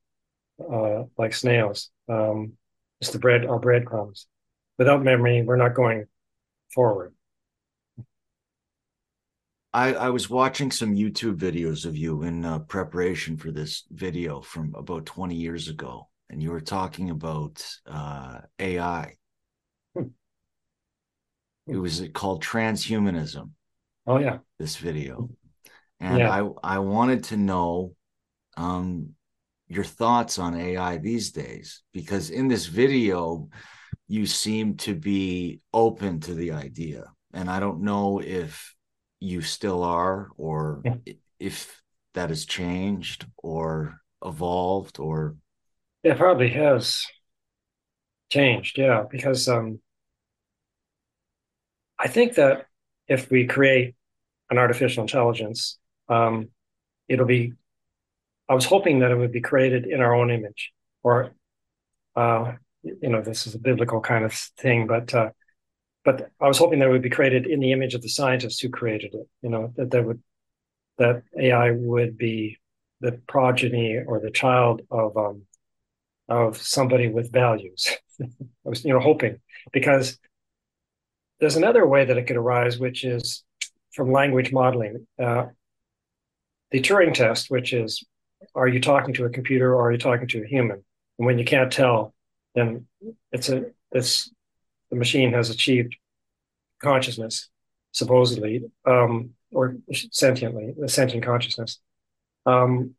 uh, 0.58 1.02
like 1.18 1.34
snails. 1.34 1.90
Um, 2.08 2.54
it's 2.98 3.10
the 3.10 3.18
bread, 3.18 3.44
our 3.44 3.58
breadcrumbs. 3.58 4.26
Without 4.78 5.04
memory, 5.04 5.42
we're 5.42 5.56
not 5.56 5.74
going 5.74 6.06
forward. 6.72 7.12
I, 9.74 9.92
I 9.92 10.08
was 10.08 10.30
watching 10.30 10.70
some 10.70 10.96
YouTube 10.96 11.36
videos 11.36 11.84
of 11.84 11.98
you 11.98 12.22
in 12.22 12.46
uh, 12.46 12.60
preparation 12.60 13.36
for 13.36 13.52
this 13.52 13.84
video 13.90 14.40
from 14.40 14.74
about 14.74 15.04
20 15.04 15.34
years 15.34 15.68
ago, 15.68 16.08
and 16.30 16.42
you 16.42 16.50
were 16.50 16.62
talking 16.62 17.10
about 17.10 17.62
uh, 17.86 18.38
AI. 18.58 19.16
Hmm. 19.94 20.04
It 21.66 21.76
was 21.76 22.02
called 22.14 22.42
transhumanism. 22.42 23.50
Oh 24.06 24.16
yeah, 24.16 24.38
this 24.58 24.76
video, 24.76 25.28
and 26.00 26.20
yeah. 26.20 26.30
I 26.30 26.76
I 26.76 26.78
wanted 26.78 27.24
to 27.24 27.36
know 27.36 27.96
um, 28.56 29.10
your 29.68 29.84
thoughts 29.84 30.38
on 30.38 30.56
AI 30.56 30.96
these 30.98 31.30
days 31.30 31.82
because 31.92 32.30
in 32.30 32.48
this 32.48 32.66
video 32.66 33.48
you 34.08 34.26
seem 34.26 34.76
to 34.76 34.94
be 34.94 35.60
open 35.72 36.20
to 36.20 36.34
the 36.34 36.52
idea, 36.52 37.04
and 37.32 37.48
I 37.48 37.60
don't 37.60 37.82
know 37.82 38.20
if 38.20 38.74
you 39.20 39.42
still 39.42 39.84
are 39.84 40.30
or 40.36 40.82
yeah. 40.84 41.14
if 41.38 41.80
that 42.14 42.30
has 42.30 42.44
changed 42.44 43.26
or 43.36 44.00
evolved 44.24 44.98
or 44.98 45.36
it 46.02 46.16
probably 46.16 46.50
has 46.50 47.04
changed 48.30 48.78
yeah 48.78 49.04
because 49.10 49.48
um 49.48 49.80
i 51.98 52.08
think 52.08 52.34
that 52.34 52.66
if 53.08 53.30
we 53.30 53.46
create 53.46 53.94
an 54.50 54.58
artificial 54.58 55.02
intelligence 55.02 55.78
um 56.08 56.48
it'll 57.08 57.26
be 57.26 57.52
i 58.50 58.54
was 58.54 58.66
hoping 58.66 58.98
that 58.98 59.10
it 59.10 59.16
would 59.16 59.32
be 59.32 59.40
created 59.40 59.86
in 59.86 60.00
our 60.02 60.14
own 60.14 60.30
image 60.30 60.72
or 61.02 61.32
uh 62.16 62.52
you 62.82 63.08
know 63.08 63.22
this 63.22 63.46
is 63.46 63.54
a 63.54 63.58
biblical 63.58 64.00
kind 64.00 64.24
of 64.24 64.34
thing 64.34 64.86
but 64.86 65.14
uh 65.14 65.30
but 66.04 66.30
I 66.40 66.48
was 66.48 66.58
hoping 66.58 66.78
that 66.78 66.88
it 66.88 66.92
would 66.92 67.02
be 67.02 67.10
created 67.10 67.46
in 67.46 67.60
the 67.60 67.72
image 67.72 67.94
of 67.94 68.02
the 68.02 68.08
scientists 68.08 68.60
who 68.60 68.70
created 68.70 69.14
it. 69.14 69.28
You 69.42 69.50
know 69.50 69.72
that 69.76 69.90
that 69.90 70.04
would 70.04 70.22
that 70.98 71.22
AI 71.38 71.70
would 71.72 72.16
be 72.16 72.58
the 73.00 73.12
progeny 73.26 73.98
or 74.06 74.20
the 74.20 74.30
child 74.30 74.82
of 74.90 75.16
um, 75.16 75.42
of 76.28 76.56
somebody 76.56 77.08
with 77.08 77.32
values. 77.32 77.88
I 78.20 78.26
was 78.64 78.84
you 78.84 78.92
know 78.92 79.00
hoping 79.00 79.40
because 79.72 80.18
there's 81.38 81.56
another 81.56 81.86
way 81.86 82.04
that 82.04 82.18
it 82.18 82.26
could 82.26 82.36
arise, 82.36 82.78
which 82.78 83.04
is 83.04 83.42
from 83.92 84.12
language 84.12 84.52
modeling. 84.52 85.06
Uh, 85.18 85.46
the 86.70 86.80
Turing 86.80 87.12
test, 87.12 87.50
which 87.50 87.72
is 87.72 88.04
are 88.54 88.68
you 88.68 88.80
talking 88.80 89.14
to 89.14 89.24
a 89.24 89.30
computer 89.30 89.74
or 89.74 89.88
are 89.88 89.92
you 89.92 89.98
talking 89.98 90.28
to 90.28 90.42
a 90.42 90.46
human? 90.46 90.82
And 91.18 91.26
when 91.26 91.38
you 91.38 91.44
can't 91.44 91.72
tell, 91.72 92.14
then 92.54 92.86
it's 93.32 93.48
a 93.48 93.66
this 93.92 94.30
the 94.90 94.96
machine 94.96 95.32
has 95.32 95.50
achieved 95.50 95.96
consciousness, 96.82 97.48
supposedly, 97.92 98.62
um, 98.86 99.30
or 99.52 99.76
sentiently, 99.90 100.74
the 100.78 100.88
sentient 100.88 101.24
consciousness. 101.24 101.78
Um, 102.46 102.94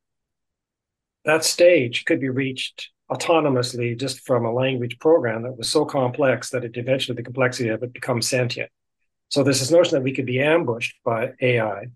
that 1.26 1.44
stage 1.44 2.06
could 2.06 2.20
be 2.20 2.30
reached 2.30 2.90
autonomously 3.12 4.00
just 4.00 4.22
from 4.22 4.46
a 4.46 4.54
language 4.54 4.98
program 5.00 5.44
that 5.44 5.58
was 5.58 5.70
so 5.70 5.84
complex 5.86 6.50
that 6.52 6.64
it 6.64 6.78
eventually 6.78 7.16
the 7.16 7.24
complexity 7.24 7.70
of 7.70 7.84
it 7.84 7.94
becomes 7.94 8.28
sentient. 8.28 8.70
So 9.30 9.44
there's 9.44 9.60
this 9.60 9.72
notion 9.72 9.96
that 9.96 10.04
we 10.04 10.14
could 10.14 10.26
be 10.26 10.42
ambushed 10.42 10.96
by 11.04 11.34
AI, 11.42 11.88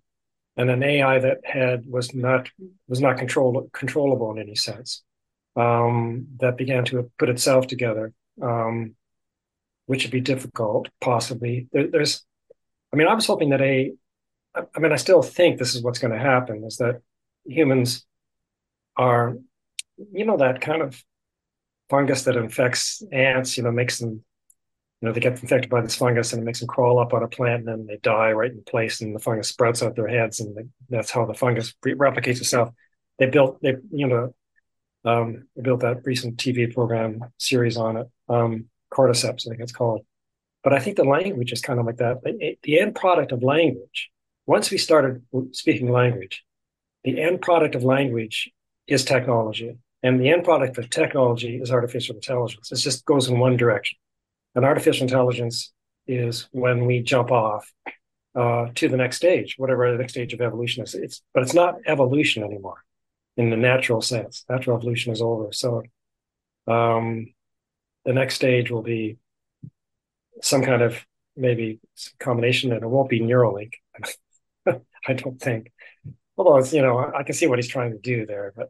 and 0.58 0.70
an 0.70 0.84
AI 0.84 1.20
that 1.20 1.39
had 1.43 1.86
was 1.86 2.14
not 2.14 2.49
was 2.88 3.01
not 3.01 3.18
control, 3.18 3.70
controllable 3.74 4.32
in 4.32 4.39
any 4.39 4.56
sense, 4.56 5.03
um, 5.56 6.28
that 6.39 6.58
began 6.58 6.86
to 6.86 7.12
put 7.18 7.30
itself 7.30 7.68
together. 7.68 8.14
Um, 8.41 8.95
which 9.86 10.03
would 10.03 10.12
be 10.12 10.22
difficult, 10.22 10.89
possibly. 11.01 11.68
There, 11.72 11.88
there's, 11.88 12.26
I 12.93 12.95
mean, 12.95 13.08
I 13.08 13.14
was 13.14 13.28
hoping 13.28 13.49
that 13.49 13.62
a, 13.62 13.93
I 14.56 14.80
mean, 14.80 14.91
I 14.91 14.97
still 14.97 15.22
think 15.22 15.58
this 15.58 15.76
is 15.76 15.84
what's 15.84 15.99
going 15.99 16.14
to 16.14 16.20
happen 16.20 16.64
is 16.64 16.78
that 16.78 17.01
humans 17.45 18.06
are, 18.95 19.38
you 20.12 20.26
know, 20.26 20.38
that 20.38 20.62
kind 20.62 20.82
of 20.82 21.01
fungus 21.89 22.24
that 22.24 22.38
infects 22.38 23.03
ants, 23.12 23.58
you 23.58 23.64
know, 23.64 23.72
makes 23.72 23.99
them, 23.99 24.24
you 25.01 25.07
know, 25.07 25.13
they 25.13 25.19
get 25.19 25.41
infected 25.41 25.69
by 25.69 25.81
this 25.81 25.95
fungus 25.95 26.33
and 26.33 26.41
it 26.41 26.45
makes 26.45 26.59
them 26.59 26.67
crawl 26.67 26.99
up 26.99 27.13
on 27.13 27.23
a 27.23 27.27
plant 27.27 27.59
and 27.59 27.67
then 27.67 27.85
they 27.85 27.97
die 27.97 28.31
right 28.31 28.51
in 28.51 28.63
place 28.63 29.01
and 29.01 29.13
the 29.15 29.19
fungus 29.19 29.49
sprouts 29.49 29.83
out 29.83 29.95
their 29.95 30.07
heads 30.07 30.39
and 30.39 30.55
they, 30.55 30.63
that's 30.89 31.11
how 31.11 31.25
the 31.25 31.33
fungus 31.33 31.73
replicates 31.85 32.39
itself. 32.39 32.69
They 33.19 33.27
built, 33.27 33.61
they, 33.61 33.75
you 33.91 34.07
know, 34.07 34.33
um, 35.03 35.47
they 35.55 35.61
built 35.61 35.81
that 35.81 36.05
recent 36.05 36.37
TV 36.37 36.73
program 36.73 37.19
series 37.37 37.77
on 37.77 37.97
it. 37.97 38.07
Um, 38.29 38.65
cordyceps, 38.91 39.45
I 39.45 39.49
think 39.49 39.61
it's 39.61 39.71
called. 39.71 40.01
But 40.63 40.73
I 40.73 40.79
think 40.79 40.97
the 40.97 41.03
language 41.03 41.51
is 41.51 41.61
kind 41.61 41.79
of 41.79 41.85
like 41.85 41.97
that. 41.97 42.23
The 42.63 42.79
end 42.79 42.95
product 42.95 43.31
of 43.31 43.43
language, 43.43 44.09
once 44.47 44.71
we 44.71 44.79
started 44.79 45.21
speaking 45.51 45.91
language, 45.91 46.43
the 47.03 47.21
end 47.21 47.41
product 47.41 47.75
of 47.75 47.83
language 47.83 48.49
is 48.87 49.05
technology. 49.05 49.77
And 50.01 50.19
the 50.19 50.29
end 50.29 50.43
product 50.43 50.77
of 50.77 50.89
technology 50.89 51.57
is 51.57 51.71
artificial 51.71 52.15
intelligence. 52.15 52.71
It 52.71 52.77
just 52.77 53.05
goes 53.05 53.27
in 53.27 53.37
one 53.37 53.57
direction. 53.57 53.97
And 54.56 54.66
artificial 54.66 55.03
intelligence 55.03 55.74
is 56.08 56.47
when 56.51 56.86
we 56.86 57.01
jump 57.01 57.32
off 57.32 57.72
uh, 58.36 58.68
to 58.76 58.88
the 58.88 58.97
next 58.97 59.18
stage, 59.18 59.56
whatever 59.58 59.91
the 59.91 59.97
next 59.97 60.14
stage 60.14 60.34
of 60.34 60.41
evolution 60.41 60.84
is. 60.84 60.95
It's, 60.95 61.22
but 61.34 61.43
it's 61.43 61.53
not 61.53 61.76
evolution 61.86 62.43
anymore 62.43 62.84
in 63.38 63.49
the 63.49 63.58
natural 63.58 64.01
sense. 64.01 64.45
Natural 64.49 64.78
evolution 64.78 65.12
is 65.12 65.22
over. 65.22 65.51
So 65.51 65.84
um, 66.68 67.34
the 68.06 68.14
next 68.14 68.36
stage 68.36 68.72
will 68.72 68.82
be 68.82 69.18
some 70.41 70.64
kind 70.64 70.82
of 70.82 71.06
maybe 71.36 71.80
combination, 72.20 72.72
and 72.72 72.84
it 72.84 72.88
won't 72.88 73.10
be 73.10 73.20
Neuralink. 73.20 73.74
I 75.08 75.14
don't 75.14 75.39
think. 75.39 75.72
Although 76.38 76.58
it's 76.58 76.74
you 76.74 76.82
know 76.82 77.12
I 77.16 77.24
can 77.24 77.36
see 77.36 77.47
what 77.47 77.60
he's 77.60 77.68
trying 77.68 77.91
to 77.91 77.97
do 77.97 78.26
there, 78.26 78.53
but 78.56 78.70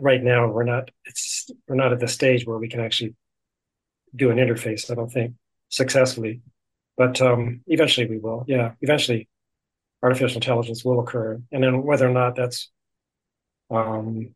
right 0.00 0.22
now 0.22 0.48
we're 0.48 0.64
not. 0.64 0.90
It's 1.04 1.50
we're 1.66 1.76
not 1.76 1.92
at 1.92 2.00
the 2.00 2.08
stage 2.08 2.46
where 2.46 2.58
we 2.58 2.68
can 2.68 2.80
actually 2.80 3.14
do 4.14 4.30
an 4.30 4.38
interface. 4.38 4.90
I 4.90 4.94
don't 4.94 5.12
think 5.12 5.34
successfully, 5.68 6.40
but 6.96 7.20
um, 7.20 7.62
eventually 7.66 8.06
we 8.06 8.18
will. 8.18 8.44
Yeah, 8.46 8.72
eventually 8.80 9.28
artificial 10.02 10.36
intelligence 10.36 10.84
will 10.84 11.00
occur, 11.00 11.40
and 11.52 11.62
then 11.62 11.82
whether 11.82 12.08
or 12.08 12.12
not 12.12 12.36
that's 12.36 12.70
um, 13.70 14.34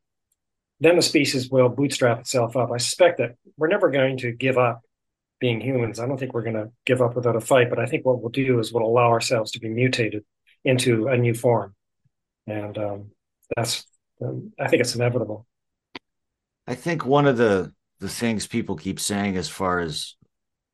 then 0.81 0.97
the 0.97 1.03
species 1.03 1.51
will 1.51 1.69
bootstrap 1.69 2.21
itself 2.21 2.57
up. 2.57 2.73
I 2.73 2.79
suspect 2.79 3.19
that 3.19 3.37
we're 3.57 3.69
never 3.69 3.91
going 3.91 4.17
to 4.19 4.33
give 4.33 4.57
up 4.57 4.81
being 5.39 5.61
humans. 5.61 6.01
I 6.01 6.07
don't 6.07 6.19
think 6.19 6.33
we're 6.33 6.43
going 6.43 6.55
to 6.55 6.71
give 6.87 7.03
up 7.03 7.15
without 7.15 7.37
a 7.37 7.41
fight, 7.41 7.71
but 7.71 7.79
I 7.79 7.87
think 7.87 8.05
what 8.05 8.21
we'll 8.21 8.31
do 8.31 8.59
is 8.59 8.73
we'll 8.73 8.87
allow 8.87 9.09
ourselves 9.09 9.53
to 9.53 9.61
be 9.61 9.69
mutated 9.69 10.25
into 10.65 11.09
a 11.09 11.17
new 11.17 11.35
form. 11.35 11.75
And 12.47 12.77
um, 12.79 13.11
that's, 13.55 13.85
um, 14.23 14.53
I 14.59 14.69
think 14.69 14.81
it's 14.81 14.95
inevitable. 14.95 15.47
I 16.67 16.75
think 16.75 17.05
one 17.05 17.27
of 17.27 17.37
the, 17.37 17.73
the 18.01 18.09
things 18.09 18.47
people 18.47 18.77
keep 18.77 18.99
saying 18.99 19.37
as 19.37 19.49
far 19.49 19.79
as 19.79 20.17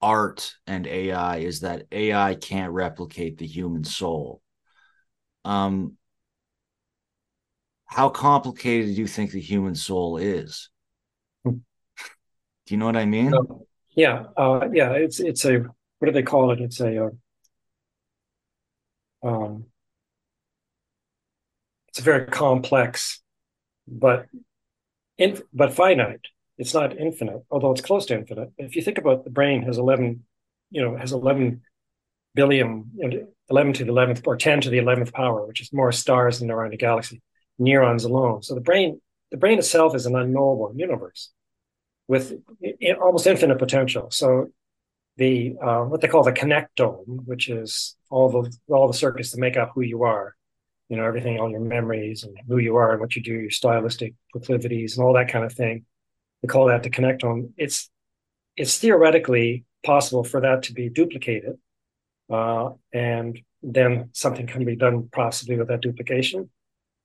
art 0.01 0.55
and 0.67 0.87
AI 0.87 1.39
is 1.39 1.61
that 1.61 1.87
AI 1.91 2.35
can't 2.37 2.73
replicate 2.73 3.39
the 3.39 3.47
human 3.47 3.85
soul. 3.85 4.41
Um, 5.45 5.97
how 7.87 8.09
complicated 8.09 8.95
do 8.95 9.01
you 9.01 9.07
think 9.07 9.31
the 9.31 9.41
human 9.41 9.75
soul 9.75 10.17
is? 10.17 10.71
Do 11.45 12.75
you 12.75 12.79
know 12.79 12.87
what 12.87 12.97
I 12.97 13.07
mean? 13.07 13.33
Yeah, 13.95 14.25
uh, 14.37 14.69
yeah. 14.73 14.93
It's 14.93 15.21
it's 15.21 15.45
a 15.45 15.61
what 15.99 16.07
do 16.07 16.13
they 16.13 16.23
call 16.23 16.51
it? 16.51 16.61
It's 16.61 16.81
a 16.81 17.07
uh, 17.07 17.11
um, 19.27 19.67
it's 21.89 22.01
a 22.01 22.03
very 22.03 22.27
complex, 22.27 23.23
but 23.87 24.27
in, 25.17 25.41
but 25.53 25.73
finite. 25.73 26.27
It's 26.59 26.75
not 26.75 26.97
infinite, 26.97 27.45
although 27.51 27.73
it's 27.73 27.81
close 27.81 28.07
to 28.07 28.15
infinite. 28.15 28.51
If 28.57 28.77
you 28.77 28.83
think 28.83 28.99
about 28.99 29.25
the 29.25 29.31
brain 29.31 29.63
has 29.63 29.79
eleven 29.79 30.25
you 30.71 30.83
know, 30.83 30.97
has 30.97 31.13
11 31.13 31.63
billion, 32.35 32.91
you 32.97 33.09
know, 33.09 33.27
11 33.51 33.73
to 33.75 33.85
the 33.85 33.93
11th 33.93 34.27
or 34.27 34.37
10 34.37 34.63
to 34.63 34.71
the 34.71 34.79
11th 34.79 35.13
power, 35.13 35.47
which 35.47 35.61
is 35.61 35.73
more 35.73 35.93
stars 35.93 36.39
than 36.39 36.49
there 36.49 36.59
are 36.59 36.65
in 36.65 36.71
the 36.71 36.77
galaxy, 36.77 37.23
neurons 37.59 38.05
alone. 38.05 38.43
So 38.43 38.55
the 38.55 38.61
brain, 38.61 39.01
the 39.31 39.37
brain 39.37 39.59
itself 39.59 39.95
is 39.95 40.07
an 40.07 40.17
unknowable 40.17 40.73
universe 40.77 41.31
with 42.09 42.35
almost 43.01 43.27
infinite 43.27 43.59
potential. 43.59 44.11
So 44.11 44.49
the 45.17 45.57
uh, 45.63 45.83
what 45.83 46.01
they 46.01 46.09
call 46.09 46.25
the 46.25 46.33
connectome, 46.33 47.25
which 47.25 47.49
is 47.49 47.97
all 48.11 48.29
the 48.29 48.55
all 48.69 48.87
the 48.87 48.95
circuits 48.95 49.31
that 49.31 49.41
make 49.41 49.57
up 49.57 49.73
who 49.75 49.81
you 49.81 50.03
are, 50.03 50.35
you 50.89 50.97
know, 50.97 51.05
everything, 51.05 51.39
all 51.39 51.51
your 51.51 51.61
memories 51.61 52.23
and 52.23 52.37
who 52.47 52.59
you 52.59 52.77
are 52.77 52.93
and 52.93 53.01
what 53.01 53.17
you 53.17 53.23
do, 53.23 53.33
your 53.33 53.51
stylistic 53.51 54.15
proclivities 54.31 54.97
and 54.97 55.07
all 55.07 55.15
that 55.15 55.29
kind 55.29 55.45
of 55.45 55.53
thing. 55.53 55.87
They 56.43 56.49
call 56.49 56.67
that 56.67 56.83
the 56.83 56.91
connectome. 56.91 57.53
It's 57.57 57.91
it's 58.57 58.79
theoretically 58.79 59.65
possible 59.85 60.25
for 60.25 60.41
that 60.41 60.65
to 60.65 60.73
be 60.73 60.89
duplicated, 60.89 61.59
uh, 62.31 62.71
and 62.93 63.39
then 63.63 64.11
something 64.13 64.47
can 64.47 64.65
be 64.65 64.77
done 64.77 65.09
possibly 65.13 65.57
with 65.57 65.69
that 65.69 65.81
duplication, 65.81 66.51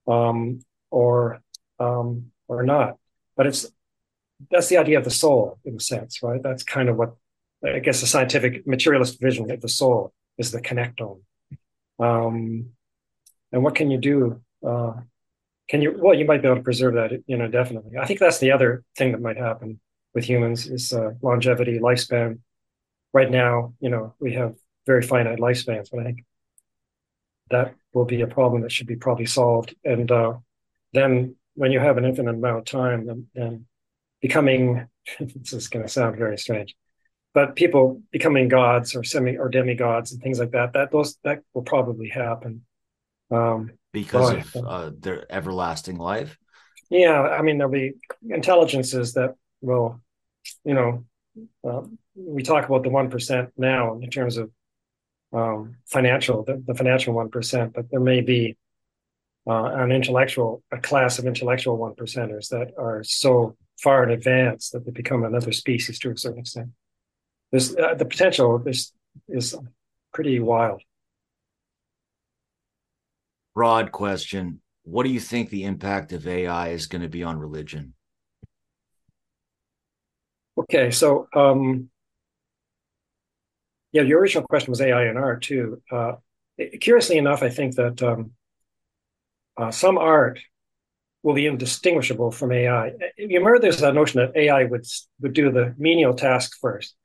um, 0.07 0.59
or 0.89 1.41
um, 1.79 2.32
or 2.47 2.63
not. 2.63 2.97
But 3.36 3.47
it's 3.47 3.65
that's 4.49 4.67
the 4.67 4.77
idea 4.77 4.97
of 4.97 5.03
the 5.03 5.11
soul 5.11 5.59
in 5.65 5.75
a 5.75 5.79
sense, 5.79 6.23
right? 6.23 6.41
That's 6.41 6.63
kind 6.63 6.89
of 6.89 6.97
what 6.97 7.15
I 7.63 7.79
guess 7.79 8.01
the 8.01 8.07
scientific 8.07 8.65
materialist 8.65 9.19
vision 9.19 9.51
of 9.51 9.61
the 9.61 9.69
soul 9.69 10.13
is 10.38 10.51
the 10.51 10.61
connectome. 10.61 11.21
Um, 11.99 12.69
and 13.51 13.63
what 13.63 13.75
can 13.75 13.91
you 13.91 13.97
do? 13.97 14.41
Uh, 14.65 14.93
can 15.72 15.82
you? 15.82 15.95
Well, 15.97 16.13
you 16.13 16.26
might 16.26 16.41
be 16.41 16.49
able 16.49 16.57
to 16.57 16.63
preserve 16.63 16.95
that, 16.95 17.11
you 17.28 17.38
know, 17.38 17.47
definitely. 17.47 17.97
I 17.97 18.05
think 18.05 18.19
that's 18.19 18.39
the 18.39 18.51
other 18.51 18.84
thing 18.97 19.13
that 19.13 19.22
might 19.22 19.38
happen 19.38 19.80
with 20.13 20.26
humans 20.26 20.67
is 20.67 20.91
uh, 20.91 21.11
longevity, 21.22 21.80
lifespan. 21.80 22.39
Right 23.13 23.32
now, 23.32 23.74
you 23.80 23.89
know, 23.89 24.13
we 24.19 24.34
have 24.34 24.55
very 24.86 25.01
finite 25.01 25.39
lifespans, 25.39 25.88
but 25.89 26.01
I 26.01 26.03
think 26.03 26.26
that 27.51 27.74
will 27.93 28.03
be 28.03 28.19
a 28.19 28.28
problem 28.28 28.63
that 28.63 28.72
should 28.74 28.88
be 28.88 28.97
probably 28.97 29.26
solved. 29.26 29.74
And 29.86 30.11
uh, 30.11 30.34
then 30.91 31.38
when 31.53 31.72
you 31.72 31.80
have 31.80 31.97
an 31.97 32.03
infinite 32.03 32.36
amount 32.36 32.59
of 32.59 32.65
time, 32.65 33.05
then, 33.05 33.28
then 33.34 33.65
becoming 34.22 34.88
this 35.22 35.53
is 35.53 35.69
going 35.69 35.86
to 35.86 35.89
sound 35.89 36.17
very 36.17 36.38
strange, 36.38 36.76
but 37.34 37.55
people 37.55 38.01
becoming 38.11 38.49
gods 38.49 38.93
or 38.93 39.05
semi 39.05 39.38
or 39.38 39.47
demigods 39.47 40.11
and 40.11 40.22
things 40.22 40.38
like 40.38 40.51
that, 40.51 40.74
that 40.74 40.91
those 40.91 41.17
that 41.24 41.43
will 41.53 41.61
probably 41.63 42.09
happen. 42.09 42.65
Um, 43.32 43.71
because 43.93 44.34
of 44.55 44.65
uh, 44.65 44.91
their 44.97 45.32
everlasting 45.32 45.97
life. 45.97 46.38
Yeah, 46.89 47.21
I 47.21 47.41
mean 47.41 47.57
there'll 47.57 47.71
be 47.71 47.93
intelligences 48.29 49.13
that 49.13 49.36
will, 49.61 50.01
you 50.65 50.73
know, 50.73 51.05
uh, 51.67 51.84
we 52.15 52.43
talk 52.43 52.65
about 52.65 52.84
the 52.84 52.89
one 52.89 53.09
percent 53.09 53.49
now 53.57 53.99
in 54.01 54.09
terms 54.09 54.38
of 54.38 54.51
um, 55.34 55.77
financial, 55.86 56.43
the, 56.43 56.61
the 56.65 56.75
financial 56.75 57.13
one 57.13 57.29
percent, 57.29 57.73
but 57.73 57.89
there 57.89 58.01
may 58.01 58.21
be 58.21 58.57
uh, 59.47 59.63
an 59.63 59.91
intellectual, 59.91 60.61
a 60.71 60.77
class 60.77 61.19
of 61.19 61.25
intellectual 61.25 61.77
one 61.77 61.93
percenters 61.93 62.49
that 62.49 62.73
are 62.77 63.03
so 63.03 63.55
far 63.79 64.03
in 64.03 64.11
advance 64.11 64.69
that 64.69 64.86
they 64.86 64.91
become 64.91 65.23
another 65.23 65.51
species 65.51 65.97
to 65.99 66.11
a 66.11 66.17
certain 66.17 66.39
extent. 66.39 66.69
There's 67.51 67.75
uh, 67.75 67.95
the 67.95 68.05
potential 68.05 68.61
is 68.65 68.93
is 69.27 69.55
pretty 70.13 70.39
wild. 70.39 70.82
Broad 73.54 73.91
question: 73.91 74.62
What 74.84 75.04
do 75.04 75.10
you 75.10 75.20
think 75.20 75.49
the 75.49 75.64
impact 75.66 76.14
of 76.14 76.28
AI 76.28 76.70
is 76.70 76.88
going 76.88 77.02
to 77.02 77.10
be 77.10 77.24
on 77.24 77.39
religion? 77.39 77.93
Okay, 80.58 80.91
so 80.91 81.28
um, 81.36 81.89
yeah, 83.91 84.04
your 84.04 84.20
original 84.20 84.47
question 84.47 84.72
was 84.72 84.82
AI 84.82 85.04
and 85.04 85.18
art 85.18 85.41
too. 85.41 85.82
Uh, 85.91 86.14
curiously 86.80 87.18
enough, 87.18 87.43
I 87.43 87.49
think 87.49 87.76
that 87.76 88.02
um, 88.02 88.32
uh, 89.58 89.72
some 89.72 89.97
art 89.97 90.39
will 91.24 91.34
be 91.34 91.45
indistinguishable 91.45 92.32
from 92.32 92.52
AI. 92.52 92.91
You 93.18 93.39
remember 93.39 93.60
there's 93.60 93.82
a 93.82 93.93
notion 93.93 94.22
that 94.22 94.36
AI 94.36 94.64
would 94.66 94.86
would 95.22 95.34
do 95.34 95.52
the 95.52 95.76
menial 95.78 96.14
task 96.14 96.58
first, 96.60 96.95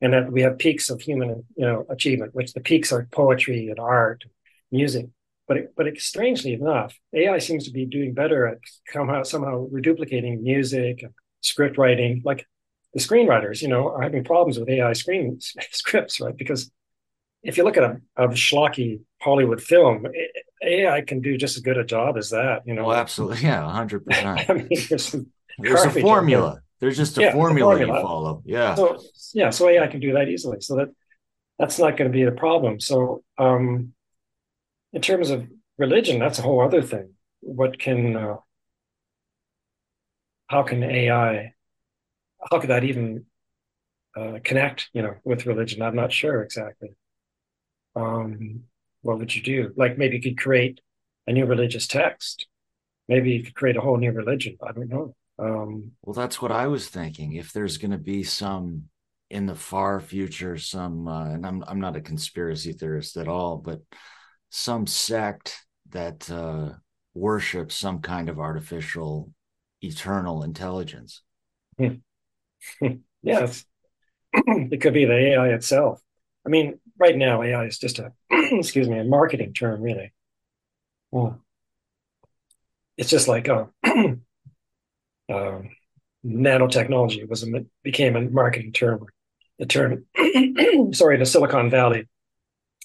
and 0.00 0.12
that 0.12 0.32
we 0.32 0.42
have 0.42 0.58
peaks 0.58 0.90
of 0.90 1.00
human 1.00 1.44
you 1.56 1.66
know 1.66 1.86
achievement, 1.90 2.34
which 2.34 2.52
the 2.52 2.60
peaks 2.60 2.92
are 2.92 3.06
poetry 3.10 3.68
and 3.68 3.78
art, 3.78 4.24
music. 4.70 5.06
But 5.50 5.56
it, 5.56 5.74
but 5.76 5.88
it, 5.88 6.00
strangely 6.00 6.52
enough, 6.52 6.96
AI 7.12 7.38
seems 7.38 7.64
to 7.64 7.72
be 7.72 7.84
doing 7.84 8.14
better 8.14 8.46
at 8.46 8.58
somehow 8.92 9.24
somehow 9.24 9.66
reduplicating 9.66 10.42
music 10.42 11.02
and 11.02 11.12
script 11.40 11.76
writing. 11.76 12.22
Like 12.24 12.46
the 12.94 13.00
screenwriters, 13.00 13.60
you 13.60 13.66
know, 13.66 13.88
are 13.88 14.00
having 14.00 14.22
problems 14.22 14.60
with 14.60 14.68
AI 14.68 14.92
screen 14.92 15.40
scripts, 15.72 16.20
right? 16.20 16.36
Because 16.36 16.70
if 17.42 17.56
you 17.56 17.64
look 17.64 17.76
at 17.76 17.82
a, 17.82 18.00
a 18.14 18.28
schlocky 18.28 19.00
Hollywood 19.20 19.60
film, 19.60 20.06
it, 20.12 20.30
AI 20.62 21.00
can 21.00 21.20
do 21.20 21.36
just 21.36 21.56
as 21.56 21.62
good 21.64 21.78
a 21.78 21.84
job 21.84 22.16
as 22.16 22.30
that. 22.30 22.62
You 22.64 22.74
know, 22.74 22.86
oh, 22.86 22.92
absolutely, 22.92 23.42
yeah, 23.42 23.68
hundred 23.68 24.04
percent. 24.06 24.48
I 24.48 24.52
mean, 24.52 24.68
there's, 24.88 25.16
there's 25.58 25.84
a 25.84 25.90
formula. 25.90 26.62
There's 26.78 26.96
just 26.96 27.18
a 27.18 27.22
yeah, 27.22 27.32
formula, 27.32 27.74
formula, 27.74 27.98
you 27.98 28.06
follow. 28.06 28.42
Yeah. 28.46 28.76
So 28.76 29.02
yeah, 29.34 29.50
so 29.50 29.68
AI 29.68 29.88
can 29.88 29.98
do 29.98 30.12
that 30.12 30.28
easily. 30.28 30.60
So 30.60 30.76
that 30.76 30.90
that's 31.58 31.80
not 31.80 31.96
going 31.96 32.08
to 32.08 32.16
be 32.16 32.22
a 32.22 32.30
problem. 32.30 32.78
So 32.78 33.24
um, 33.36 33.94
in 34.92 35.02
terms 35.02 35.30
of 35.30 35.46
religion, 35.78 36.18
that's 36.18 36.38
a 36.38 36.42
whole 36.42 36.60
other 36.60 36.82
thing. 36.82 37.14
What 37.40 37.78
can 37.78 38.16
uh, 38.16 38.36
how 40.48 40.62
can 40.62 40.82
AI 40.82 41.54
how 42.50 42.58
could 42.58 42.70
that 42.70 42.84
even 42.84 43.26
uh, 44.16 44.38
connect 44.42 44.88
you 44.92 45.02
know 45.02 45.14
with 45.24 45.46
religion? 45.46 45.82
I'm 45.82 45.96
not 45.96 46.12
sure 46.12 46.42
exactly. 46.42 46.90
Um, 47.96 48.64
what 49.02 49.18
would 49.18 49.34
you 49.34 49.42
do? 49.42 49.72
Like 49.76 49.98
maybe 49.98 50.16
you 50.16 50.22
could 50.22 50.38
create 50.38 50.80
a 51.26 51.32
new 51.32 51.46
religious 51.46 51.86
text. 51.86 52.46
Maybe 53.08 53.32
you 53.32 53.42
could 53.42 53.54
create 53.54 53.76
a 53.76 53.80
whole 53.80 53.96
new 53.96 54.12
religion. 54.12 54.56
I 54.66 54.72
don't 54.72 54.88
know. 54.88 55.14
Um, 55.38 55.92
well, 56.02 56.14
that's 56.14 56.42
what 56.42 56.52
I 56.52 56.66
was 56.66 56.88
thinking. 56.88 57.32
If 57.32 57.52
there's 57.52 57.78
going 57.78 57.92
to 57.92 57.98
be 57.98 58.22
some 58.22 58.84
in 59.30 59.46
the 59.46 59.54
far 59.54 60.00
future, 60.00 60.58
some, 60.58 61.08
uh, 61.08 61.30
and 61.30 61.46
I'm 61.46 61.64
I'm 61.66 61.80
not 61.80 61.96
a 61.96 62.00
conspiracy 62.00 62.72
theorist 62.72 63.16
at 63.16 63.28
all, 63.28 63.56
but 63.56 63.80
some 64.50 64.86
sect 64.86 65.64
that 65.90 66.30
uh, 66.30 66.70
worships 67.14 67.76
some 67.76 68.00
kind 68.00 68.28
of 68.28 68.38
artificial 68.38 69.32
eternal 69.82 70.42
intelligence. 70.42 71.22
yes, 73.22 73.64
it 74.32 74.80
could 74.80 74.94
be 74.94 75.06
the 75.06 75.16
AI 75.16 75.48
itself. 75.48 76.00
I 76.46 76.50
mean, 76.50 76.78
right 76.98 77.16
now 77.16 77.42
AI 77.42 77.64
is 77.64 77.78
just 77.78 77.98
a 77.98 78.12
excuse 78.30 78.88
me 78.88 78.98
a 78.98 79.04
marketing 79.04 79.54
term, 79.54 79.80
really. 79.80 80.12
Well, 81.10 81.40
it's 82.96 83.10
just 83.10 83.28
like 83.28 83.48
uh, 83.48 83.64
uh, 83.84 85.60
nanotechnology 86.24 87.28
was 87.28 87.42
a, 87.42 87.64
became 87.82 88.16
a 88.16 88.22
marketing 88.22 88.72
term. 88.72 89.06
The 89.58 89.66
term, 89.66 90.06
sorry, 90.94 91.18
the 91.18 91.26
Silicon 91.26 91.68
Valley, 91.68 92.08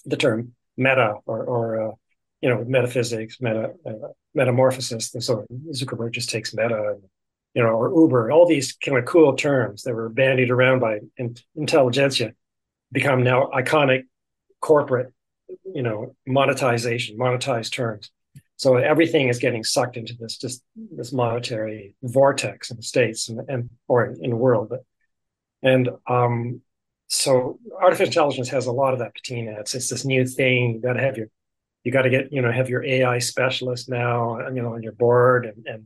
the 0.04 0.18
term 0.18 0.55
meta 0.76 1.14
or, 1.26 1.44
or 1.44 1.88
uh, 1.88 1.94
you 2.40 2.48
know 2.48 2.64
metaphysics, 2.64 3.38
meta 3.40 3.72
uh, 3.86 4.08
metamorphosis. 4.34 5.14
And 5.14 5.22
so 5.22 5.46
Zuckerberg 5.72 6.12
just 6.12 6.30
takes 6.30 6.54
meta, 6.54 6.92
and, 6.92 7.02
you 7.54 7.62
know, 7.62 7.70
or 7.70 7.90
Uber. 8.02 8.30
All 8.30 8.46
these 8.46 8.74
kind 8.74 8.98
of 8.98 9.04
cool 9.06 9.34
terms 9.34 9.82
that 9.82 9.94
were 9.94 10.08
bandied 10.08 10.50
around 10.50 10.80
by 10.80 11.00
in, 11.16 11.36
intelligentsia 11.56 12.32
become 12.92 13.24
now 13.24 13.50
iconic 13.54 14.04
corporate, 14.60 15.12
you 15.74 15.82
know, 15.82 16.14
monetization, 16.26 17.18
monetized 17.18 17.72
terms. 17.72 18.10
So 18.58 18.76
everything 18.76 19.28
is 19.28 19.38
getting 19.38 19.64
sucked 19.64 19.96
into 19.96 20.14
this 20.18 20.38
just 20.38 20.62
this 20.74 21.12
monetary 21.12 21.94
vortex 22.02 22.70
in 22.70 22.76
the 22.76 22.82
states 22.82 23.28
and, 23.28 23.40
and 23.48 23.70
or 23.86 24.06
in 24.06 24.30
the 24.30 24.36
world. 24.36 24.68
But, 24.70 24.84
and 25.62 25.90
um, 26.06 26.62
so 27.08 27.58
artificial 27.80 28.08
intelligence 28.08 28.48
has 28.48 28.66
a 28.66 28.72
lot 28.72 28.92
of 28.92 28.98
that 29.00 29.14
patina. 29.14 29.56
It's 29.60 29.74
it's 29.74 29.90
this 29.90 30.04
new 30.04 30.26
thing. 30.26 30.74
You 30.74 30.80
got 30.80 30.94
to 30.94 31.00
have 31.00 31.16
your 31.16 31.28
you 31.84 31.92
got 31.92 32.02
to 32.02 32.10
get 32.10 32.32
you 32.32 32.42
know 32.42 32.50
have 32.50 32.68
your 32.68 32.84
AI 32.84 33.18
specialist 33.18 33.88
now 33.88 34.38
you 34.48 34.62
know 34.62 34.74
on 34.74 34.82
your 34.82 34.92
board 34.92 35.46
and 35.46 35.66
and 35.66 35.84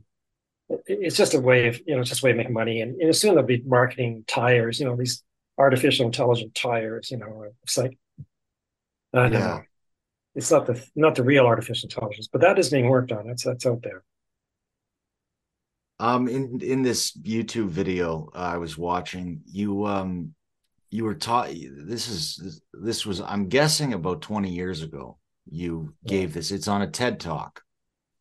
it's 0.87 1.17
just 1.17 1.35
a 1.35 1.41
way 1.41 1.67
of 1.67 1.81
you 1.87 1.95
know 1.95 2.01
it's 2.01 2.11
just 2.11 2.23
a 2.23 2.25
way 2.25 2.31
of 2.31 2.37
making 2.37 2.53
money 2.53 2.81
and, 2.81 3.01
and 3.01 3.15
soon 3.15 3.35
they'll 3.35 3.45
be 3.45 3.63
marketing 3.67 4.25
tires 4.27 4.79
you 4.79 4.87
know 4.87 4.97
these 4.97 5.23
artificial 5.61 6.07
intelligent 6.07 6.55
tires. 6.55 7.11
You 7.11 7.19
know, 7.19 7.45
it's 7.63 7.79
like 7.79 7.97
I 9.13 9.23
don't 9.23 9.33
yeah. 9.33 9.39
know. 9.39 9.63
It's 10.35 10.51
not 10.51 10.67
the 10.67 10.83
not 10.97 11.15
the 11.15 11.23
real 11.23 11.47
artificial 11.47 11.89
intelligence, 11.89 12.29
but 12.29 12.41
that 12.41 12.59
is 12.59 12.71
being 12.71 12.89
worked 12.89 13.13
on. 13.13 13.27
That's 13.27 13.45
that's 13.45 13.67
out 13.67 13.83
there. 13.83 14.03
Um, 15.99 16.29
in 16.29 16.61
in 16.63 16.83
this 16.83 17.17
YouTube 17.17 17.69
video 17.69 18.31
uh, 18.35 18.39
I 18.39 18.57
was 18.57 18.79
watching, 18.79 19.43
you 19.47 19.85
um, 19.87 20.35
you 20.91 21.05
were 21.05 21.15
taught. 21.15 21.49
This 21.51 22.09
is 22.09 22.61
this 22.73 23.07
was 23.07 23.21
I'm 23.21 23.49
guessing 23.49 23.93
about 23.95 24.23
20 24.23 24.51
years 24.51 24.83
ago. 24.83 25.19
You 25.51 25.95
gave 26.07 26.35
this. 26.35 26.51
It's 26.51 26.69
on 26.69 26.83
a 26.83 26.87
TED 26.91 27.21
Talk. 27.21 27.63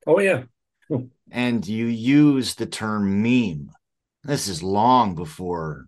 Oh 0.08 0.20
yeah. 0.20 0.44
And 1.32 1.68
you 1.68 1.86
use 1.86 2.56
the 2.56 2.66
term 2.66 3.22
meme. 3.22 3.70
This 4.24 4.48
is 4.48 4.64
long 4.64 5.14
before 5.14 5.86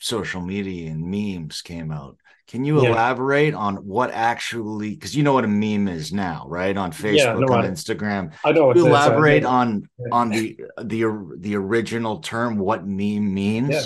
social 0.00 0.42
media 0.42 0.90
and 0.90 1.02
memes 1.02 1.62
came 1.62 1.90
out. 1.90 2.18
Can 2.46 2.66
you 2.66 2.82
Yeah. 2.82 2.90
elaborate 2.90 3.54
on 3.54 3.76
what 3.76 4.10
actually? 4.10 4.90
Because 4.90 5.16
you 5.16 5.22
know 5.22 5.32
what 5.32 5.44
a 5.46 5.48
meme 5.48 5.88
is 5.88 6.12
now, 6.12 6.44
right? 6.46 6.76
On 6.76 6.92
Facebook, 6.92 7.16
Yeah, 7.16 7.32
no, 7.38 7.54
on 7.54 7.64
I- 7.64 7.70
Instagram. 7.70 8.34
I 8.44 8.52
know 8.52 8.66
you 8.66 8.70
it's 8.72 8.80
it's, 8.80 8.86
elaborate 8.88 9.44
on 9.44 9.88
on 10.10 10.28
the 10.28 10.60
the 10.82 11.04
the 11.38 11.56
original 11.56 12.18
term, 12.18 12.58
what 12.58 12.86
meme 12.86 13.32
means? 13.32 13.70
Yeah. 13.70 13.82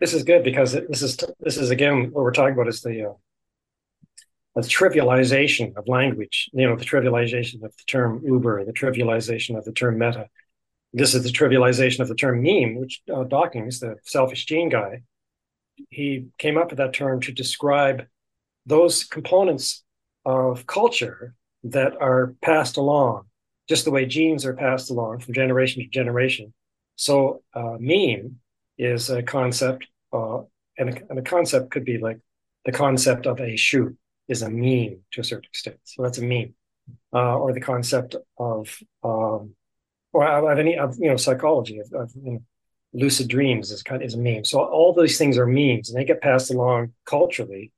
This 0.00 0.14
is 0.14 0.24
good 0.24 0.42
because 0.42 0.72
this 0.72 1.02
is 1.02 1.16
this 1.40 1.58
is 1.58 1.70
again 1.70 2.10
what 2.10 2.24
we're 2.24 2.32
talking 2.32 2.54
about 2.54 2.68
is 2.68 2.80
the 2.80 3.10
uh, 3.10 3.12
the 4.56 4.62
trivialization 4.62 5.76
of 5.76 5.86
language. 5.88 6.48
You 6.52 6.68
know, 6.68 6.76
the 6.76 6.84
trivialization 6.84 7.62
of 7.62 7.76
the 7.76 7.84
term 7.86 8.22
Uber, 8.24 8.64
the 8.64 8.72
trivialization 8.72 9.56
of 9.56 9.64
the 9.64 9.72
term 9.72 9.98
Meta. 9.98 10.28
This 10.92 11.14
is 11.14 11.22
the 11.22 11.30
trivialization 11.30 12.00
of 12.00 12.08
the 12.08 12.14
term 12.14 12.42
meme, 12.42 12.76
which 12.76 13.02
uh, 13.14 13.24
Dawkins, 13.24 13.78
the 13.78 13.96
selfish 14.02 14.46
gene 14.46 14.70
guy, 14.70 15.02
he 15.88 16.26
came 16.38 16.58
up 16.58 16.70
with 16.70 16.78
that 16.78 16.92
term 16.92 17.20
to 17.20 17.32
describe 17.32 18.06
those 18.66 19.04
components 19.04 19.84
of 20.24 20.66
culture 20.66 21.34
that 21.64 21.92
are 22.00 22.34
passed 22.42 22.76
along, 22.76 23.26
just 23.68 23.84
the 23.84 23.90
way 23.90 24.04
genes 24.04 24.44
are 24.44 24.54
passed 24.54 24.90
along 24.90 25.20
from 25.20 25.34
generation 25.34 25.82
to 25.82 25.88
generation. 25.88 26.52
So, 26.96 27.42
uh, 27.54 27.76
meme 27.78 28.40
is 28.78 29.10
a 29.10 29.22
concept, 29.22 29.86
uh, 30.12 30.42
and, 30.78 30.90
a, 30.90 31.02
and 31.10 31.18
a 31.18 31.22
concept 31.22 31.70
could 31.70 31.84
be 31.84 31.98
like 31.98 32.18
the 32.64 32.72
concept 32.72 33.26
of 33.26 33.40
a 33.40 33.56
shoe 33.56 33.96
is 34.28 34.42
a 34.42 34.50
meme 34.50 35.00
to 35.12 35.20
a 35.20 35.24
certain 35.24 35.46
extent. 35.46 35.76
So 35.84 36.02
that's 36.02 36.18
a 36.18 36.22
meme, 36.22 36.54
uh, 37.12 37.38
or 37.38 37.52
the 37.52 37.60
concept 37.60 38.16
of, 38.38 38.78
um, 39.02 39.54
or 40.12 40.26
of 40.26 40.58
any 40.58 40.76
of 40.76 40.96
you 40.98 41.08
know 41.08 41.16
psychology 41.16 41.78
of, 41.78 41.92
of 41.92 42.12
you 42.14 42.32
know, 42.32 42.42
lucid 42.92 43.28
dreams 43.28 43.70
is 43.70 43.82
kind 43.82 44.02
of, 44.02 44.06
is 44.06 44.14
a 44.14 44.18
meme. 44.18 44.44
So 44.44 44.60
all 44.60 44.92
these 44.92 45.18
things 45.18 45.38
are 45.38 45.46
memes, 45.46 45.90
and 45.90 45.98
they 45.98 46.04
get 46.04 46.20
passed 46.20 46.50
along 46.50 46.92
culturally, 47.04 47.72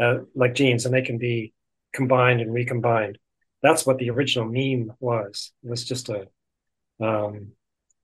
uh, 0.00 0.18
like 0.34 0.54
genes, 0.54 0.84
and 0.84 0.94
they 0.94 1.02
can 1.02 1.18
be 1.18 1.52
combined 1.92 2.40
and 2.40 2.52
recombined. 2.52 3.18
That's 3.62 3.86
what 3.86 3.98
the 3.98 4.10
original 4.10 4.46
meme 4.46 4.92
was. 5.00 5.52
It 5.64 5.70
was 5.70 5.84
just 5.84 6.08
a 6.08 6.28
um, 7.00 7.52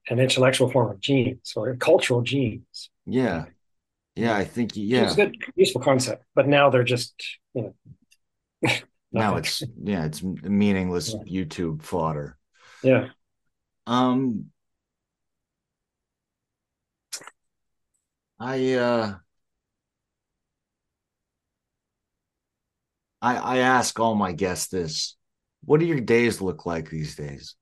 an 0.09 0.19
intellectual 0.19 0.69
form 0.69 0.91
of 0.91 0.99
genes 0.99 1.53
or 1.55 1.75
cultural 1.75 2.21
genes. 2.21 2.89
Yeah. 3.05 3.45
Yeah, 4.15 4.35
I 4.35 4.43
think 4.45 4.71
yeah, 4.75 5.03
It's 5.05 5.13
a 5.13 5.25
good, 5.25 5.37
useful 5.55 5.81
concept, 5.81 6.23
but 6.35 6.47
now 6.47 6.69
they're 6.69 6.83
just 6.83 7.13
you 7.53 7.73
know. 8.61 8.69
Now 9.11 9.35
it's 9.37 9.61
yeah, 9.83 10.05
it's 10.05 10.23
meaningless 10.23 11.13
Yeah. 11.13 11.43
YouTube 11.43 11.83
fodder. 11.83 12.37
yeah. 12.83 13.09
Um 13.87 14.51
I 18.39 18.73
uh 18.75 19.17
I 23.21 23.37
I 23.37 23.57
ask 23.59 23.99
all 23.99 24.15
my 24.15 24.31
guests 24.33 24.67
this. 24.67 25.15
What 25.65 25.79
do 25.79 25.85
your 25.85 26.01
days 26.01 26.41
look 26.41 26.65
like 26.65 26.89
these 26.89 27.15
days? 27.15 27.55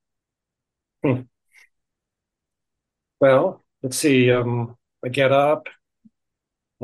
Well, 3.19 3.63
let's 3.83 3.97
see. 3.97 4.31
Um, 4.31 4.77
I 5.03 5.09
get 5.09 5.31
up, 5.31 5.67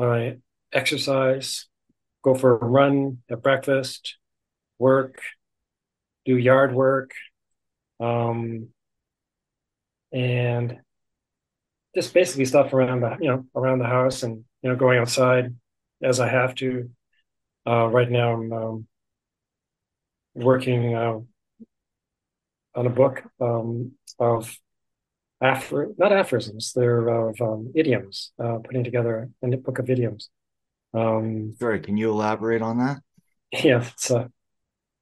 I 0.00 0.38
exercise, 0.72 1.66
go 2.22 2.34
for 2.34 2.56
a 2.56 2.64
run, 2.64 3.18
have 3.28 3.42
breakfast, 3.42 4.16
work, 4.78 5.20
do 6.24 6.36
yard 6.36 6.74
work, 6.74 7.12
um, 8.00 8.68
and 10.12 10.78
just 11.94 12.14
basically 12.14 12.44
stuff 12.44 12.72
around 12.72 13.00
the 13.00 13.16
you 13.20 13.28
know 13.28 13.46
around 13.54 13.78
the 13.78 13.86
house 13.86 14.22
and 14.22 14.44
you 14.62 14.70
know 14.70 14.76
going 14.76 14.98
outside 14.98 15.54
as 16.02 16.20
I 16.20 16.28
have 16.28 16.54
to. 16.56 16.90
Uh, 17.66 17.86
right 17.88 18.10
now, 18.10 18.32
I'm 18.32 18.52
um, 18.52 18.86
working 20.34 20.94
uh, 20.94 21.18
on 22.74 22.86
a 22.86 22.90
book 22.90 23.24
um, 23.40 23.92
of 24.18 24.56
apher 25.42 25.94
not 25.98 26.12
aphorisms, 26.12 26.72
they're 26.74 27.08
of 27.08 27.40
um, 27.40 27.72
idioms, 27.74 28.32
uh, 28.42 28.58
putting 28.58 28.84
together 28.84 29.30
a 29.42 29.56
book 29.56 29.78
of 29.78 29.90
idioms. 29.90 30.30
Um, 30.94 31.54
Sorry, 31.58 31.80
can 31.80 31.96
you 31.96 32.10
elaborate 32.10 32.62
on 32.62 32.78
that? 32.78 32.98
yeah, 33.52 33.84
it's 33.84 34.10
a, 34.10 34.30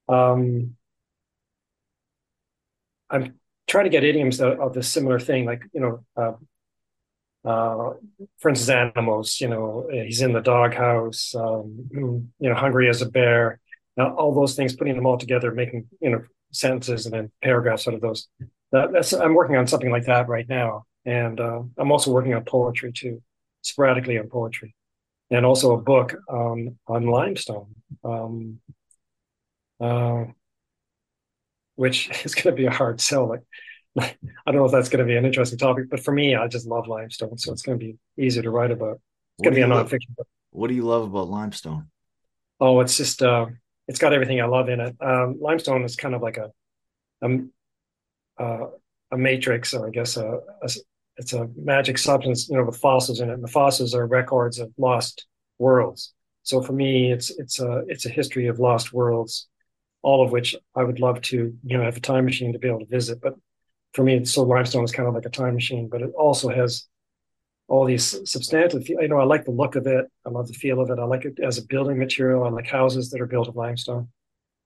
um, 0.09 0.76
I'm 3.09 3.39
trying 3.66 3.84
to 3.84 3.91
get 3.91 4.05
idioms 4.05 4.41
of, 4.41 4.61
of 4.61 4.74
this 4.74 4.89
similar 4.89 5.18
thing, 5.18 5.47
like 5.47 5.62
you 5.72 5.80
know, 5.80 6.05
uh, 6.16 7.49
uh, 7.49 7.95
for 8.39 8.49
instance, 8.49 8.68
animals. 8.68 9.41
You 9.41 9.49
know, 9.49 9.89
he's 9.91 10.20
in 10.20 10.32
the 10.32 10.41
doghouse. 10.41 11.34
Um, 11.34 11.89
you 12.39 12.49
know, 12.49 12.55
hungry 12.55 12.89
as 12.89 13.03
a 13.03 13.09
bear. 13.09 13.61
Now, 13.97 14.14
all 14.14 14.34
those 14.34 14.55
things, 14.55 14.76
putting 14.76 14.97
them 14.97 15.07
all 15.07 15.18
together, 15.18 15.53
making 15.53 15.87
you 16.01 16.11
know 16.11 16.22
sentences 16.53 17.07
and 17.07 17.14
then 17.14 17.30
paragraphs 17.43 17.87
out 17.89 17.95
of 17.95 18.01
those. 18.01 18.28
That, 18.73 18.93
that's 18.93 19.12
I'm 19.12 19.35
working 19.35 19.57
on 19.57 19.67
something 19.67 19.91
like 19.91 20.07
that 20.07 20.29
right 20.29 20.49
now, 20.49 20.85
and 21.05 21.41
uh, 21.41 21.62
I'm 21.79 21.93
also 21.93 22.11
working 22.11 22.35
on 22.35 22.45
poetry 22.45 22.93
too, 22.93 23.23
sporadically 23.62 24.19
on 24.19 24.29
poetry, 24.29 24.75
and 25.31 25.47
also 25.47 25.73
a 25.73 25.81
book 25.81 26.14
on 26.29 26.79
on 26.87 27.07
limestone. 27.07 27.75
Um, 28.05 28.61
uh, 29.81 30.25
which 31.77 32.11
is 32.25 32.35
going 32.35 32.55
to 32.55 32.61
be 32.61 32.67
a 32.67 32.71
hard 32.71 33.01
sell. 33.01 33.29
Like, 33.29 33.43
I 33.99 34.14
don't 34.47 34.57
know 34.57 34.64
if 34.64 34.73
that's 34.73 34.89
going 34.89 35.07
to 35.07 35.11
be 35.11 35.17
an 35.17 35.25
interesting 35.25 35.59
topic, 35.59 35.89
but 35.91 36.01
for 36.01 36.12
me, 36.12 36.35
I 36.35 36.49
just 36.49 36.67
love 36.67 36.89
limestone, 36.89 37.39
so 37.39 37.53
it's 37.53 37.62
going 37.62 37.79
to 37.79 37.85
be 37.85 37.97
easier 38.19 38.43
to 38.43 38.51
write 38.51 38.71
about. 38.71 39.01
It's 39.39 39.45
going 39.45 39.55
to 39.55 39.59
be 39.59 39.62
a 39.62 39.67
you 39.67 39.73
love, 39.73 39.89
nonfiction 39.89 40.17
book. 40.17 40.27
what 40.51 40.69
do 40.69 40.75
you 40.75 40.83
love 40.83 41.05
about 41.05 41.29
limestone? 41.29 41.89
Oh, 42.59 42.81
it's 42.81 42.97
just 42.97 43.23
uh, 43.23 43.47
it's 43.87 43.99
got 43.99 44.12
everything 44.12 44.41
I 44.41 44.47
love 44.47 44.69
in 44.69 44.81
it. 44.81 44.97
Um, 45.01 45.39
limestone 45.41 45.85
is 45.85 45.97
kind 45.97 46.14
of 46.14 46.23
like 46.23 46.39
a 46.39 46.51
um, 47.23 47.53
uh, 48.39 48.66
a 49.12 49.16
matrix, 49.16 49.74
or 49.74 49.87
I 49.87 49.91
guess 49.91 50.16
a, 50.16 50.39
a 50.62 50.70
it's 51.18 51.32
a 51.32 51.49
magic 51.57 51.99
substance, 51.99 52.49
you 52.49 52.57
know, 52.57 52.64
with 52.64 52.76
fossils 52.76 53.20
in 53.20 53.30
it. 53.30 53.34
And 53.34 53.43
the 53.43 53.49
fossils 53.49 53.95
are 53.95 54.07
records 54.07 54.59
of 54.59 54.72
lost 54.76 55.26
worlds. 55.59 56.12
So 56.43 56.62
for 56.62 56.72
me, 56.72 57.11
it's 57.12 57.30
it's 57.30 57.61
a 57.61 57.84
it's 57.89 58.07
a 58.07 58.11
history 58.11 58.47
of 58.49 58.59
lost 58.59 58.93
worlds, 58.93 59.49
all 60.03 60.24
of 60.24 60.30
which 60.30 60.55
I 60.74 60.84
would 60.84 61.01
love 61.01 61.20
to, 61.22 61.55
you 61.64 61.78
know, 61.78 61.84
have 61.84 61.97
a 61.97 62.01
time 62.01 62.24
machine 62.24 62.53
to 62.53 62.59
be 62.59 62.68
able 62.68 62.80
to 62.80 62.87
visit. 62.87 63.20
But 63.20 63.34
for 63.95 64.05
me, 64.05 64.14
it's 64.14 64.32
so 64.32 64.43
limestone 64.43 64.84
is 64.84 64.93
kind 64.93 65.09
of 65.09 65.14
like 65.14 65.24
a 65.24 65.30
time 65.30 65.55
machine, 65.55 65.89
but 65.89 66.03
it 66.03 66.12
also 66.16 66.51
has 66.51 66.87
all 67.68 67.84
these 67.84 68.30
substantive. 68.30 68.89
You 68.89 69.09
know, 69.09 69.18
I 69.18 69.24
like 69.24 69.45
the 69.45 69.51
look 69.51 69.74
of 69.74 69.87
it. 69.87 70.07
I 70.24 70.30
love 70.30 70.49
the 70.49 70.55
feel 70.55 70.80
of 70.80 70.91
it. 70.91 70.99
I 70.99 71.05
like 71.05 71.24
it 71.24 71.41
as 71.41 71.59
a 71.59 71.66
building 71.66 71.99
material. 71.99 72.45
I 72.45 72.51
like 72.51 72.66
houses 72.66 73.11
that 73.11 73.20
are 73.20 73.26
built 73.26 73.49
of 73.49 73.57
limestone. 73.57 74.09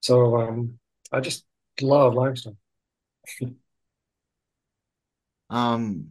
So 0.01 0.37
um, 0.37 0.79
I 1.11 1.21
just 1.21 1.45
love 1.81 2.13
limestone. 2.13 2.57
Um, 5.49 6.09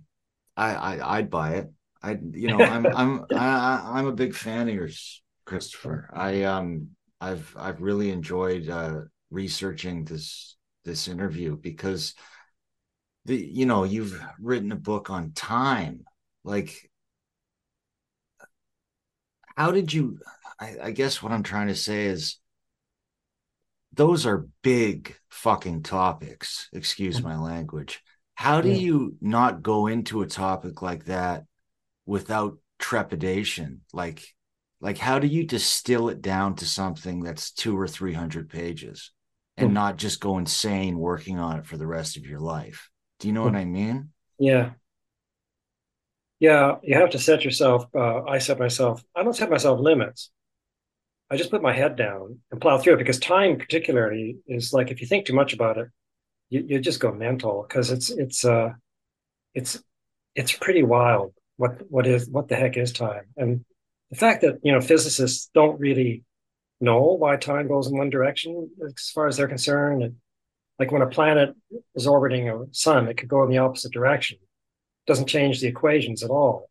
I, 0.56 0.74
I 0.74 1.16
I'd 1.18 1.30
buy 1.30 1.54
it. 1.54 1.70
I 2.02 2.18
you 2.32 2.48
know 2.48 2.62
I'm 2.64 2.90
I'm 2.94 3.26
I, 3.32 3.82
I'm 3.84 4.06
a 4.06 4.12
big 4.12 4.34
fan 4.34 4.68
of 4.68 4.74
yours, 4.74 5.22
Christopher. 5.44 6.11
I 6.14 6.44
um 6.44 6.90
I've 7.20 7.54
I've 7.58 7.80
really 7.82 8.11
enjoyed 8.11 8.68
uh, 8.68 9.02
researching 9.30 10.04
this 10.04 10.56
this 10.84 11.08
interview 11.08 11.56
because 11.56 12.14
the 13.24 13.36
you 13.36 13.66
know 13.66 13.84
you've 13.84 14.20
written 14.40 14.72
a 14.72 14.76
book 14.76 15.11
on 15.11 15.32
time. 15.32 16.04
Like, 16.44 16.90
how 19.56 19.70
did 19.72 19.92
you? 19.92 20.18
I, 20.58 20.76
I 20.84 20.90
guess 20.90 21.22
what 21.22 21.32
I'm 21.32 21.42
trying 21.42 21.68
to 21.68 21.74
say 21.74 22.06
is 22.06 22.39
those 23.93 24.26
are 24.26 24.47
big 24.62 25.16
fucking 25.30 25.82
topics. 25.82 26.68
Excuse 26.72 27.22
my 27.22 27.36
language. 27.38 28.03
How 28.34 28.61
do 28.61 28.68
Yeah. 28.68 28.76
you 28.76 29.16
not 29.20 29.62
go 29.62 29.86
into 29.86 30.22
a 30.22 30.26
topic 30.26 30.82
like 30.82 31.05
that 31.07 31.45
without 32.07 32.59
trepidation? 32.78 33.82
Like, 33.93 34.22
like 34.80 34.99
how 34.99 35.18
do 35.18 35.26
you 35.26 35.45
distill 35.47 36.09
it 36.09 36.22
down 36.22 36.57
to 36.57 36.66
something 36.66 37.22
that's 37.22 37.51
two 37.53 37.78
or 37.78 37.88
three 37.88 38.14
hundred 38.14 38.49
pages 38.49 39.12
and 39.57 39.68
Hmm. 39.68 39.74
not 39.74 39.97
just 39.99 40.20
go 40.20 40.38
insane 40.38 40.99
working 40.99 41.38
on 41.38 41.59
it 41.59 41.66
for 41.66 41.76
the 41.76 41.86
rest 41.86 42.16
of 42.16 42.24
your 42.26 42.41
life? 42.41 42.91
Do 43.18 43.28
you 43.28 43.34
know 43.34 43.43
what 43.43 43.57
I 43.57 43.64
mean? 43.64 44.11
Yeah. 44.38 44.72
Yeah, 46.38 46.76
you 46.82 46.97
have 46.97 47.11
to 47.11 47.18
set 47.18 47.45
yourself. 47.45 47.86
Uh, 47.95 48.22
I 48.24 48.38
set 48.38 48.59
myself. 48.59 49.05
I 49.14 49.22
don't 49.22 49.34
set 49.36 49.51
myself 49.51 49.78
limits. 49.80 50.30
I 51.31 51.37
just 51.37 51.51
put 51.51 51.62
my 51.62 51.72
head 51.72 51.97
down 51.97 52.41
and 52.51 52.61
plow 52.61 52.78
through 52.78 52.95
it 52.95 52.99
because 52.99 53.18
time, 53.18 53.59
particularly, 53.59 54.39
is 54.47 54.72
like 54.72 54.91
if 54.91 55.01
you 55.01 55.07
think 55.07 55.26
too 55.26 55.35
much 55.35 55.53
about 55.53 55.78
it, 55.78 55.89
you, 56.49 56.64
you 56.66 56.81
just 56.81 57.01
go 57.01 57.12
mental 57.12 57.64
because 57.66 57.91
it's 57.91 58.11
it's 58.11 58.45
uh 58.45 58.70
it's 59.55 59.83
it's 60.35 60.53
pretty 60.53 60.83
wild 60.83 61.33
what 61.57 61.81
what 61.91 62.07
is 62.07 62.28
what 62.28 62.49
the 62.49 62.57
heck 62.57 62.76
is 62.76 62.93
time 62.93 63.24
and 63.37 63.64
the 64.11 64.16
fact 64.16 64.41
that 64.43 64.59
you 64.62 64.72
know 64.72 64.81
physicists 64.81 65.51
don't 65.55 65.78
really 65.78 66.24
know 66.81 67.16
why 67.18 67.37
time 67.37 67.68
goes 67.68 67.87
in 67.87 67.97
one 67.97 68.11
direction 68.11 68.70
as 68.85 69.11
far 69.11 69.26
as 69.26 69.37
they're 69.37 69.49
concerned. 69.49 70.16
Like 70.78 70.91
when 70.91 71.03
a 71.03 71.07
planet 71.07 71.55
is 71.95 72.07
orbiting 72.07 72.49
a 72.49 72.64
sun, 72.72 73.09
it 73.09 73.18
could 73.18 73.28
go 73.28 73.43
in 73.45 73.51
the 73.51 73.59
opposite 73.59 73.93
direction. 73.93 74.39
It 74.41 75.11
doesn't 75.11 75.28
change 75.28 75.61
the 75.61 75.68
equations 75.68 76.22
at 76.22 76.31
all. 76.31 76.70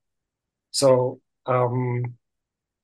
So 0.72 1.20
um, 1.46 2.16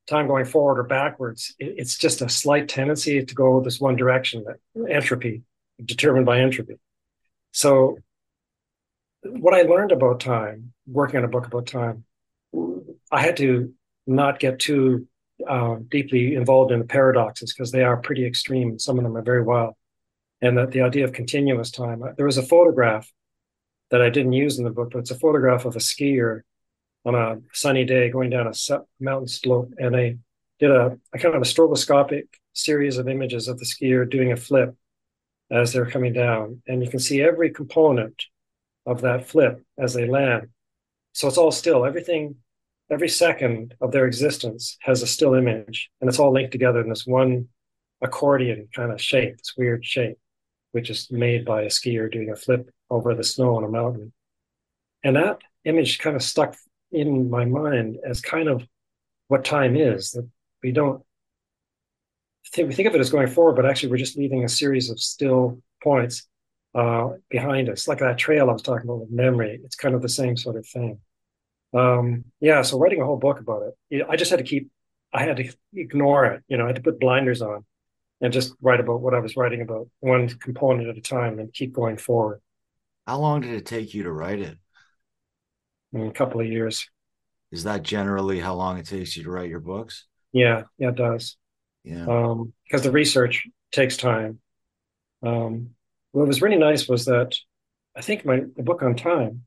time 0.08 0.28
going 0.28 0.46
forward 0.46 0.80
or 0.80 0.84
backwards. 0.84 1.56
It, 1.60 1.76
it's 1.78 1.98
just 1.98 2.22
a 2.22 2.30
slight 2.30 2.70
tendency 2.70 3.24
to 3.24 3.36
go 3.36 3.62
this 3.62 3.80
one 3.80 3.96
direction, 3.96 4.46
that 4.46 4.90
entropy, 4.90 5.44
determined 5.84 6.26
by 6.26 6.40
entropy. 6.40 6.76
So, 7.52 7.98
what 9.24 9.54
I 9.54 9.64
learned 9.64 9.92
about 9.92 10.20
time, 10.20 10.74
working 10.86 11.18
on 11.18 11.24
a 11.24 11.30
book 11.30 11.48
about 11.48 11.66
time, 11.66 12.04
I 13.12 13.22
had 13.22 13.38
to 13.38 13.74
not 14.06 14.40
get 14.40 14.60
too 14.60 15.08
uh, 15.48 15.78
deeply 15.90 16.36
involved 16.36 16.72
in 16.72 16.80
the 16.80 16.86
paradoxes 16.86 17.54
because 17.54 17.72
they 17.72 17.84
are 17.84 17.98
pretty 17.98 18.26
extreme. 18.26 18.78
Some 18.80 18.98
of 18.98 19.04
them 19.04 19.18
are 19.18 19.22
very 19.22 19.42
wild. 19.42 19.74
And 20.42 20.58
that 20.58 20.72
the 20.72 20.82
idea 20.82 21.06
of 21.06 21.14
continuous 21.14 21.72
time. 21.72 22.04
Uh, 22.04 22.12
there 22.16 22.26
was 22.26 22.38
a 22.38 22.44
photograph 22.44 23.12
that 23.90 24.02
I 24.02 24.10
didn't 24.10 24.34
use 24.34 24.58
in 24.58 24.64
the 24.66 24.72
book, 24.72 24.92
but 24.92 25.00
it's 25.00 25.12
a 25.12 25.20
photograph 25.20 25.66
of 25.66 25.76
a 25.76 25.80
skier 25.80 26.42
on 27.06 27.16
a 27.16 27.38
sunny 27.54 27.86
day 27.86 28.10
going 28.10 28.30
down 28.30 28.48
a 28.48 28.82
mountain 29.00 29.28
slope. 29.28 29.72
And 29.78 29.96
I 29.96 30.18
did 30.60 30.72
a, 30.72 30.98
a 31.14 31.20
kind 31.20 31.36
of 31.36 31.42
a 31.42 31.46
stroboscopic 31.46 32.24
series 32.54 32.98
of 32.98 33.08
images 33.08 33.48
of 33.48 33.60
the 33.60 33.66
skier 33.66 34.10
doing 34.10 34.32
a 34.32 34.38
flip 34.38 34.76
as 35.52 35.72
they're 35.72 35.90
coming 35.90 36.14
down. 36.14 36.62
And 36.68 36.84
you 36.84 36.90
can 36.90 37.00
see 37.00 37.22
every 37.22 37.52
component 37.52 38.24
of 38.86 39.02
that 39.02 39.28
flip 39.28 39.64
as 39.78 39.94
they 39.94 40.08
land. 40.08 40.50
So 41.14 41.28
it's 41.28 41.38
all 41.38 41.52
still. 41.52 41.86
Everything 41.86 42.36
every 42.90 43.10
second 43.10 43.74
of 43.82 43.92
their 43.92 44.06
existence 44.06 44.78
has 44.82 45.02
a 45.02 45.08
still 45.08 45.34
image 45.34 45.90
and 46.00 46.08
it's 46.08 46.20
all 46.20 46.32
linked 46.32 46.52
together 46.52 46.82
in 46.82 46.90
this 46.90 47.06
one 47.06 47.48
accordion 48.02 48.68
kind 48.76 48.92
of 48.92 49.02
shape, 49.02 49.38
this 49.38 49.54
weird 49.58 49.84
shape, 49.86 50.18
which 50.72 50.90
is 50.90 51.10
made 51.10 51.46
by 51.46 51.64
a 51.64 51.68
skier 51.68 52.12
doing 52.12 52.30
a 52.30 52.36
flip 52.36 52.70
over 52.90 53.16
the 53.16 53.24
snow 53.24 53.56
on 53.56 53.64
a 53.64 53.70
mountain. 53.70 54.14
And 55.04 55.16
that 55.16 55.40
image 55.64 56.00
kind 56.00 56.16
of 56.16 56.24
stuck 56.24 56.56
in 56.96 57.30
my 57.30 57.46
mind 57.46 57.98
as 58.08 58.22
kind 58.22 58.48
of 58.48 58.66
what 59.28 59.44
time 59.44 59.76
is 59.76 60.12
that 60.12 60.28
we 60.64 60.72
don't 60.72 61.04
think 62.52 62.68
we 62.68 62.74
think 62.74 62.88
of 62.88 62.96
it 62.96 63.02
as 63.02 63.10
going 63.10 63.28
forward, 63.28 63.56
but 63.56 63.66
actually 63.66 63.90
we're 63.90 63.98
just 63.98 64.18
leaving 64.18 64.44
a 64.44 64.50
series 64.50 64.90
of 64.90 65.00
still 65.00 65.62
points 65.84 66.28
uh, 66.74 67.10
behind 67.30 67.70
us, 67.70 67.88
like 67.88 68.00
that 68.00 68.18
trail 68.18 68.50
I 68.50 68.54
was 68.54 68.62
talking 68.62 68.86
about 68.86 69.02
with 69.02 69.12
memory. 69.12 69.60
It's 69.64 69.76
kind 69.76 69.96
of 69.96 70.02
the 70.02 70.10
same 70.10 70.38
sort 70.38 70.56
of 70.56 70.68
thing. 70.68 71.00
Um, 71.74 72.26
yeah, 72.40 72.62
so 72.62 72.80
writing 72.80 73.02
a 73.02 73.06
whole 73.06 73.18
book 73.18 73.40
about 73.40 73.64
it, 73.90 74.06
I 74.10 74.16
just 74.16 74.32
had 74.32 74.40
to 74.40 74.46
keep, 74.46 74.70
I 75.14 75.24
had 75.24 75.38
to 75.38 75.54
ignore 75.74 76.26
it. 76.26 76.44
You 76.48 76.58
know, 76.58 76.64
I 76.64 76.68
had 76.68 76.78
to 76.78 76.82
put 76.82 77.00
blinders 77.00 77.42
on 77.42 77.66
and 78.22 78.32
just 78.32 78.54
write 78.62 78.80
about 78.80 79.02
what 79.02 79.14
I 79.14 79.20
was 79.20 79.36
writing 79.36 79.62
about, 79.62 79.90
one 80.00 80.30
component 80.30 80.88
at 80.88 80.98
a 80.98 81.02
time, 81.02 81.40
and 81.40 81.52
keep 81.52 81.74
going 81.74 81.98
forward. 81.98 82.42
How 83.06 83.20
long 83.20 83.42
did 83.42 83.52
it 83.52 83.66
take 83.66 83.94
you 83.94 84.04
to 84.04 84.12
write 84.12 84.40
it? 84.40 84.58
A 86.02 86.12
couple 86.12 86.42
of 86.42 86.48
years. 86.48 86.90
Is 87.52 87.64
that 87.64 87.84
generally 87.84 88.40
how 88.40 88.56
long 88.56 88.78
it 88.78 88.86
takes 88.86 89.16
you 89.16 89.24
to 89.24 89.30
write 89.30 89.50
your 89.50 89.60
books? 89.60 90.06
Yeah, 90.34 90.64
yeah, 90.78 90.90
it 90.90 90.96
does. 90.96 91.38
Yeah. 91.84 92.06
Um, 92.06 92.54
because 92.66 92.82
the 92.82 92.92
research 92.92 93.48
takes 93.72 93.96
time. 93.98 94.40
Um, 95.24 95.70
what 96.12 96.28
was 96.28 96.42
really 96.42 96.58
nice 96.58 96.88
was 96.88 97.06
that 97.06 97.36
I 97.96 98.02
think 98.02 98.26
my 98.26 98.42
the 98.56 98.64
book 98.64 98.82
on 98.84 98.96
time 98.96 99.46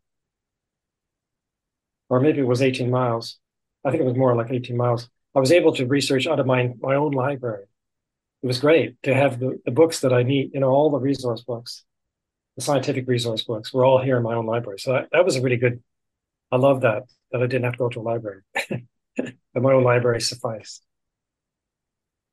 or 2.09 2.21
maybe 2.21 2.41
it 2.41 2.47
was 2.47 2.63
18 2.63 2.91
miles. 2.91 3.39
I 3.85 3.91
think 3.91 4.03
it 4.03 4.07
was 4.07 4.17
more 4.17 4.35
like 4.35 4.51
18 4.51 4.77
miles. 4.77 5.09
I 5.35 5.41
was 5.41 5.53
able 5.53 5.75
to 5.75 5.87
research 5.87 6.27
out 6.27 6.41
of 6.41 6.47
my, 6.47 6.73
my 6.81 6.95
own 6.95 7.13
library. 7.13 7.65
It 8.43 8.47
was 8.47 8.61
great 8.61 9.03
to 9.03 9.15
have 9.15 9.39
the, 9.39 9.61
the 9.65 9.71
books 9.71 10.01
that 10.01 10.13
I 10.13 10.23
need, 10.23 10.53
you 10.55 10.61
know, 10.61 10.71
all 10.71 10.91
the 10.91 10.99
resource 10.99 11.43
books, 11.43 11.85
the 12.57 12.63
scientific 12.63 13.07
resource 13.09 13.43
books 13.43 13.73
were 13.73 13.85
all 13.85 14.03
here 14.03 14.17
in 14.17 14.23
my 14.23 14.35
own 14.35 14.47
library. 14.47 14.79
So 14.79 14.93
that, 14.93 15.09
that 15.13 15.25
was 15.25 15.37
a 15.37 15.43
really 15.43 15.57
good, 15.57 15.83
I 16.51 16.57
love 16.57 16.83
that, 16.83 17.05
that 17.33 17.43
I 17.43 17.47
didn't 17.47 17.65
have 17.65 17.75
to 17.75 17.79
go 17.79 17.89
to 17.91 18.01
a 18.01 18.03
library. 18.03 18.43
but 19.17 19.63
my 19.63 19.73
own 19.73 19.85
library 19.85 20.21
sufficed. 20.21 20.85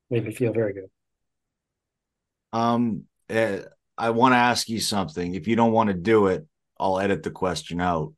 Made 0.10 0.26
me 0.26 0.34
feel 0.34 0.54
very 0.54 0.74
good. 0.74 0.90
Um, 2.54 3.04
uh, 3.30 3.60
I 3.98 4.12
want 4.12 4.34
to 4.34 4.38
ask 4.38 4.70
you 4.70 4.80
something. 4.80 5.36
If 5.36 5.48
you 5.48 5.56
don't 5.56 5.72
want 5.72 5.88
to 5.88 5.94
do 5.94 6.28
it, 6.28 6.46
I'll 6.80 7.00
edit 7.00 7.24
the 7.24 7.32
question 7.32 7.82
out 7.82 8.14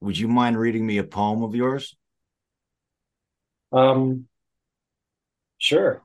would 0.00 0.16
you 0.16 0.28
mind 0.28 0.58
reading 0.58 0.86
me 0.86 0.98
a 0.98 1.04
poem 1.04 1.42
of 1.42 1.54
yours? 1.54 1.96
Um, 3.72 4.26
sure. 5.58 6.04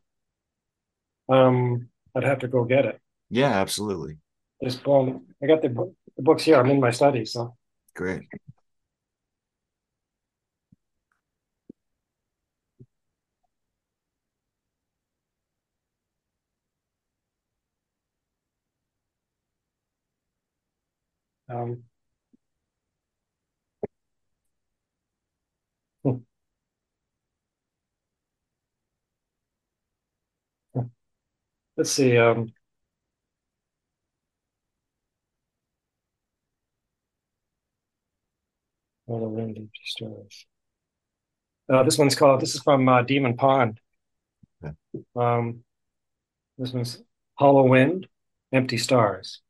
Um, 1.29 1.89
I'd 2.15 2.23
have 2.23 2.39
to 2.39 2.47
go 2.47 2.63
get 2.63 2.85
it. 2.85 2.99
Yeah, 3.29 3.51
absolutely. 3.51 4.17
This 4.61 4.75
poem, 4.75 5.27
I 5.41 5.47
got 5.47 5.61
the, 5.61 5.69
the 5.69 6.23
books 6.23 6.43
here. 6.43 6.57
I'm 6.57 6.69
in 6.69 6.79
my 6.79 6.91
study, 6.91 7.25
so 7.25 7.55
great. 7.95 8.23
Um, 21.49 21.83
let's 31.77 31.91
see. 31.91 32.17
Um, 32.17 32.53
the 39.07 39.13
wind 39.29 39.57
empty 39.57 39.69
stars. 39.85 40.45
Uh, 41.71 41.83
this 41.83 41.97
one's 41.97 42.15
called. 42.15 42.41
This 42.41 42.55
is 42.55 42.61
from 42.61 42.87
uh, 42.89 43.03
Demon 43.03 43.35
Pond. 43.37 43.79
Um, 45.15 45.63
this 46.57 46.71
one's 46.71 47.03
Hollow 47.35 47.67
Wind, 47.67 48.07
Empty 48.51 48.77
Stars. 48.77 49.42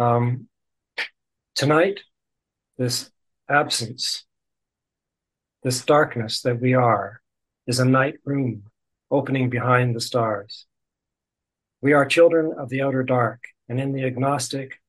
Um, 0.00 0.48
tonight, 1.54 2.00
this 2.78 3.10
absence, 3.50 4.24
this 5.62 5.84
darkness 5.84 6.40
that 6.40 6.58
we 6.58 6.72
are, 6.72 7.20
is 7.66 7.80
a 7.80 7.84
night 7.84 8.14
room 8.24 8.62
opening 9.10 9.50
behind 9.50 9.94
the 9.94 10.00
stars. 10.00 10.64
We 11.82 11.92
are 11.92 12.06
children 12.06 12.54
of 12.56 12.70
the 12.70 12.80
outer 12.80 13.02
dark, 13.02 13.42
and 13.68 13.78
in 13.78 13.92
the 13.92 14.06
agnostic 14.06 14.80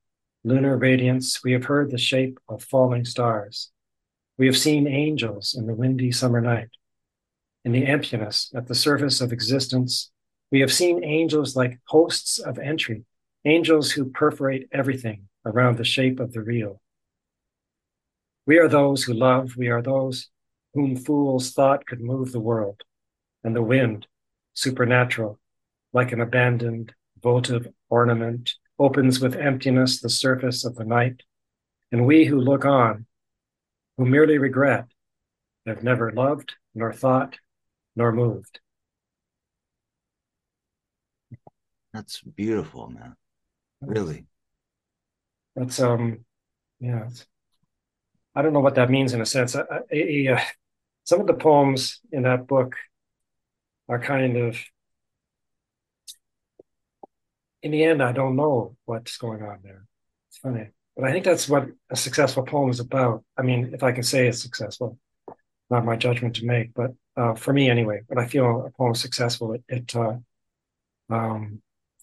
lunar 0.44 0.78
radiance, 0.78 1.44
we 1.44 1.52
have 1.52 1.66
heard 1.66 1.90
the 1.90 1.98
shape 1.98 2.38
of 2.48 2.64
falling 2.64 3.04
stars. 3.04 3.70
We 4.38 4.46
have 4.46 4.56
seen 4.56 4.86
angels 4.86 5.54
in 5.54 5.66
the 5.66 5.74
windy 5.74 6.10
summer 6.10 6.40
night. 6.40 6.70
In 7.66 7.72
the 7.72 7.86
emptiness 7.86 8.50
at 8.54 8.66
the 8.66 8.74
surface 8.74 9.20
of 9.20 9.30
existence, 9.30 10.10
we 10.50 10.60
have 10.60 10.72
seen 10.72 11.04
angels 11.04 11.54
like 11.54 11.80
hosts 11.88 12.38
of 12.38 12.58
entry, 12.58 13.04
angels 13.44 13.90
who 13.90 14.10
perforate 14.10 14.68
everything 14.72 15.28
around 15.44 15.76
the 15.76 15.84
shape 15.84 16.20
of 16.20 16.32
the 16.32 16.42
real. 16.42 16.80
We 18.46 18.58
are 18.58 18.68
those 18.68 19.04
who 19.04 19.14
love, 19.14 19.56
we 19.56 19.68
are 19.68 19.82
those 19.82 20.28
whom 20.74 20.96
fools 20.96 21.52
thought 21.52 21.86
could 21.86 22.00
move 22.00 22.32
the 22.32 22.40
world, 22.40 22.82
and 23.44 23.54
the 23.54 23.62
wind 23.62 24.06
supernatural, 24.54 25.38
like 25.92 26.12
an 26.12 26.20
abandoned 26.20 26.94
votive 27.22 27.68
ornament, 27.88 28.54
opens 28.78 29.20
with 29.20 29.36
emptiness 29.36 30.00
the 30.00 30.08
surface 30.10 30.64
of 30.64 30.74
the 30.74 30.84
night, 30.84 31.22
and 31.90 32.06
we 32.06 32.24
who 32.24 32.40
look 32.40 32.64
on, 32.64 33.06
who 33.96 34.06
merely 34.06 34.38
regret, 34.38 34.86
have 35.66 35.82
never 35.82 36.10
loved, 36.10 36.54
nor 36.74 36.92
thought, 36.92 37.36
nor 37.94 38.12
moved. 38.12 38.60
That's 41.92 42.22
beautiful, 42.22 42.88
man. 42.88 43.16
Really. 43.82 44.26
That's 45.54 45.80
um, 45.80 46.24
yeah. 46.80 47.08
I 48.34 48.42
don't 48.42 48.54
know 48.54 48.60
what 48.60 48.76
that 48.76 48.90
means 48.90 49.12
in 49.12 49.20
a 49.20 49.26
sense. 49.26 49.54
I, 49.54 49.62
I, 49.92 50.28
uh, 50.32 50.40
some 51.04 51.20
of 51.20 51.26
the 51.26 51.34
poems 51.34 52.00
in 52.10 52.22
that 52.22 52.46
book 52.46 52.76
are 53.88 53.98
kind 53.98 54.36
of 54.36 54.56
in 57.62 57.70
the 57.70 57.84
end 57.84 58.02
i 58.02 58.12
don't 58.12 58.36
know 58.36 58.76
what's 58.84 59.16
going 59.16 59.42
on 59.42 59.58
there 59.62 59.84
it's 60.28 60.38
funny 60.38 60.68
but 60.96 61.04
i 61.04 61.12
think 61.12 61.24
that's 61.24 61.48
what 61.48 61.68
a 61.90 61.96
successful 61.96 62.42
poem 62.42 62.70
is 62.70 62.80
about 62.80 63.24
i 63.36 63.42
mean 63.42 63.70
if 63.74 63.82
i 63.82 63.92
can 63.92 64.02
say 64.02 64.26
it's 64.28 64.42
successful 64.42 64.98
not 65.70 65.84
my 65.84 65.96
judgment 65.96 66.36
to 66.36 66.46
make 66.46 66.72
but 66.74 66.92
uh, 67.16 67.34
for 67.34 67.52
me 67.52 67.68
anyway 67.68 68.00
when 68.06 68.18
i 68.18 68.26
feel 68.26 68.66
a 68.66 68.70
poem 68.70 68.92
is 68.92 69.00
successful 69.00 69.52
it, 69.52 69.64
it 69.68 69.96
uh, 69.96 70.16
um, 71.10 71.60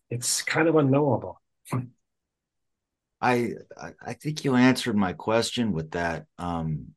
it's 0.09 0.41
kind 0.43 0.67
of 0.67 0.75
unknowable 0.75 1.38
I 3.21 3.53
I 4.01 4.13
think 4.13 4.43
you 4.43 4.55
answered 4.55 4.95
my 4.95 5.13
question 5.13 5.73
with 5.73 5.91
that 5.91 6.25
um, 6.37 6.89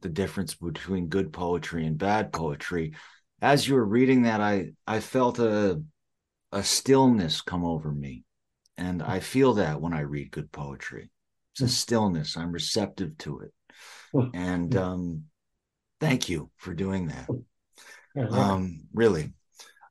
the 0.00 0.08
difference 0.08 0.54
between 0.54 1.08
good 1.08 1.32
poetry 1.32 1.86
and 1.86 1.98
bad 1.98 2.32
poetry 2.32 2.94
as 3.40 3.68
you 3.68 3.74
were 3.74 3.84
reading 3.84 4.22
that, 4.22 4.40
I 4.40 4.72
I 4.86 5.00
felt 5.00 5.38
a 5.38 5.82
a 6.50 6.62
stillness 6.62 7.40
come 7.40 7.64
over 7.64 7.92
me, 7.92 8.24
and 8.76 9.02
I 9.02 9.20
feel 9.20 9.54
that 9.54 9.80
when 9.80 9.92
I 9.92 10.00
read 10.00 10.30
good 10.30 10.50
poetry. 10.50 11.10
It's 11.52 11.60
a 11.60 11.68
stillness. 11.68 12.36
I'm 12.36 12.52
receptive 12.52 13.16
to 13.18 13.40
it, 13.40 13.52
and 14.34 14.76
um, 14.76 15.24
thank 16.00 16.28
you 16.28 16.50
for 16.56 16.74
doing 16.74 17.08
that. 17.08 17.28
Um, 18.16 18.80
really. 18.92 19.32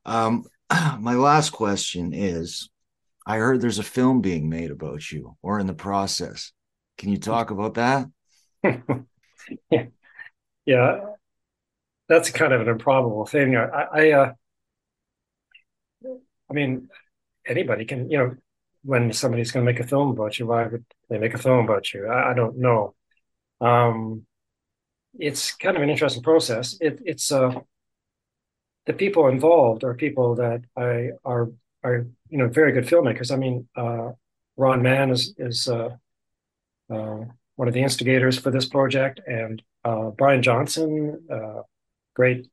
Um, 0.04 0.44
my 0.98 1.14
last 1.14 1.50
question 1.50 2.12
is 2.12 2.70
I 3.28 3.36
heard 3.36 3.60
there's 3.60 3.78
a 3.78 3.82
film 3.82 4.22
being 4.22 4.48
made 4.48 4.70
about 4.70 5.12
you 5.12 5.36
or 5.42 5.60
in 5.60 5.66
the 5.66 5.74
process. 5.74 6.50
Can 6.96 7.10
you 7.10 7.18
talk 7.18 7.50
about 7.50 7.74
that? 7.74 8.06
yeah. 9.70 9.84
yeah, 10.64 11.00
that's 12.08 12.30
kind 12.30 12.54
of 12.54 12.62
an 12.62 12.68
improbable 12.68 13.26
thing. 13.26 13.54
I, 13.54 13.86
I, 13.92 14.10
uh, 14.12 14.32
I 16.50 16.54
mean, 16.54 16.88
anybody 17.46 17.84
can, 17.84 18.10
you 18.10 18.16
know, 18.16 18.34
when 18.82 19.12
somebody's 19.12 19.50
going 19.50 19.66
to 19.66 19.70
make 19.70 19.80
a 19.80 19.86
film 19.86 20.10
about 20.10 20.38
you, 20.38 20.46
why 20.46 20.66
would 20.66 20.86
they 21.10 21.18
make 21.18 21.34
a 21.34 21.38
film 21.38 21.66
about 21.66 21.92
you? 21.92 22.06
I, 22.06 22.30
I 22.30 22.34
don't 22.34 22.56
know. 22.56 22.94
Um, 23.60 24.24
it's 25.18 25.54
kind 25.54 25.76
of 25.76 25.82
an 25.82 25.90
interesting 25.90 26.22
process. 26.22 26.78
It, 26.80 27.02
it's 27.04 27.30
uh, 27.30 27.60
the 28.86 28.94
people 28.94 29.28
involved 29.28 29.84
are 29.84 29.92
people 29.92 30.36
that 30.36 30.62
I 30.74 31.10
are 31.26 31.50
are 31.88 32.06
you 32.28 32.38
know 32.38 32.48
very 32.48 32.72
good 32.72 32.86
filmmakers. 32.86 33.32
I 33.32 33.36
mean, 33.36 33.68
uh, 33.76 34.12
Ron 34.56 34.82
Mann 34.82 35.10
is 35.10 35.34
is 35.38 35.68
uh, 35.68 35.90
uh, 36.90 37.24
one 37.56 37.68
of 37.68 37.74
the 37.74 37.82
instigators 37.82 38.38
for 38.38 38.50
this 38.50 38.66
project, 38.66 39.20
and 39.26 39.62
uh, 39.84 40.10
Brian 40.10 40.42
Johnson, 40.42 41.20
uh, 41.30 41.62
great, 42.14 42.46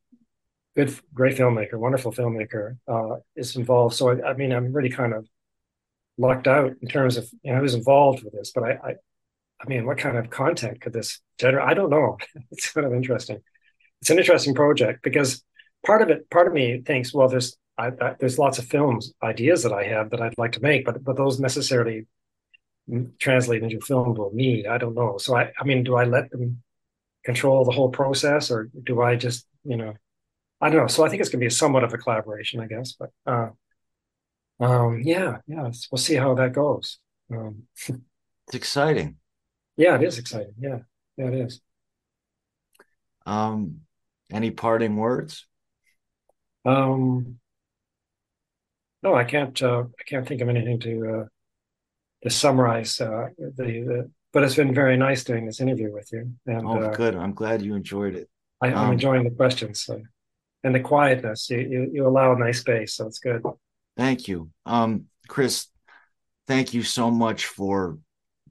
good, 0.76 0.96
great 1.14 1.38
filmmaker, 1.38 1.76
wonderful 1.76 2.12
filmmaker, 2.12 2.78
uh, 2.88 3.18
is 3.36 3.56
involved. 3.56 3.96
So 3.96 4.10
I, 4.10 4.32
I, 4.32 4.34
mean, 4.34 4.52
I'm 4.52 4.74
really 4.74 4.90
kind 4.90 5.14
of 5.14 5.28
lucked 6.18 6.48
out 6.48 6.74
in 6.82 6.88
terms 6.88 7.18
of 7.18 7.30
you 7.44 7.54
know 7.54 7.60
who's 7.60 7.76
involved 7.76 8.24
with 8.24 8.34
this. 8.34 8.52
But 8.54 8.64
I, 8.64 8.72
I, 8.72 8.96
I 9.62 9.68
mean, 9.68 9.86
what 9.86 9.98
kind 9.98 10.18
of 10.18 10.30
content 10.30 10.82
could 10.82 10.94
this 10.94 11.22
generate? 11.38 11.68
I 11.68 11.74
don't 11.74 11.90
know. 11.90 12.18
it's 12.52 12.72
kind 12.72 12.86
of 12.86 12.94
interesting. 12.94 13.42
It's 14.02 14.10
an 14.10 14.20
interesting 14.20 14.54
project 14.54 15.04
because 15.04 15.44
part 15.86 16.02
of 16.02 16.10
it, 16.10 16.30
part 16.30 16.48
of 16.48 16.54
me 16.54 16.82
thinks, 16.82 17.14
well, 17.14 17.28
there's 17.28 17.58
I, 17.78 17.88
I, 17.88 18.15
there's 18.19 18.39
lots 18.39 18.57
of 18.57 18.65
films 18.65 19.13
ideas 19.21 19.63
that 19.63 19.73
I 19.73 19.84
have 19.84 20.09
that 20.11 20.21
I'd 20.21 20.38
like 20.38 20.53
to 20.53 20.61
make, 20.61 20.86
but 20.86 21.03
but 21.03 21.17
those 21.17 21.39
necessarily 21.39 22.07
translate 23.19 23.63
into 23.63 23.80
film 23.82 24.13
will 24.13 24.32
me. 24.32 24.67
I 24.67 24.78
don't 24.78 24.93
know. 24.93 25.17
So 25.17 25.36
I, 25.36 25.51
I 25.59 25.63
mean, 25.63 25.84
do 25.84 25.95
I 25.95 26.03
let 26.03 26.30
them 26.32 26.61
control 27.23 27.65
the 27.65 27.71
whole 27.71 27.89
process, 27.89 28.51
or 28.51 28.69
do 28.84 29.01
I 29.01 29.15
just, 29.15 29.47
you 29.63 29.76
know, 29.76 29.93
I 30.61 30.69
don't 30.69 30.82
know. 30.82 30.88
So 30.88 31.03
I 31.03 31.09
think 31.09 31.21
it's 31.21 31.30
going 31.30 31.39
to 31.39 31.45
be 31.45 31.49
somewhat 31.49 31.84
of 31.84 31.93
a 31.93 31.97
collaboration, 31.97 32.59
I 32.59 32.67
guess. 32.67 32.93
But 32.93 33.11
uh, 33.26 33.49
um, 34.59 35.01
yeah, 35.03 35.38
yeah, 35.47 35.71
we'll 35.91 35.97
see 35.97 36.15
how 36.15 36.36
that 36.36 36.53
goes. 36.53 36.99
Um, 37.32 37.63
it's 37.88 38.53
exciting. 38.53 39.17
Yeah, 39.78 39.95
it 39.95 40.03
is 40.03 40.19
exciting. 40.19 40.53
Yeah, 40.59 40.80
yeah, 41.17 41.28
it 41.28 41.34
is. 41.34 41.61
Um, 43.26 43.82
any 44.32 44.51
parting 44.51 44.95
words? 44.95 45.47
Um, 46.63 47.39
no, 49.06 49.14
I 49.14 49.24
can't. 49.24 49.62
Uh, 49.62 49.84
I 49.99 50.03
can't 50.08 50.28
think 50.28 50.41
of 50.41 50.49
anything 50.49 50.80
to 50.80 51.16
uh, 51.16 51.26
to 52.24 52.30
summarize 52.30 52.99
uh, 52.99 53.28
the, 53.38 53.64
the. 53.64 54.12
But 54.34 54.43
it's 54.43 54.56
been 54.56 54.74
very 54.74 54.97
nice 54.97 55.24
doing 55.24 55.45
this 55.45 55.62
interview 55.62 55.93
with 55.93 56.10
you. 56.12 56.30
And, 56.45 56.68
oh, 56.68 56.82
uh, 56.82 56.93
good. 56.93 57.16
I'm 57.16 57.34
glad 57.34 57.62
you 57.62 57.74
enjoyed 57.76 58.16
it. 58.16 58.28
I, 58.62 58.68
am 58.68 58.78
um, 58.78 58.91
enjoying 58.91 59.24
the 59.24 59.30
questions 59.30 59.84
so, 59.84 60.01
and 60.64 60.76
the 60.76 60.82
quietness. 60.82 61.49
You, 61.49 61.60
you, 61.60 61.91
you 61.93 62.08
allow 62.08 62.34
a 62.34 62.39
nice 62.39 62.60
space, 62.60 62.95
so 62.95 63.08
it's 63.08 63.20
good. 63.20 63.43
Thank 63.95 64.28
you, 64.28 64.49
um, 64.66 65.06
Chris. 65.30 65.68
Thank 66.47 66.74
you 66.74 66.84
so 66.84 67.10
much 67.10 67.45
for 67.45 67.97